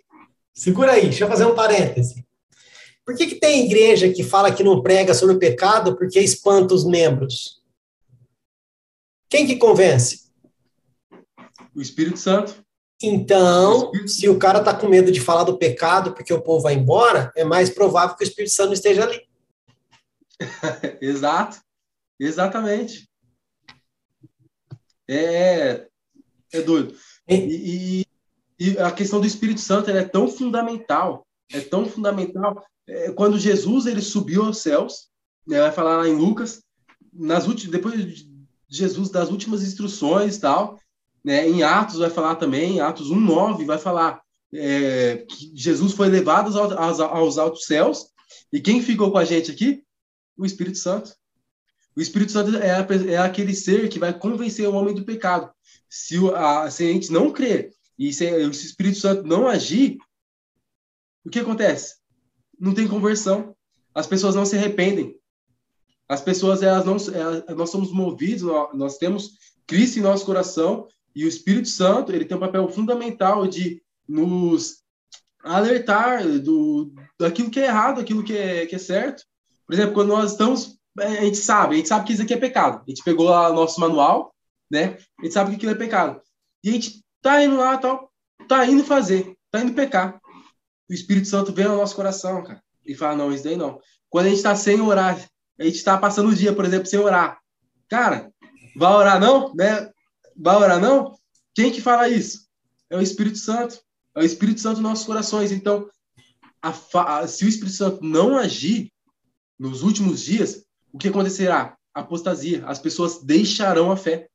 [0.53, 2.25] Segura aí, deixa eu fazer um parêntese.
[3.05, 6.73] Por que, que tem igreja que fala que não prega sobre o pecado porque espanta
[6.73, 7.61] os membros?
[9.29, 10.31] Quem que convence?
[11.75, 12.65] O Espírito Santo.
[13.01, 16.63] Então, o se o cara está com medo de falar do pecado porque o povo
[16.63, 19.21] vai embora, é mais provável que o Espírito Santo esteja ali.
[20.99, 21.61] Exato.
[22.19, 23.07] Exatamente.
[25.07, 25.87] É,
[26.51, 26.97] é doido.
[27.27, 28.05] E,
[28.59, 32.63] e, e a questão do Espírito Santo é tão fundamental, é tão fundamental.
[32.87, 35.09] É, quando Jesus ele subiu aos céus,
[35.45, 36.63] né, vai falar lá em Lucas,
[37.13, 38.29] nas últimas, depois de
[38.69, 40.79] Jesus das últimas instruções tal,
[41.23, 44.21] né, em Atos vai falar também, Atos 1:9 vai falar
[44.53, 48.07] é, que Jesus foi levado aos, aos, aos altos céus
[48.51, 49.83] e quem ficou com a gente aqui?
[50.37, 51.13] O Espírito Santo.
[51.95, 55.51] O Espírito Santo é, é aquele ser que vai convencer o homem do pecado.
[55.89, 59.97] Se, a, se a gente não crer e se, o Espírito Santo não agir,
[61.25, 61.95] o que acontece?
[62.59, 63.55] Não tem conversão.
[63.93, 65.17] As pessoas não se arrependem.
[66.07, 69.31] As pessoas, elas não, elas, nós somos movidos, nós, nós temos
[69.65, 74.83] Cristo em nosso coração e o Espírito Santo, ele tem um papel fundamental de nos
[75.43, 79.23] alertar do, daquilo que é errado, aquilo que é, que é certo.
[79.65, 82.37] Por exemplo, quando nós estamos, a gente sabe, a gente sabe que isso aqui é
[82.37, 82.83] pecado.
[82.85, 84.33] A gente pegou lá o nosso manual,
[84.69, 84.97] né?
[85.19, 86.21] A gente sabe que aquilo é pecado.
[86.63, 88.11] E a gente tá indo lá, tal,
[88.47, 90.19] tá indo fazer, tá indo pecar.
[90.89, 93.79] O Espírito Santo vem ao nosso coração, cara, e fala: não, isso daí não.
[94.09, 95.17] Quando a gente está sem orar,
[95.59, 97.39] a gente está passando o dia, por exemplo, sem orar.
[97.89, 98.31] Cara,
[98.75, 99.53] vai orar não?
[99.53, 99.91] Né?
[100.35, 101.17] Vai orar não?
[101.53, 102.47] Quem que fala isso?
[102.89, 103.79] É o Espírito Santo.
[104.15, 105.51] É o Espírito Santo nos nossos corações.
[105.51, 105.89] Então,
[106.61, 108.91] a, se o Espírito Santo não agir
[109.59, 111.75] nos últimos dias, o que acontecerá?
[111.93, 112.65] Apostasia.
[112.65, 114.29] As pessoas deixarão a fé.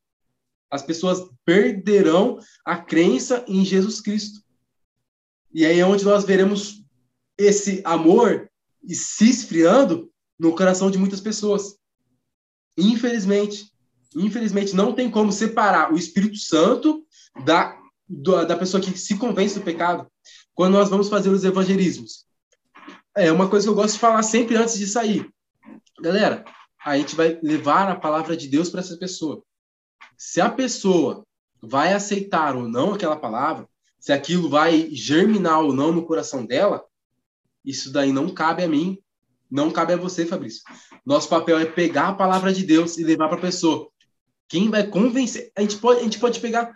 [0.72, 4.40] As pessoas perderão a crença em Jesus Cristo.
[5.52, 6.82] E aí é onde nós veremos
[7.36, 8.50] esse amor
[8.88, 11.76] se esfriando no coração de muitas pessoas.
[12.74, 13.70] Infelizmente,
[14.16, 17.06] infelizmente não tem como separar o Espírito Santo
[17.44, 17.78] da
[18.46, 20.06] da pessoa que se convence do pecado
[20.54, 22.26] quando nós vamos fazer os evangelismos.
[23.16, 25.30] É uma coisa que eu gosto de falar sempre antes de sair.
[25.98, 26.44] Galera,
[26.84, 29.42] a gente vai levar a palavra de Deus para essa pessoa.
[30.16, 31.24] Se a pessoa
[31.60, 33.68] vai aceitar ou não aquela palavra,
[33.98, 36.84] se aquilo vai germinar ou não no coração dela,
[37.64, 38.98] isso daí não cabe a mim,
[39.50, 40.62] não cabe a você, Fabrício.
[41.06, 43.88] Nosso papel é pegar a palavra de Deus e levar para a pessoa.
[44.48, 45.52] Quem vai convencer?
[45.56, 46.74] A gente pode, a gente pode pegar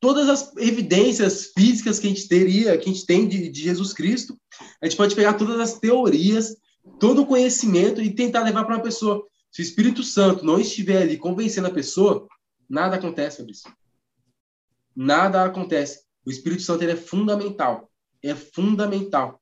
[0.00, 3.92] todas as evidências físicas que a gente teria, que a gente tem de, de Jesus
[3.92, 4.38] Cristo.
[4.82, 6.56] A gente pode pegar todas as teorias,
[6.98, 9.24] todo o conhecimento e tentar levar para uma pessoa.
[9.50, 12.26] Se o Espírito Santo não estiver ali convencendo a pessoa,
[12.68, 13.72] nada acontece, Fabrício.
[14.94, 16.04] Nada acontece.
[16.24, 17.90] O Espírito Santo ele é fundamental.
[18.22, 19.40] É fundamental.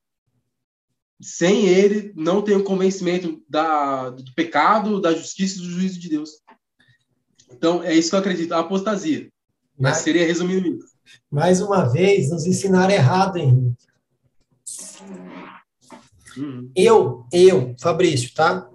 [1.21, 6.09] Sem ele, não tem o convencimento da, do pecado, da justiça e do juízo de
[6.09, 6.43] Deus.
[7.51, 8.53] Então, é isso que eu acredito.
[8.53, 9.31] A apostasia.
[9.79, 10.95] Mas seria resumindo isso.
[11.31, 13.85] Mais uma vez, nos ensinaram errado, Henrique.
[16.37, 16.71] Uhum.
[16.75, 18.69] Eu, eu, Fabrício, tá?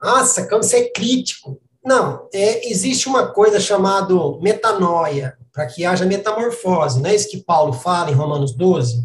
[0.00, 1.60] Nossa, como você é crítico.
[1.84, 7.42] Não, é, existe uma coisa chamada metanoia, para que haja metamorfose, não é isso que
[7.42, 9.04] Paulo fala em Romanos 12?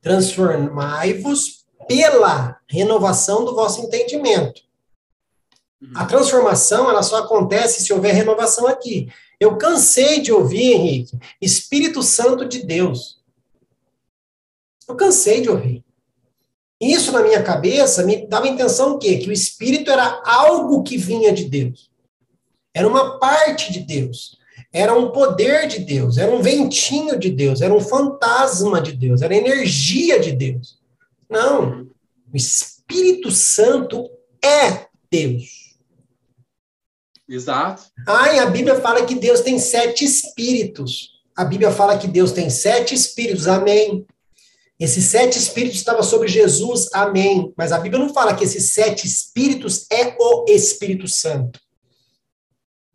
[0.00, 4.60] Transformai-vos pela renovação do vosso entendimento.
[5.94, 9.08] A transformação, ela só acontece se houver renovação aqui.
[9.38, 13.22] Eu cansei de ouvir, Henrique, Espírito Santo de Deus.
[14.88, 15.84] Eu cansei de ouvir.
[16.80, 19.18] Isso na minha cabeça me dava a intenção o quê?
[19.18, 21.87] Que o Espírito era algo que vinha de Deus.
[22.74, 24.38] Era uma parte de Deus.
[24.72, 26.18] Era um poder de Deus.
[26.18, 27.60] Era um ventinho de Deus.
[27.60, 29.22] Era um fantasma de Deus.
[29.22, 30.78] Era energia de Deus.
[31.28, 31.88] Não.
[32.32, 34.08] O Espírito Santo
[34.44, 35.68] é Deus.
[37.28, 37.82] Exato.
[38.06, 41.10] Ai, a Bíblia fala que Deus tem sete espíritos.
[41.36, 43.46] A Bíblia fala que Deus tem sete espíritos.
[43.46, 44.06] Amém.
[44.78, 46.88] Esses sete espíritos estavam sobre Jesus.
[46.92, 47.52] Amém.
[47.56, 51.60] Mas a Bíblia não fala que esses sete espíritos é o Espírito Santo.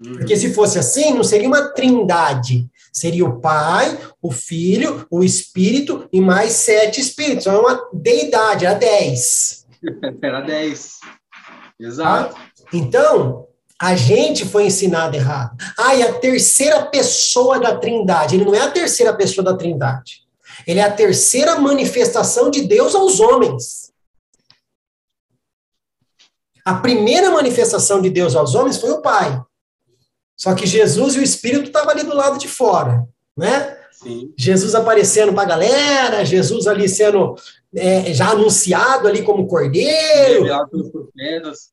[0.03, 2.69] Porque se fosse assim, não seria uma trindade.
[2.91, 7.47] Seria o Pai, o Filho, o Espírito e mais sete espíritos.
[7.47, 9.65] É uma deidade, era dez.
[10.21, 10.99] Era dez.
[11.79, 12.35] Exato.
[12.37, 13.47] Ah, então,
[13.81, 15.57] a gente foi ensinado errado.
[15.77, 18.35] Ah, e a terceira pessoa da Trindade.
[18.35, 20.23] Ele não é a terceira pessoa da Trindade.
[20.65, 23.91] Ele é a terceira manifestação de Deus aos homens.
[26.63, 29.41] A primeira manifestação de Deus aos homens foi o Pai.
[30.35, 33.07] Só que Jesus e o Espírito estavam ali do lado de fora,
[33.37, 33.77] né?
[33.91, 34.33] Sim.
[34.37, 37.35] Jesus aparecendo para a galera, Jesus ali sendo
[37.75, 40.45] é, já anunciado ali como cordeiro.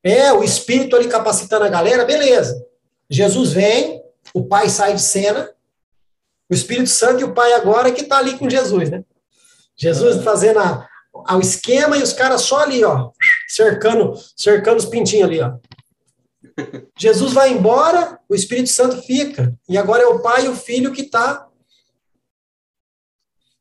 [0.02, 2.64] É, o Espírito ali capacitando a galera, beleza.
[3.08, 5.50] Jesus vem, o Pai sai de cena,
[6.48, 9.02] o Espírito Santo e o Pai agora que está ali com Jesus, né?
[9.76, 10.86] Jesus fazendo a,
[11.26, 13.10] a, o esquema e os caras só ali, ó,
[13.48, 15.54] cercando, cercando os pintinhos ali, ó.
[16.98, 19.56] Jesus vai embora, o Espírito Santo fica.
[19.68, 21.48] E agora é o Pai e o Filho que está.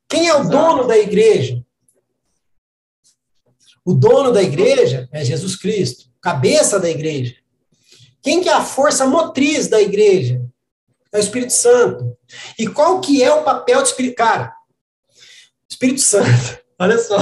[0.07, 0.49] Quem é o Exato.
[0.49, 1.64] dono da igreja?
[3.85, 6.10] O dono da igreja é Jesus Cristo.
[6.22, 7.35] cabeça da igreja.
[8.22, 10.41] Quem que é a força motriz da igreja?
[11.11, 12.18] É o Espírito Santo.
[12.57, 14.15] E qual que é o papel do Espírito?
[14.15, 14.53] Cara,
[15.69, 17.18] Espírito Santo, olha só.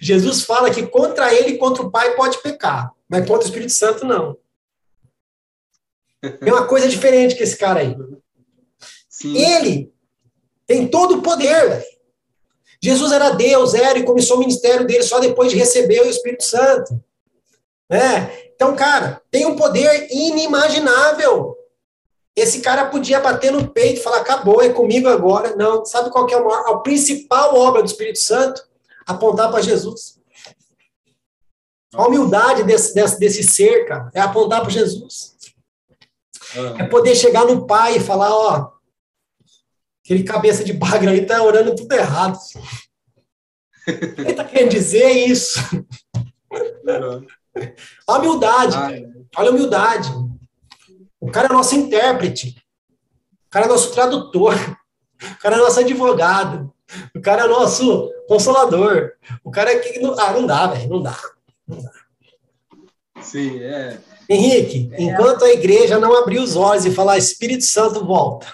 [0.00, 3.72] Jesus fala que contra ele e contra o Pai pode pecar, mas contra o Espírito
[3.72, 4.36] Santo não.
[6.20, 7.96] Tem uma coisa diferente que esse cara aí.
[9.08, 9.36] Sim.
[9.36, 9.92] Ele
[10.66, 11.84] tem todo o poder.
[12.82, 16.44] Jesus era Deus, era e começou o ministério dele só depois de receber o Espírito
[16.44, 17.02] Santo.
[17.88, 18.30] Né?
[18.54, 21.56] Então, cara, tem um poder inimaginável.
[22.36, 25.56] Esse cara podia bater no peito e falar, acabou, é comigo agora.
[25.56, 28.66] Não, sabe qual que é a, maior, a principal obra do Espírito Santo?
[29.06, 30.18] Apontar para Jesus.
[31.92, 35.29] A humildade desse, desse, desse ser, cara, é apontar para Jesus.
[36.78, 38.72] É poder chegar no pai e falar, ó,
[40.04, 42.38] aquele cabeça de bagra aí tá orando tudo errado.
[43.86, 45.58] Ele tá querendo dizer isso.
[48.06, 48.76] A humildade,
[49.36, 50.10] olha a humildade.
[51.20, 52.56] O cara é nosso intérprete.
[53.46, 54.54] O cara é nosso tradutor.
[55.22, 56.72] O cara é nosso advogado.
[57.14, 59.12] O cara é nosso consolador.
[59.44, 60.00] O cara é que.
[60.18, 60.88] Ah, não dá, velho.
[60.88, 61.16] Não dá.
[61.66, 61.90] Não dá.
[63.20, 63.98] Sim, é.
[64.32, 65.02] Henrique, é.
[65.02, 68.46] enquanto a igreja não abrir os olhos e falar Espírito Santo volta.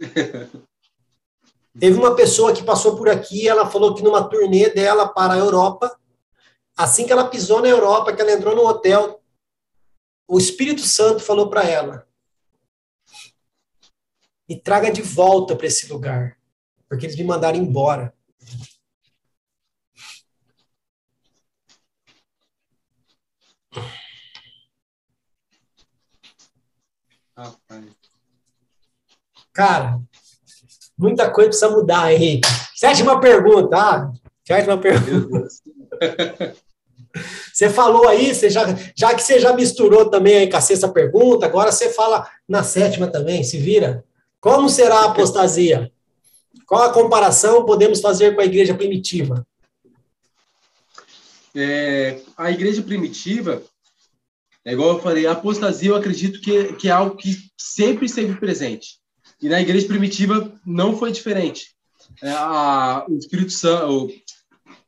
[1.78, 5.38] Teve uma pessoa que passou por aqui, ela falou que numa turnê dela para a
[5.38, 5.96] Europa,
[6.76, 9.22] assim que ela pisou na Europa, que ela entrou no hotel,
[10.26, 12.04] o Espírito Santo falou para ela:
[14.48, 16.36] me traga de volta para esse lugar,
[16.88, 18.12] porque eles me mandaram embora.
[29.58, 29.98] Cara,
[30.96, 32.48] muita coisa precisa mudar, Henrique.
[32.76, 34.12] Sétima pergunta, ah,
[34.46, 35.48] sétima pergunta.
[37.52, 40.88] Você falou aí, você já, já que você já misturou também aí com a sexta
[40.88, 44.04] pergunta, agora você fala na sétima também, se vira.
[44.40, 45.90] Como será a apostasia?
[46.64, 49.44] Qual a comparação podemos fazer com a igreja primitiva?
[51.52, 53.60] É, a igreja primitiva,
[54.64, 58.36] é igual eu falei, a apostasia eu acredito que, que é algo que sempre esteve
[58.36, 58.98] presente.
[59.40, 61.74] E na igreja primitiva não foi diferente.
[62.22, 64.12] É, a, o Espírito Santo,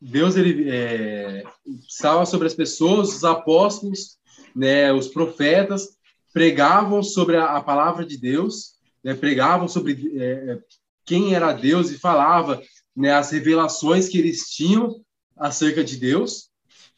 [0.00, 1.44] Deus ele é,
[1.88, 4.18] estava sobre as pessoas, os apóstolos,
[4.54, 5.90] né, os profetas
[6.32, 8.72] pregavam sobre a, a palavra de Deus,
[9.04, 10.58] né, pregavam sobre é,
[11.04, 12.60] quem era Deus e falava
[12.96, 15.00] né, as revelações que eles tinham
[15.36, 16.50] acerca de Deus.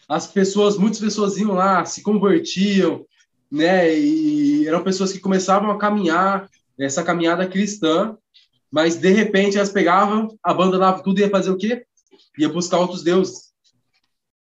[0.08, 3.04] As pessoas, muitas pessoas iam lá, se convertiam,
[3.50, 8.16] né, e eram pessoas que começavam a caminhar essa caminhada cristã,
[8.70, 11.84] mas de repente elas pegavam, abandonavam tudo e ia fazer o quê?
[12.38, 13.52] Ia buscar outros deuses.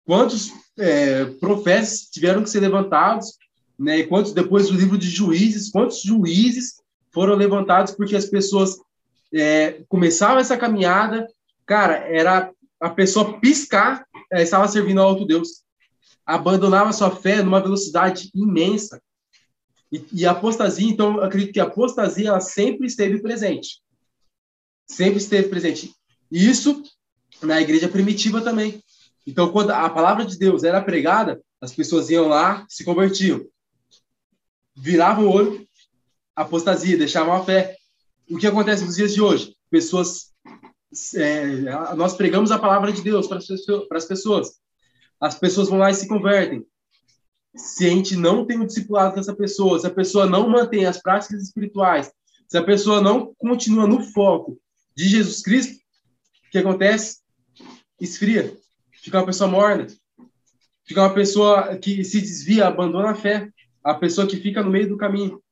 [0.05, 3.39] Quantos é, profetas tiveram que ser levantados,
[3.79, 4.03] né?
[4.05, 6.75] quantos depois do livro de Juízes, quantos juízes
[7.13, 8.77] foram levantados porque as pessoas
[9.35, 11.27] é, começavam essa caminhada,
[11.67, 12.51] cara, era
[12.81, 15.63] a pessoa piscar, é, estava servindo a outro Deus,
[16.25, 19.01] abandonava sua fé numa velocidade imensa.
[19.91, 23.81] E, e a apostasia, então, eu acredito que a apostasia ela sempre esteve presente.
[24.87, 25.93] Sempre esteve presente.
[26.31, 26.83] E isso
[27.43, 28.83] na igreja primitiva também.
[29.27, 33.47] Então, quando a palavra de Deus era pregada, as pessoas iam lá, se convertiam.
[34.77, 35.67] Viravam o olho,
[36.35, 37.77] apostasia, deixavam a fé.
[38.31, 39.55] O que acontece nos dias de hoje?
[39.71, 40.33] Pessoas.
[41.15, 41.47] É,
[41.95, 44.59] nós pregamos a palavra de Deus para as pessoas.
[45.21, 46.65] As pessoas vão lá e se convertem
[47.57, 51.01] se a gente não tem o discipulado dessa pessoa, se a pessoa não mantém as
[51.01, 52.13] práticas espirituais,
[52.47, 54.59] se a pessoa não continua no foco
[54.97, 55.75] de Jesus Cristo,
[56.47, 57.19] o que acontece?
[58.01, 58.57] Esfria.
[59.03, 59.87] Fica uma pessoa morna.
[60.85, 63.51] Fica uma pessoa que se desvia, abandona a fé.
[63.85, 65.43] A pessoa que fica no meio do caminho.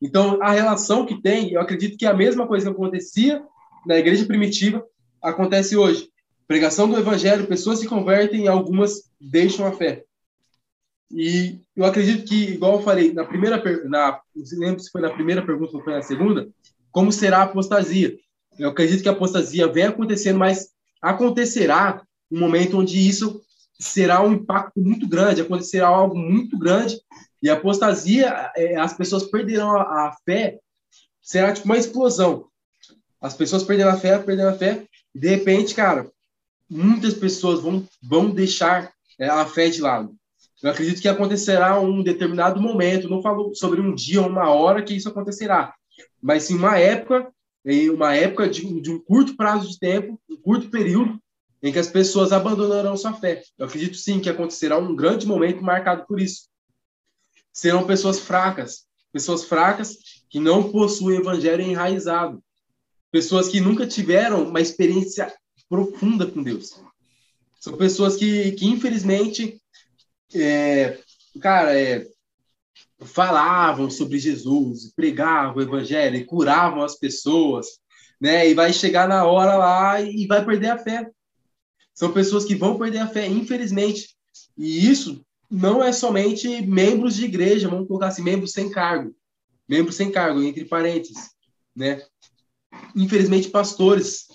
[0.00, 3.44] Então, a relação que tem, eu acredito que é a mesma coisa que acontecia
[3.86, 4.84] na igreja primitiva,
[5.22, 6.08] acontece hoje.
[6.48, 10.04] Pregação do evangelho, pessoas se convertem e algumas deixam a fé.
[11.12, 14.20] E eu acredito que, igual eu falei, na primeira, na,
[14.52, 16.48] lembro se foi na primeira pergunta ou foi na segunda,
[16.90, 18.16] como será a apostasia?
[18.58, 20.70] Eu acredito que a apostasia vem acontecendo, mas
[21.00, 23.42] acontecerá um momento onde isso
[23.78, 26.98] será um impacto muito grande, acontecerá algo muito grande,
[27.42, 30.60] e a apostasia, é, as pessoas perderão a, a, fé,
[31.20, 32.46] será tipo uma explosão.
[33.20, 36.08] As pessoas perderão a fé, perderão a fé, e de repente, cara,
[36.70, 40.14] muitas pessoas vão, vão deixar é, a fé de lado.
[40.62, 44.82] Eu acredito que acontecerá um determinado momento, não falo sobre um dia ou uma hora
[44.82, 45.74] que isso acontecerá,
[46.22, 47.32] mas sim uma época,
[47.92, 51.20] uma época de, de um curto prazo de tempo, um curto período,
[51.62, 53.42] em que as pessoas abandonarão sua fé.
[53.58, 56.48] Eu acredito sim que acontecerá um grande momento marcado por isso.
[57.52, 59.96] Serão pessoas fracas, pessoas fracas
[60.28, 62.42] que não possuem evangelho enraizado,
[63.10, 65.32] pessoas que nunca tiveram uma experiência
[65.68, 66.80] profunda com Deus.
[67.60, 69.61] São pessoas que, que infelizmente,
[70.34, 70.98] é,
[71.40, 72.06] cara, é,
[73.00, 77.66] falavam sobre Jesus, pregavam o evangelho, e curavam as pessoas,
[78.20, 78.48] né?
[78.48, 81.10] E vai chegar na hora lá e vai perder a fé.
[81.94, 84.16] São pessoas que vão perder a fé, infelizmente.
[84.56, 89.14] E isso não é somente membros de igreja, vamos colocar assim, membros sem cargo.
[89.68, 91.30] Membros sem cargo, entre parênteses,
[91.74, 92.02] né?
[92.96, 94.26] Infelizmente, pastores.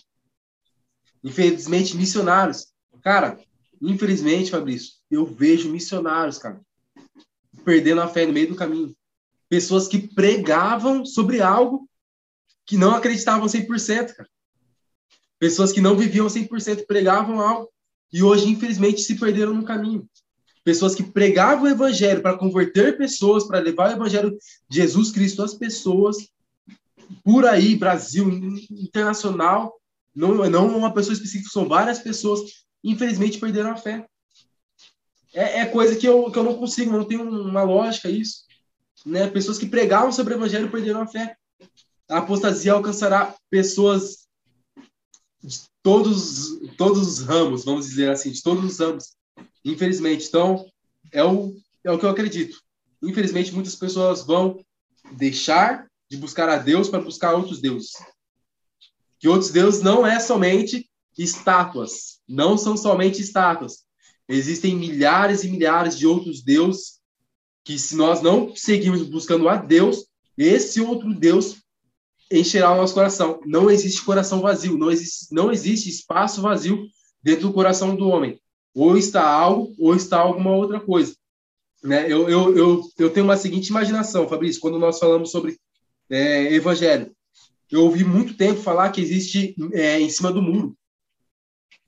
[1.24, 2.68] Infelizmente, missionários.
[3.02, 3.40] Cara,
[3.82, 6.62] infelizmente, Fabrício, eu vejo missionários, cara,
[7.64, 8.96] perdendo a fé no meio do caminho.
[9.50, 11.88] Pessoas que pregavam sobre algo
[12.66, 14.30] que não acreditavam 100%, cara.
[15.40, 17.70] Pessoas que não viviam 100%, pregavam algo
[18.12, 20.08] e hoje, infelizmente, se perderam no caminho.
[20.64, 24.38] Pessoas que pregavam o evangelho para converter pessoas, para levar o evangelho
[24.70, 26.30] de Jesus Cristo às pessoas,
[27.24, 28.30] por aí, Brasil,
[28.72, 29.74] internacional,
[30.14, 34.08] não, não uma pessoa específica, são várias pessoas, infelizmente, perderam a fé.
[35.34, 38.46] É, é coisa que eu, que eu não consigo, não tem uma lógica isso.
[39.06, 39.28] Né?
[39.28, 41.36] Pessoas que pregavam sobre o evangelho perderam a fé.
[42.10, 44.28] A apostasia alcançará pessoas
[45.44, 49.16] de todos, todos os ramos, vamos dizer assim, de todos os ramos.
[49.66, 50.26] Infelizmente.
[50.28, 50.66] Então,
[51.12, 52.58] é o, é o que eu acredito.
[53.04, 54.64] Infelizmente, muitas pessoas vão
[55.12, 57.92] deixar de buscar a Deus para buscar outros deuses.
[59.20, 60.87] Que outros deuses não é somente
[61.18, 63.86] estátuas, não são somente estátuas.
[64.28, 67.00] Existem milhares e milhares de outros deuses
[67.64, 70.06] que, se nós não seguirmos buscando a Deus,
[70.38, 71.58] esse outro Deus
[72.32, 73.40] encherá o nosso coração.
[73.46, 76.88] Não existe coração vazio, não existe, não existe espaço vazio
[77.24, 78.40] dentro do coração do homem.
[78.74, 81.16] Ou está algo, ou está alguma outra coisa.
[81.84, 82.06] Né?
[82.12, 85.58] Eu, eu, eu, eu tenho uma seguinte imaginação, Fabrício, quando nós falamos sobre
[86.10, 87.12] é, evangelho.
[87.72, 90.76] Eu ouvi muito tempo falar que existe é, em cima do muro.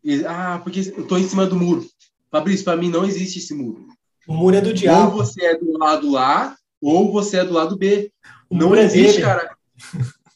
[0.04, 1.86] E, ah, porque eu estou em cima do muro.
[2.32, 3.88] Fabrício, para mim não existe esse muro.
[4.28, 5.12] O muro é do diabo.
[5.12, 8.12] Ou você é do lado A, ou você é do lado B.
[8.50, 9.58] O não é existe, é cara.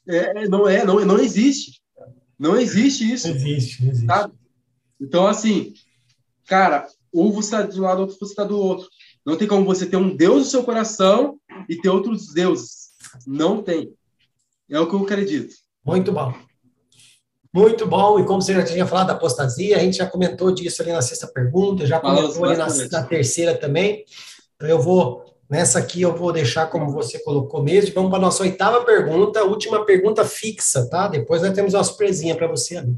[0.07, 1.81] É, não é, não, não existe.
[2.37, 3.27] Não existe isso.
[3.27, 4.05] Não existe, não existe.
[4.07, 4.33] Sabe?
[4.99, 5.73] Então, assim,
[6.45, 8.87] cara, ou você está de um lado, ou você está do outro.
[9.25, 12.89] Não tem como você ter um Deus no seu coração e ter outros deuses.
[13.25, 13.93] Não tem.
[14.69, 15.53] É o que eu acredito.
[15.85, 16.33] Muito bom.
[17.53, 20.81] Muito bom, e como você já tinha falado da apostasia, a gente já comentou disso
[20.81, 24.03] ali na sexta pergunta, já comentou ali na, na, terceira também.
[24.55, 27.93] Então eu vou, nessa aqui eu vou deixar como você colocou mesmo.
[27.93, 31.07] Vamos para a nossa oitava pergunta, última pergunta fixa, tá?
[31.07, 32.97] Depois nós temos uma surpresinha para você ali.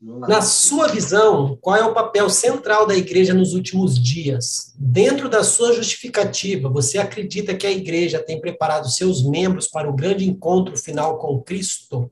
[0.00, 4.74] Na sua visão, qual é o papel central da igreja nos últimos dias?
[4.76, 9.94] Dentro da sua justificativa, você acredita que a igreja tem preparado seus membros para o
[9.94, 12.10] grande encontro final com Cristo?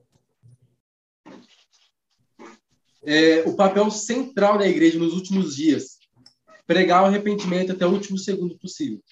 [3.05, 5.99] É, o papel central da igreja nos últimos dias.
[6.67, 9.03] Pregar o arrependimento até o último segundo possível.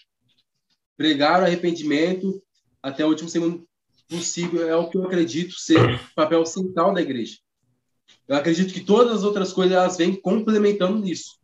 [0.97, 2.43] Pregar o arrependimento
[2.83, 3.67] até o último segundo
[4.09, 7.39] possível é o que eu acredito ser o papel central da igreja.
[8.27, 11.39] Eu acredito que todas as outras coisas elas vêm complementando nisso.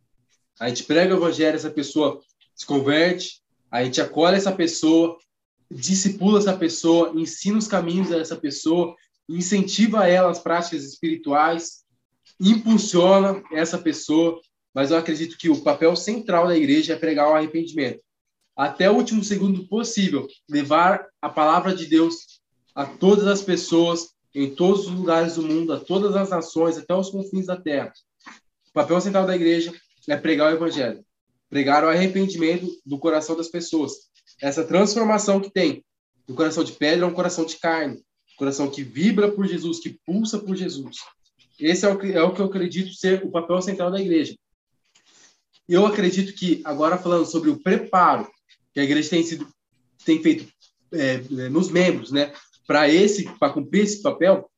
[0.59, 2.21] A gente prega o evangelho, essa pessoa
[2.55, 5.17] se converte, a gente acolhe essa pessoa,
[5.69, 8.95] discipula essa pessoa, ensina os caminhos dessa pessoa,
[9.27, 11.84] incentiva ela as práticas espirituais,
[12.39, 14.39] impulsiona essa pessoa,
[14.73, 18.01] mas eu acredito que o papel central da igreja é pregar o arrependimento.
[18.55, 22.41] Até o último segundo possível, levar a palavra de Deus
[22.73, 26.93] a todas as pessoas, em todos os lugares do mundo, a todas as nações, até
[26.93, 27.91] os confins da terra.
[28.69, 29.73] O papel central da igreja
[30.09, 31.03] é pregar o evangelho,
[31.49, 33.93] pregar o arrependimento do coração das pessoas.
[34.41, 35.83] Essa transformação que tem
[36.27, 38.03] do coração de pedra a um coração de carne,
[38.37, 40.97] coração que vibra por Jesus, que pulsa por Jesus.
[41.59, 44.35] Esse é o, é o que eu acredito ser o papel central da igreja.
[45.67, 48.29] Eu acredito que, agora falando sobre o preparo
[48.73, 49.47] que a igreja tem, sido,
[50.03, 50.47] tem feito
[50.91, 52.33] é, é nos membros, né,
[52.67, 54.49] para esse, para cumprir esse papel,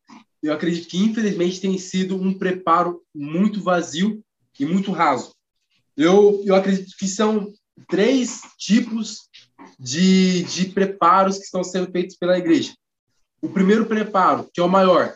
[0.41, 4.24] eu acredito que, infelizmente, tem sido um preparo muito vazio
[4.60, 5.34] e muito raso.
[5.95, 7.52] Eu, eu acredito que são
[7.88, 9.30] três tipos
[9.80, 12.74] de, de preparos que estão sendo feitos pela igreja.
[13.41, 15.15] O primeiro preparo, que é o maior,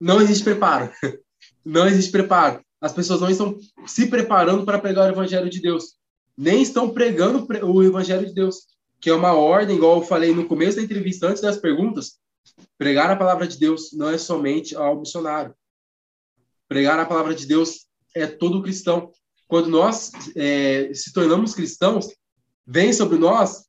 [0.00, 0.90] não existe preparo.
[1.62, 2.64] Não existe preparo.
[2.80, 5.96] As pessoas não estão se preparando para pregar o evangelho de Deus.
[6.36, 8.62] Nem estão pregando o evangelho de Deus,
[8.98, 12.18] que é uma ordem, igual eu falei no começo da entrevista, antes das perguntas.
[12.78, 15.54] Pregar a palavra de Deus não é somente ao missionário.
[16.66, 17.86] Pregar a palavra de Deus
[18.16, 19.12] é todo cristão.
[19.46, 22.08] Quando nós é, se tornamos cristãos,
[22.66, 23.66] vem sobre nós,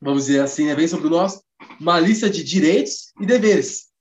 [0.00, 1.40] vamos dizer assim, né, vem sobre nós
[1.80, 3.93] uma lista de direitos e deveres.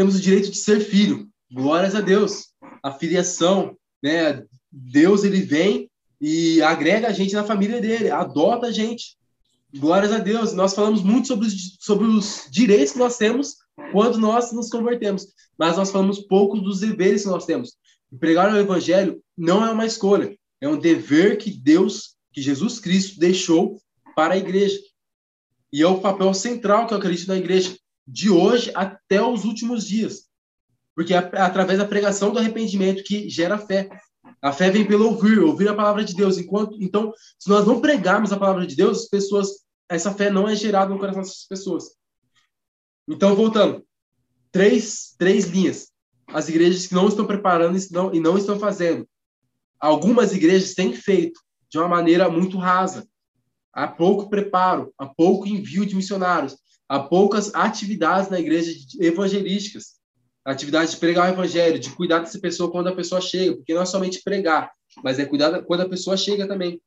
[0.00, 2.54] Temos o direito de ser filho, glórias a Deus.
[2.82, 4.42] A filiação, né?
[4.72, 9.18] Deus ele vem e agrega a gente na família dele, adota a gente.
[9.76, 10.54] Glórias a Deus.
[10.54, 13.56] Nós falamos muito sobre os, sobre os direitos que nós temos
[13.92, 15.26] quando nós nos convertemos,
[15.58, 17.76] mas nós falamos pouco dos deveres que nós temos.
[18.18, 23.20] pregar o evangelho não é uma escolha, é um dever que Deus, que Jesus Cristo
[23.20, 23.78] deixou
[24.16, 24.78] para a igreja.
[25.70, 27.76] E é o papel central que eu acredito na igreja,
[28.10, 30.28] de hoje até os últimos dias.
[30.94, 33.88] Porque é através da pregação do arrependimento que gera fé.
[34.42, 36.36] A fé vem pelo ouvir, ouvir a palavra de Deus.
[36.36, 39.48] Enquanto, então, se nós não pregarmos a palavra de Deus, as pessoas,
[39.88, 41.84] essa fé não é gerada no coração dessas pessoas.
[43.08, 43.84] Então, voltando,
[44.50, 45.90] três, três linhas.
[46.26, 49.08] As igrejas que não estão preparando e não, e não estão fazendo.
[49.78, 53.08] Algumas igrejas têm feito de uma maneira muito rasa.
[53.72, 56.56] Há pouco preparo, há pouco envio de missionários,
[56.90, 60.00] há poucas atividades na igreja evangelísticas.
[60.44, 63.82] Atividades de pregar o evangelho, de cuidar dessa pessoa quando a pessoa chega, porque não
[63.82, 64.72] é somente pregar,
[65.04, 66.82] mas é cuidar quando a pessoa chega também.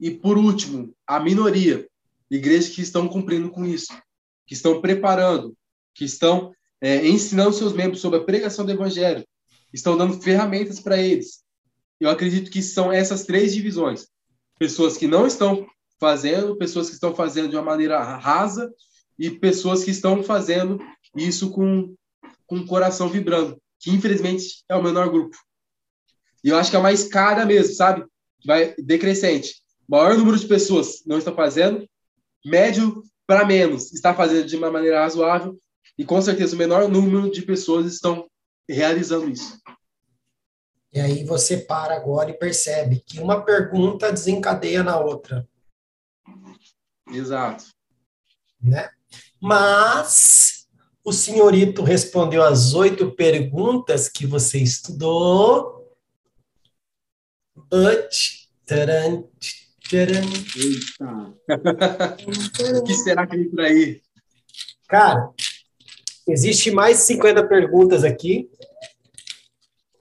[0.00, 1.86] E por último, a minoria,
[2.28, 3.96] igrejas que estão cumprindo com isso,
[4.44, 5.56] que estão preparando,
[5.94, 9.24] que estão é, ensinando seus membros sobre a pregação do evangelho,
[9.72, 11.44] estão dando ferramentas para eles.
[12.00, 14.08] Eu acredito que são essas três divisões:
[14.58, 15.68] pessoas que não estão
[16.00, 18.72] fazendo, pessoas que estão fazendo de uma maneira rasa
[19.18, 20.80] e pessoas que estão fazendo
[21.14, 21.94] isso com,
[22.46, 25.36] com o coração vibrando, que infelizmente é o menor grupo.
[26.42, 28.04] E eu acho que é a mais cara mesmo, sabe?
[28.46, 29.56] Vai decrescente.
[29.86, 31.86] Maior número de pessoas não estão fazendo,
[32.44, 35.56] médio para menos está fazendo de uma maneira razoável
[35.98, 38.26] e com certeza o menor número de pessoas estão
[38.68, 39.60] realizando isso.
[40.92, 45.46] E aí você para agora e percebe que uma pergunta desencadeia na outra.
[47.12, 47.64] Exato.
[48.62, 48.88] Né?
[49.40, 50.66] Mas
[51.04, 55.96] o senhorito respondeu as oito perguntas que você estudou.
[57.54, 58.40] But.
[58.70, 59.24] Taran,
[59.90, 60.22] taran,
[60.54, 61.34] Eita.
[62.78, 64.00] o que será que vem por aí?
[64.88, 65.30] Cara,
[66.28, 68.48] existe mais 50 perguntas aqui.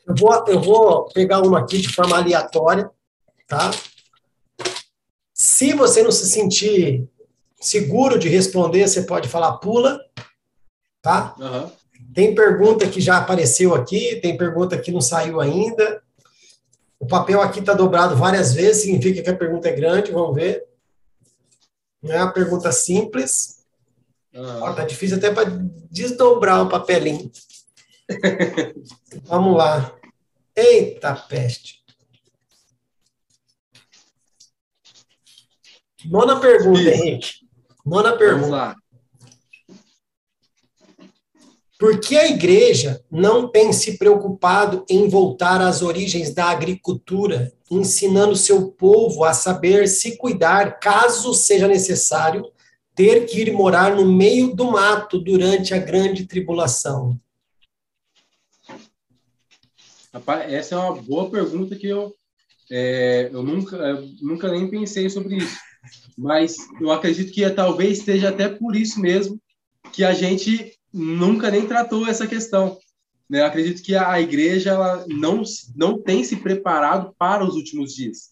[0.07, 2.91] Eu vou, eu vou pegar uma aqui de forma aleatória,
[3.47, 3.71] tá?
[5.59, 7.05] Se você não se sentir
[7.59, 9.99] seguro de responder, você pode falar pula,
[11.01, 11.35] tá?
[11.37, 11.69] Uhum.
[12.13, 16.01] Tem pergunta que já apareceu aqui, tem pergunta que não saiu ainda.
[16.97, 20.63] O papel aqui está dobrado várias vezes, significa que a pergunta é grande, vamos ver.
[22.01, 23.65] Não é uma pergunta simples.
[24.33, 24.61] Uhum.
[24.61, 25.49] Ó, tá difícil até para
[25.91, 27.29] desdobrar o papelinho.
[29.27, 29.93] vamos lá.
[30.55, 31.78] Eita peste.
[36.05, 37.03] Nona pergunta, Isso.
[37.03, 37.29] Henrique.
[37.85, 38.49] Nona Vamos pergunta.
[38.49, 38.75] lá.
[41.77, 48.35] Por que a igreja não tem se preocupado em voltar às origens da agricultura, ensinando
[48.35, 52.51] seu povo a saber se cuidar, caso seja necessário,
[52.93, 57.17] ter que ir morar no meio do mato durante a grande tribulação?
[60.13, 62.13] Rapaz, essa é uma boa pergunta que eu,
[62.69, 65.57] é, eu nunca, eu nunca nem pensei sobre isso.
[66.17, 69.39] Mas eu acredito que talvez seja até por isso mesmo
[69.93, 72.77] que a gente nunca nem tratou essa questão.
[73.29, 73.41] Né?
[73.41, 75.43] Eu acredito que a igreja ela não,
[75.75, 78.31] não tem se preparado para os últimos dias.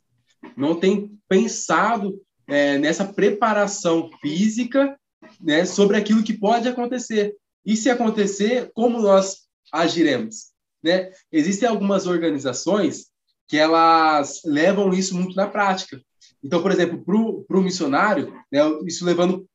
[0.56, 4.98] Não tem pensado é, nessa preparação física
[5.40, 7.36] né, sobre aquilo que pode acontecer.
[7.66, 10.52] E se acontecer, como nós agiremos?
[10.82, 11.12] Né?
[11.32, 13.08] Existem algumas organizações
[13.48, 16.02] que elas levam isso muito na prática.
[16.44, 17.04] Então, por exemplo,
[17.48, 19.48] para o missionário, né, isso levando.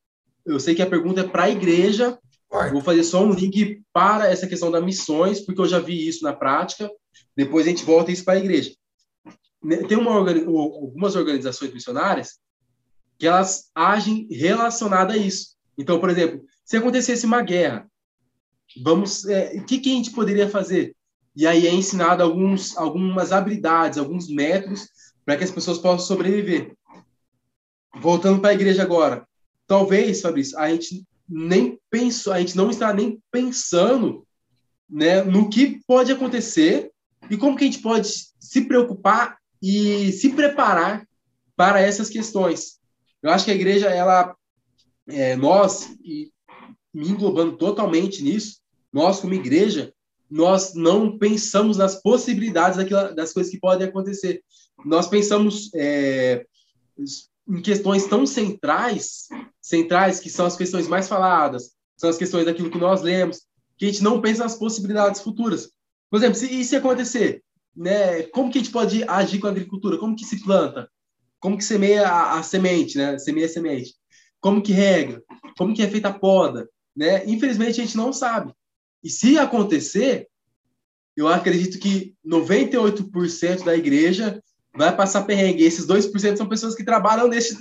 [0.44, 2.18] Eu sei que a pergunta é para a igreja,
[2.52, 6.06] eu vou fazer só um link para essa questão das missões, porque eu já vi
[6.06, 6.90] isso na prática.
[7.36, 8.74] Depois a gente volta isso para a igreja.
[9.62, 12.38] Né, tem uma, algumas organizações missionárias
[13.18, 15.56] que elas agem relacionadas a isso.
[15.78, 17.88] Então, por exemplo, se acontecesse uma guerra,
[18.82, 20.94] vamos, é, o que, que a gente poderia fazer?
[21.34, 24.88] E aí é ensinado alguns, algumas habilidades, alguns métodos
[25.24, 26.76] para que as pessoas possam sobreviver.
[28.00, 29.26] Voltando para a igreja agora,
[29.66, 34.26] talvez, Fabrício, a gente nem pensou, a gente não está nem pensando
[34.88, 36.90] né, no que pode acontecer
[37.30, 38.08] e como que a gente pode
[38.38, 41.06] se preocupar e se preparar
[41.56, 42.80] para essas questões.
[43.22, 44.34] Eu acho que a igreja, ela,
[45.06, 46.32] é, nós, e
[46.92, 48.60] me englobando totalmente nisso,
[48.92, 49.94] nós como igreja,
[50.28, 54.42] nós não pensamos nas possibilidades daquilo, das coisas que podem acontecer.
[54.84, 56.44] Nós pensamos é,
[57.48, 59.28] em questões tão centrais,
[59.60, 63.42] centrais que são as questões mais faladas, são as questões daquilo que nós lemos,
[63.76, 65.70] que a gente não pensa nas possibilidades futuras.
[66.10, 67.42] Por exemplo, se isso acontecer,
[67.74, 69.98] né, como que a gente pode agir com a agricultura?
[69.98, 70.90] Como que se planta?
[71.40, 73.18] Como que semeia a, a semente, né?
[73.18, 73.94] Semeia a semente?
[74.40, 75.22] Como que rega?
[75.56, 76.68] Como que é feita a poda?
[76.94, 77.24] Né?
[77.26, 78.52] Infelizmente, a gente não sabe.
[79.02, 80.28] E se acontecer,
[81.16, 84.42] eu acredito que 98% da igreja
[84.74, 85.64] vai passar perrengue.
[85.64, 87.58] Esses 2% são pessoas que trabalham, nesse,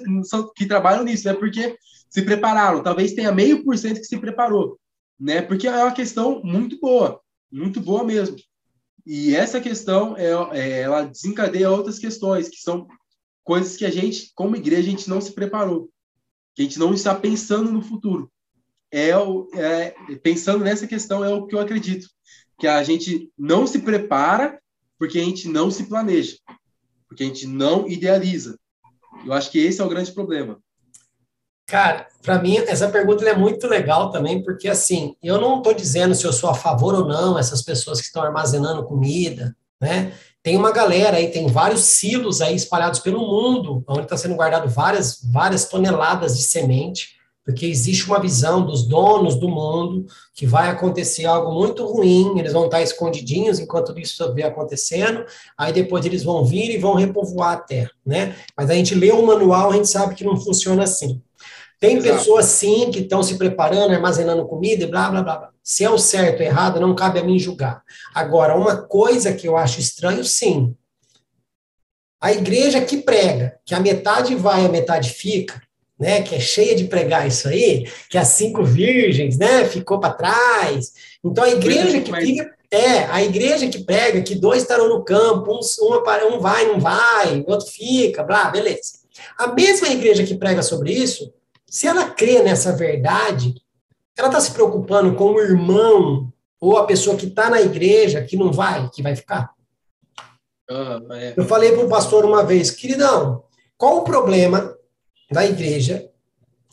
[0.56, 1.34] que trabalham nisso, né?
[1.34, 1.78] Porque
[2.10, 2.82] se prepararam.
[2.82, 4.80] Talvez tenha meio por cento que se preparou,
[5.20, 5.42] né?
[5.42, 7.20] Porque é uma questão muito boa,
[7.52, 8.38] muito boa mesmo.
[9.06, 12.88] E essa questão, é, é, ela desencadeia outras questões, que são
[13.44, 15.90] coisas que a gente, como igreja, a gente não se preparou.
[16.56, 18.32] Que a gente não está pensando no futuro.
[18.92, 22.10] É, o, é pensando nessa questão é o que eu acredito
[22.60, 24.62] que a gente não se prepara
[25.00, 26.36] porque a gente não se planeja
[27.12, 28.58] porque a gente não idealiza.
[29.26, 30.58] Eu acho que esse é o grande problema.
[31.68, 36.16] Cara, para mim, essa pergunta é muito legal também, porque assim, eu não estou dizendo
[36.16, 40.14] se eu sou a favor ou não, essas pessoas que estão armazenando comida, né?
[40.42, 44.70] Tem uma galera aí, tem vários silos aí espalhados pelo mundo, onde está sendo guardado
[44.70, 50.70] várias, várias toneladas de semente porque existe uma visão dos donos do mundo que vai
[50.70, 55.26] acontecer algo muito ruim, eles vão estar escondidinhos enquanto isso estiver acontecendo,
[55.58, 58.36] aí depois eles vão vir e vão repovoar a terra, né?
[58.56, 61.22] Mas a gente lê o manual, a gente sabe que não funciona assim.
[61.80, 62.16] Tem Exato.
[62.16, 65.50] pessoas, sim, que estão se preparando, armazenando comida e blá, blá, blá, blá.
[65.64, 67.82] Se é o certo ou errado, não cabe a mim julgar.
[68.14, 70.76] Agora, uma coisa que eu acho estranho, sim.
[72.22, 75.60] A igreja que prega, que a metade vai e a metade fica,
[76.02, 80.16] né, que é cheia de pregar isso aí, que as cinco virgens, né, ficou para
[80.16, 80.94] trás.
[81.24, 85.52] Então a igreja que fica, é, a igreja que prega que dois estarão no campo,
[85.52, 89.02] um, um, um vai, não vai, o outro fica, blá, beleza.
[89.38, 91.32] A mesma igreja que prega sobre isso,
[91.70, 93.54] se ela crê nessa verdade,
[94.18, 98.36] ela está se preocupando com o irmão ou a pessoa que está na igreja que
[98.36, 99.52] não vai, que vai ficar.
[100.68, 101.34] É.
[101.38, 103.44] Eu falei para um pastor uma vez, queridão,
[103.78, 104.76] qual o problema
[105.32, 106.10] da igreja,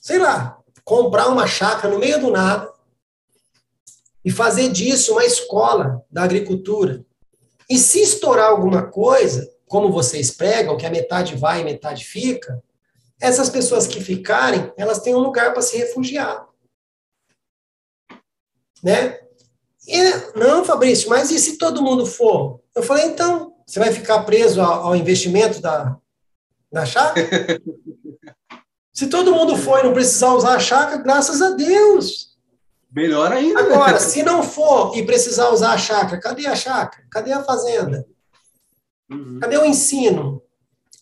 [0.03, 2.71] sei lá, comprar uma chácara no meio do nada
[4.25, 7.05] e fazer disso uma escola da agricultura.
[7.71, 12.63] E se estourar alguma coisa, como vocês pregam, que a metade vai e metade fica,
[13.21, 16.47] essas pessoas que ficarem, elas têm um lugar para se refugiar.
[18.83, 19.19] Né?
[19.87, 20.03] E,
[20.37, 22.61] não, Fabrício, mas e se todo mundo for?
[22.75, 25.97] Eu falei, então, você vai ficar preso ao, ao investimento da,
[26.73, 27.61] da chácara?
[28.99, 32.37] Se todo mundo for e não precisar usar a chácara, graças a Deus.
[32.93, 33.61] Melhor ainda.
[33.61, 37.05] Agora, se não for e precisar usar a chácara, cadê a chácara?
[37.09, 38.05] Cadê a fazenda?
[39.09, 39.39] Uhum.
[39.41, 40.43] Cadê o ensino?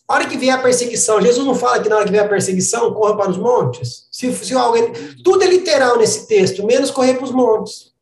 [0.07, 2.29] A hora que vier a perseguição, Jesus não fala que na hora que vier a
[2.29, 4.07] perseguição, corra para os montes?
[4.11, 4.93] Se, se alguém,
[5.23, 7.95] tudo é literal nesse texto, menos correr para os montes.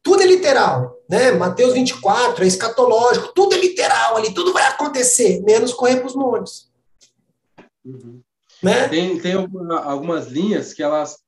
[0.00, 1.32] Tudo é literal, né?
[1.32, 6.14] Mateus 24 é escatológico, tudo é literal ali, tudo vai acontecer, menos correr para os
[6.14, 6.72] montes.
[7.84, 8.22] Uhum.
[8.64, 8.88] Né?
[8.88, 11.18] Tem, tem algumas linhas que elas,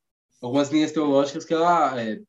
[0.41, 2.19] algumas linhas teológicas que ela é,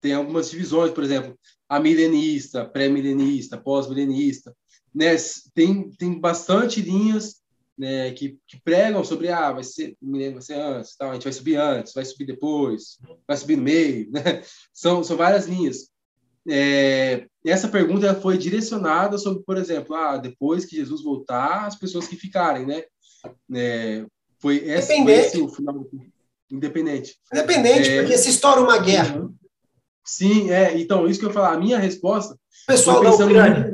[0.00, 1.36] tem algumas divisões, por exemplo,
[1.68, 4.54] a milenista, pré-milenista, pós-milenista,
[4.94, 5.16] né?
[5.52, 7.42] Tem, tem bastante linhas
[7.76, 11.32] né, que, que, pregam sobre ah, vai ser vai ser antes, tal, a gente vai
[11.32, 14.22] subir antes, vai subir depois, vai subir no meio, né?
[14.72, 15.90] São, são várias linhas.
[16.48, 22.06] É, essa pergunta foi direcionada sobre, por exemplo, ah, depois que Jesus voltar, as pessoas
[22.06, 22.84] que ficarem, né?
[23.52, 24.06] É,
[24.38, 25.86] foi esse, foi esse o final
[26.50, 27.16] independente.
[27.32, 29.28] Independente, é, porque se estoura uma guerra.
[30.04, 30.78] Sim, é.
[30.78, 32.38] Então, isso que eu falar, a minha resposta.
[32.66, 33.72] Pessoal da Ucrânia.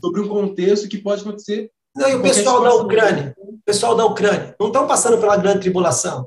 [0.00, 1.70] Sobre um contexto que pode acontecer.
[1.94, 3.34] Não, e o pessoal da Ucrânia.
[3.38, 4.56] O pessoal da Ucrânia.
[4.58, 6.26] Não estão passando pela grande tribulação.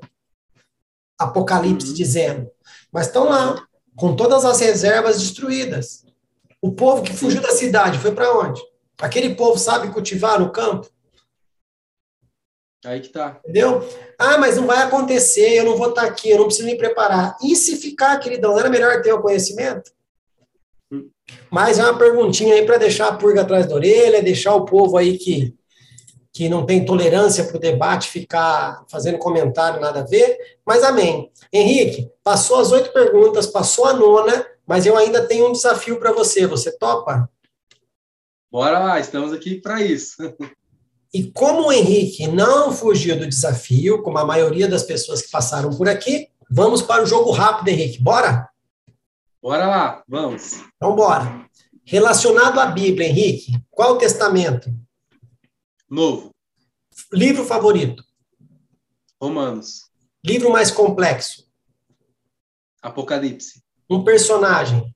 [1.17, 1.93] Apocalipse uhum.
[1.93, 2.49] dizendo.
[2.91, 6.05] Mas estão lá, com todas as reservas destruídas.
[6.61, 8.61] O povo que fugiu da cidade foi para onde?
[8.99, 10.89] Aquele povo sabe cultivar no campo?
[12.85, 13.39] Aí que tá.
[13.43, 13.87] Entendeu?
[14.19, 16.77] Ah, mas não vai acontecer, eu não vou estar tá aqui, eu não preciso me
[16.77, 17.37] preparar.
[17.41, 19.91] E se ficar, queridão, não era melhor ter o conhecimento?
[20.91, 21.09] Hum.
[21.49, 24.97] Mas é uma perguntinha aí para deixar a purga atrás da orelha, deixar o povo
[24.97, 25.55] aí que,
[26.33, 30.37] que não tem tolerância para o debate ficar fazendo comentário, nada a ver.
[30.65, 31.31] Mas amém.
[31.53, 36.11] Henrique, passou as oito perguntas, passou a nona, mas eu ainda tenho um desafio para
[36.11, 36.45] você.
[36.47, 37.29] Você topa?
[38.51, 40.17] Bora lá, estamos aqui para isso.
[41.13, 45.69] E como o Henrique não fugiu do desafio, como a maioria das pessoas que passaram
[45.69, 48.01] por aqui, vamos para o jogo rápido, Henrique.
[48.01, 48.49] Bora?
[49.39, 50.53] Bora lá, vamos.
[50.75, 51.47] Então, bora.
[51.85, 54.73] Relacionado à Bíblia, Henrique, qual o testamento?
[55.87, 56.31] Novo.
[57.11, 58.03] Livro favorito?
[59.21, 59.89] Romanos.
[60.25, 61.45] Livro mais complexo?
[62.81, 63.61] Apocalipse.
[63.89, 64.95] Um personagem?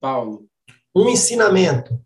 [0.00, 0.48] Paulo.
[0.94, 2.04] Um ensinamento?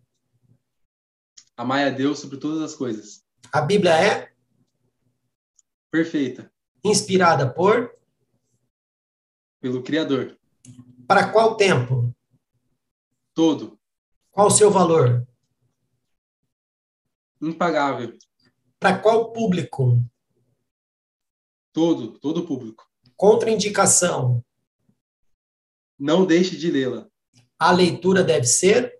[1.60, 3.22] Amai a Deus sobre todas as coisas.
[3.52, 4.32] A Bíblia é?
[5.90, 6.50] Perfeita.
[6.82, 7.94] Inspirada por?
[9.60, 10.40] Pelo Criador.
[11.06, 12.16] Para qual tempo?
[13.34, 13.78] Todo.
[14.30, 15.28] Qual o seu valor?
[17.42, 18.16] Impagável.
[18.78, 20.02] Para qual público?
[21.74, 22.90] Todo, todo público.
[23.14, 24.42] Contraindicação.
[25.98, 27.06] Não deixe de lê-la.
[27.58, 28.98] A leitura deve ser?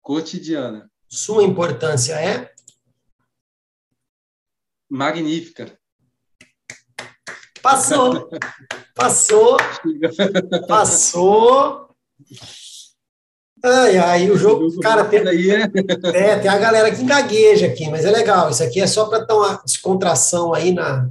[0.00, 0.88] Cotidiana.
[1.08, 2.52] Sua importância é?
[4.88, 5.78] Magnífica.
[7.62, 8.28] Passou.
[8.94, 9.56] Passou.
[10.68, 11.90] Passou.
[13.64, 15.20] Ai, ai, o jogo, cara, tem,
[16.14, 18.50] é, tem a galera que engagueja aqui, mas é legal.
[18.50, 21.10] Isso aqui é só para dar uma descontração aí na,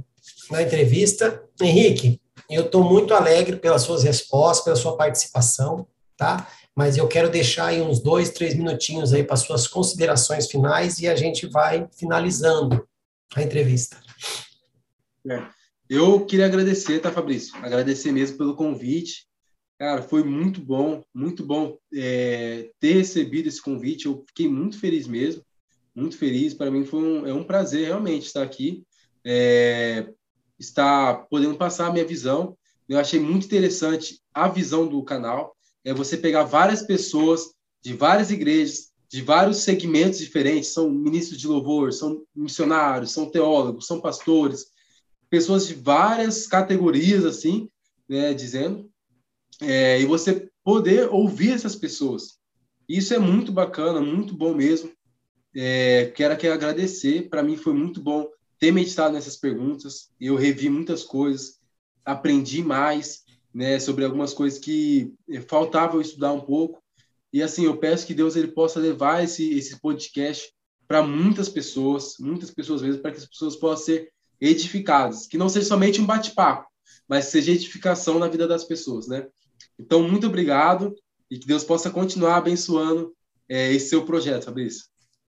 [0.50, 1.42] na entrevista.
[1.60, 5.86] Henrique, eu estou muito alegre pelas suas respostas, pela sua participação,
[6.16, 6.46] tá?
[6.76, 11.08] Mas eu quero deixar aí uns dois, três minutinhos aí para suas considerações finais e
[11.08, 12.86] a gente vai finalizando
[13.34, 13.98] a entrevista.
[15.26, 15.48] É.
[15.88, 17.56] Eu queria agradecer, tá, Fabrício?
[17.56, 19.26] Agradecer mesmo pelo convite.
[19.78, 24.06] Cara, foi muito bom, muito bom é, ter recebido esse convite.
[24.06, 25.42] Eu fiquei muito feliz mesmo,
[25.94, 26.54] muito feliz.
[26.54, 28.84] Para mim foi um, é um prazer realmente estar aqui,
[29.24, 30.08] é,
[30.58, 32.56] estar podendo passar a minha visão.
[32.88, 35.55] Eu achei muito interessante a visão do canal.
[35.86, 40.70] É você pegar várias pessoas de várias igrejas, de vários segmentos diferentes.
[40.70, 44.66] São ministros de louvor, são missionários, são teólogos, são pastores,
[45.30, 47.68] pessoas de várias categorias assim,
[48.08, 48.90] né, dizendo
[49.60, 52.36] é, e você poder ouvir essas pessoas.
[52.88, 54.90] Isso é muito bacana, muito bom mesmo.
[55.54, 58.26] É, quero aqui agradecer, para mim foi muito bom
[58.58, 60.10] ter meditado nessas perguntas.
[60.20, 61.60] Eu revi muitas coisas,
[62.04, 63.25] aprendi mais
[63.56, 66.82] né, sobre algumas coisas que é, faltava eu estudar um pouco.
[67.32, 70.52] E assim, eu peço que Deus ele possa levar esse, esse podcast
[70.86, 75.48] para muitas pessoas, muitas pessoas mesmo, para que as pessoas possam ser edificadas, que não
[75.48, 76.68] seja somente um bate-papo,
[77.08, 79.26] mas seja edificação na vida das pessoas, né?
[79.78, 80.94] Então, muito obrigado
[81.30, 83.14] e que Deus possa continuar abençoando
[83.48, 84.84] é, esse seu projeto, Fabrício.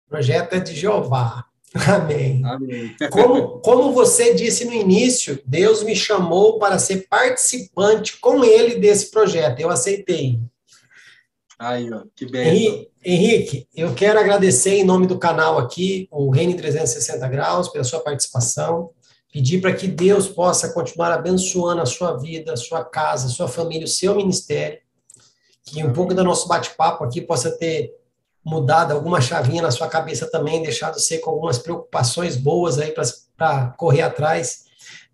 [0.08, 1.44] Projeto é de Jeová.
[1.74, 2.42] Amém.
[2.44, 2.96] Amém.
[3.10, 9.10] Como, como você disse no início, Deus me chamou para ser participante com ele desse
[9.10, 9.60] projeto.
[9.60, 10.40] Eu aceitei.
[11.58, 12.88] Aí, ó, que bem.
[13.04, 18.00] Henrique, eu quero agradecer em nome do canal aqui, o Reino 360 Graus, pela sua
[18.00, 18.90] participação
[19.32, 23.48] pedir para que Deus possa continuar abençoando a sua vida, a sua casa, a sua
[23.48, 24.78] família, o seu ministério,
[25.64, 27.94] que um pouco do nosso bate-papo aqui possa ter
[28.44, 32.92] mudado alguma chavinha na sua cabeça também, deixado você com algumas preocupações boas aí
[33.36, 34.64] para correr atrás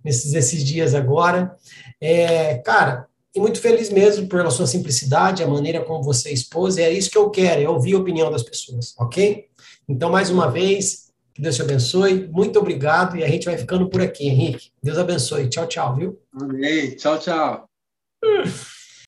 [0.04, 1.54] nesses esses dias agora.
[2.00, 6.90] É, cara, e muito feliz mesmo pela sua simplicidade, a maneira como você expôs, é
[6.90, 9.46] isso que eu quero, é ouvir a opinião das pessoas, ok?
[9.88, 12.28] Então, mais uma vez, que Deus te abençoe.
[12.32, 14.70] Muito obrigado e a gente vai ficando por aqui, Henrique.
[14.82, 15.48] Deus abençoe.
[15.48, 16.20] Tchau, tchau, viu?
[16.32, 16.96] Amém.
[16.96, 17.68] Tchau, tchau.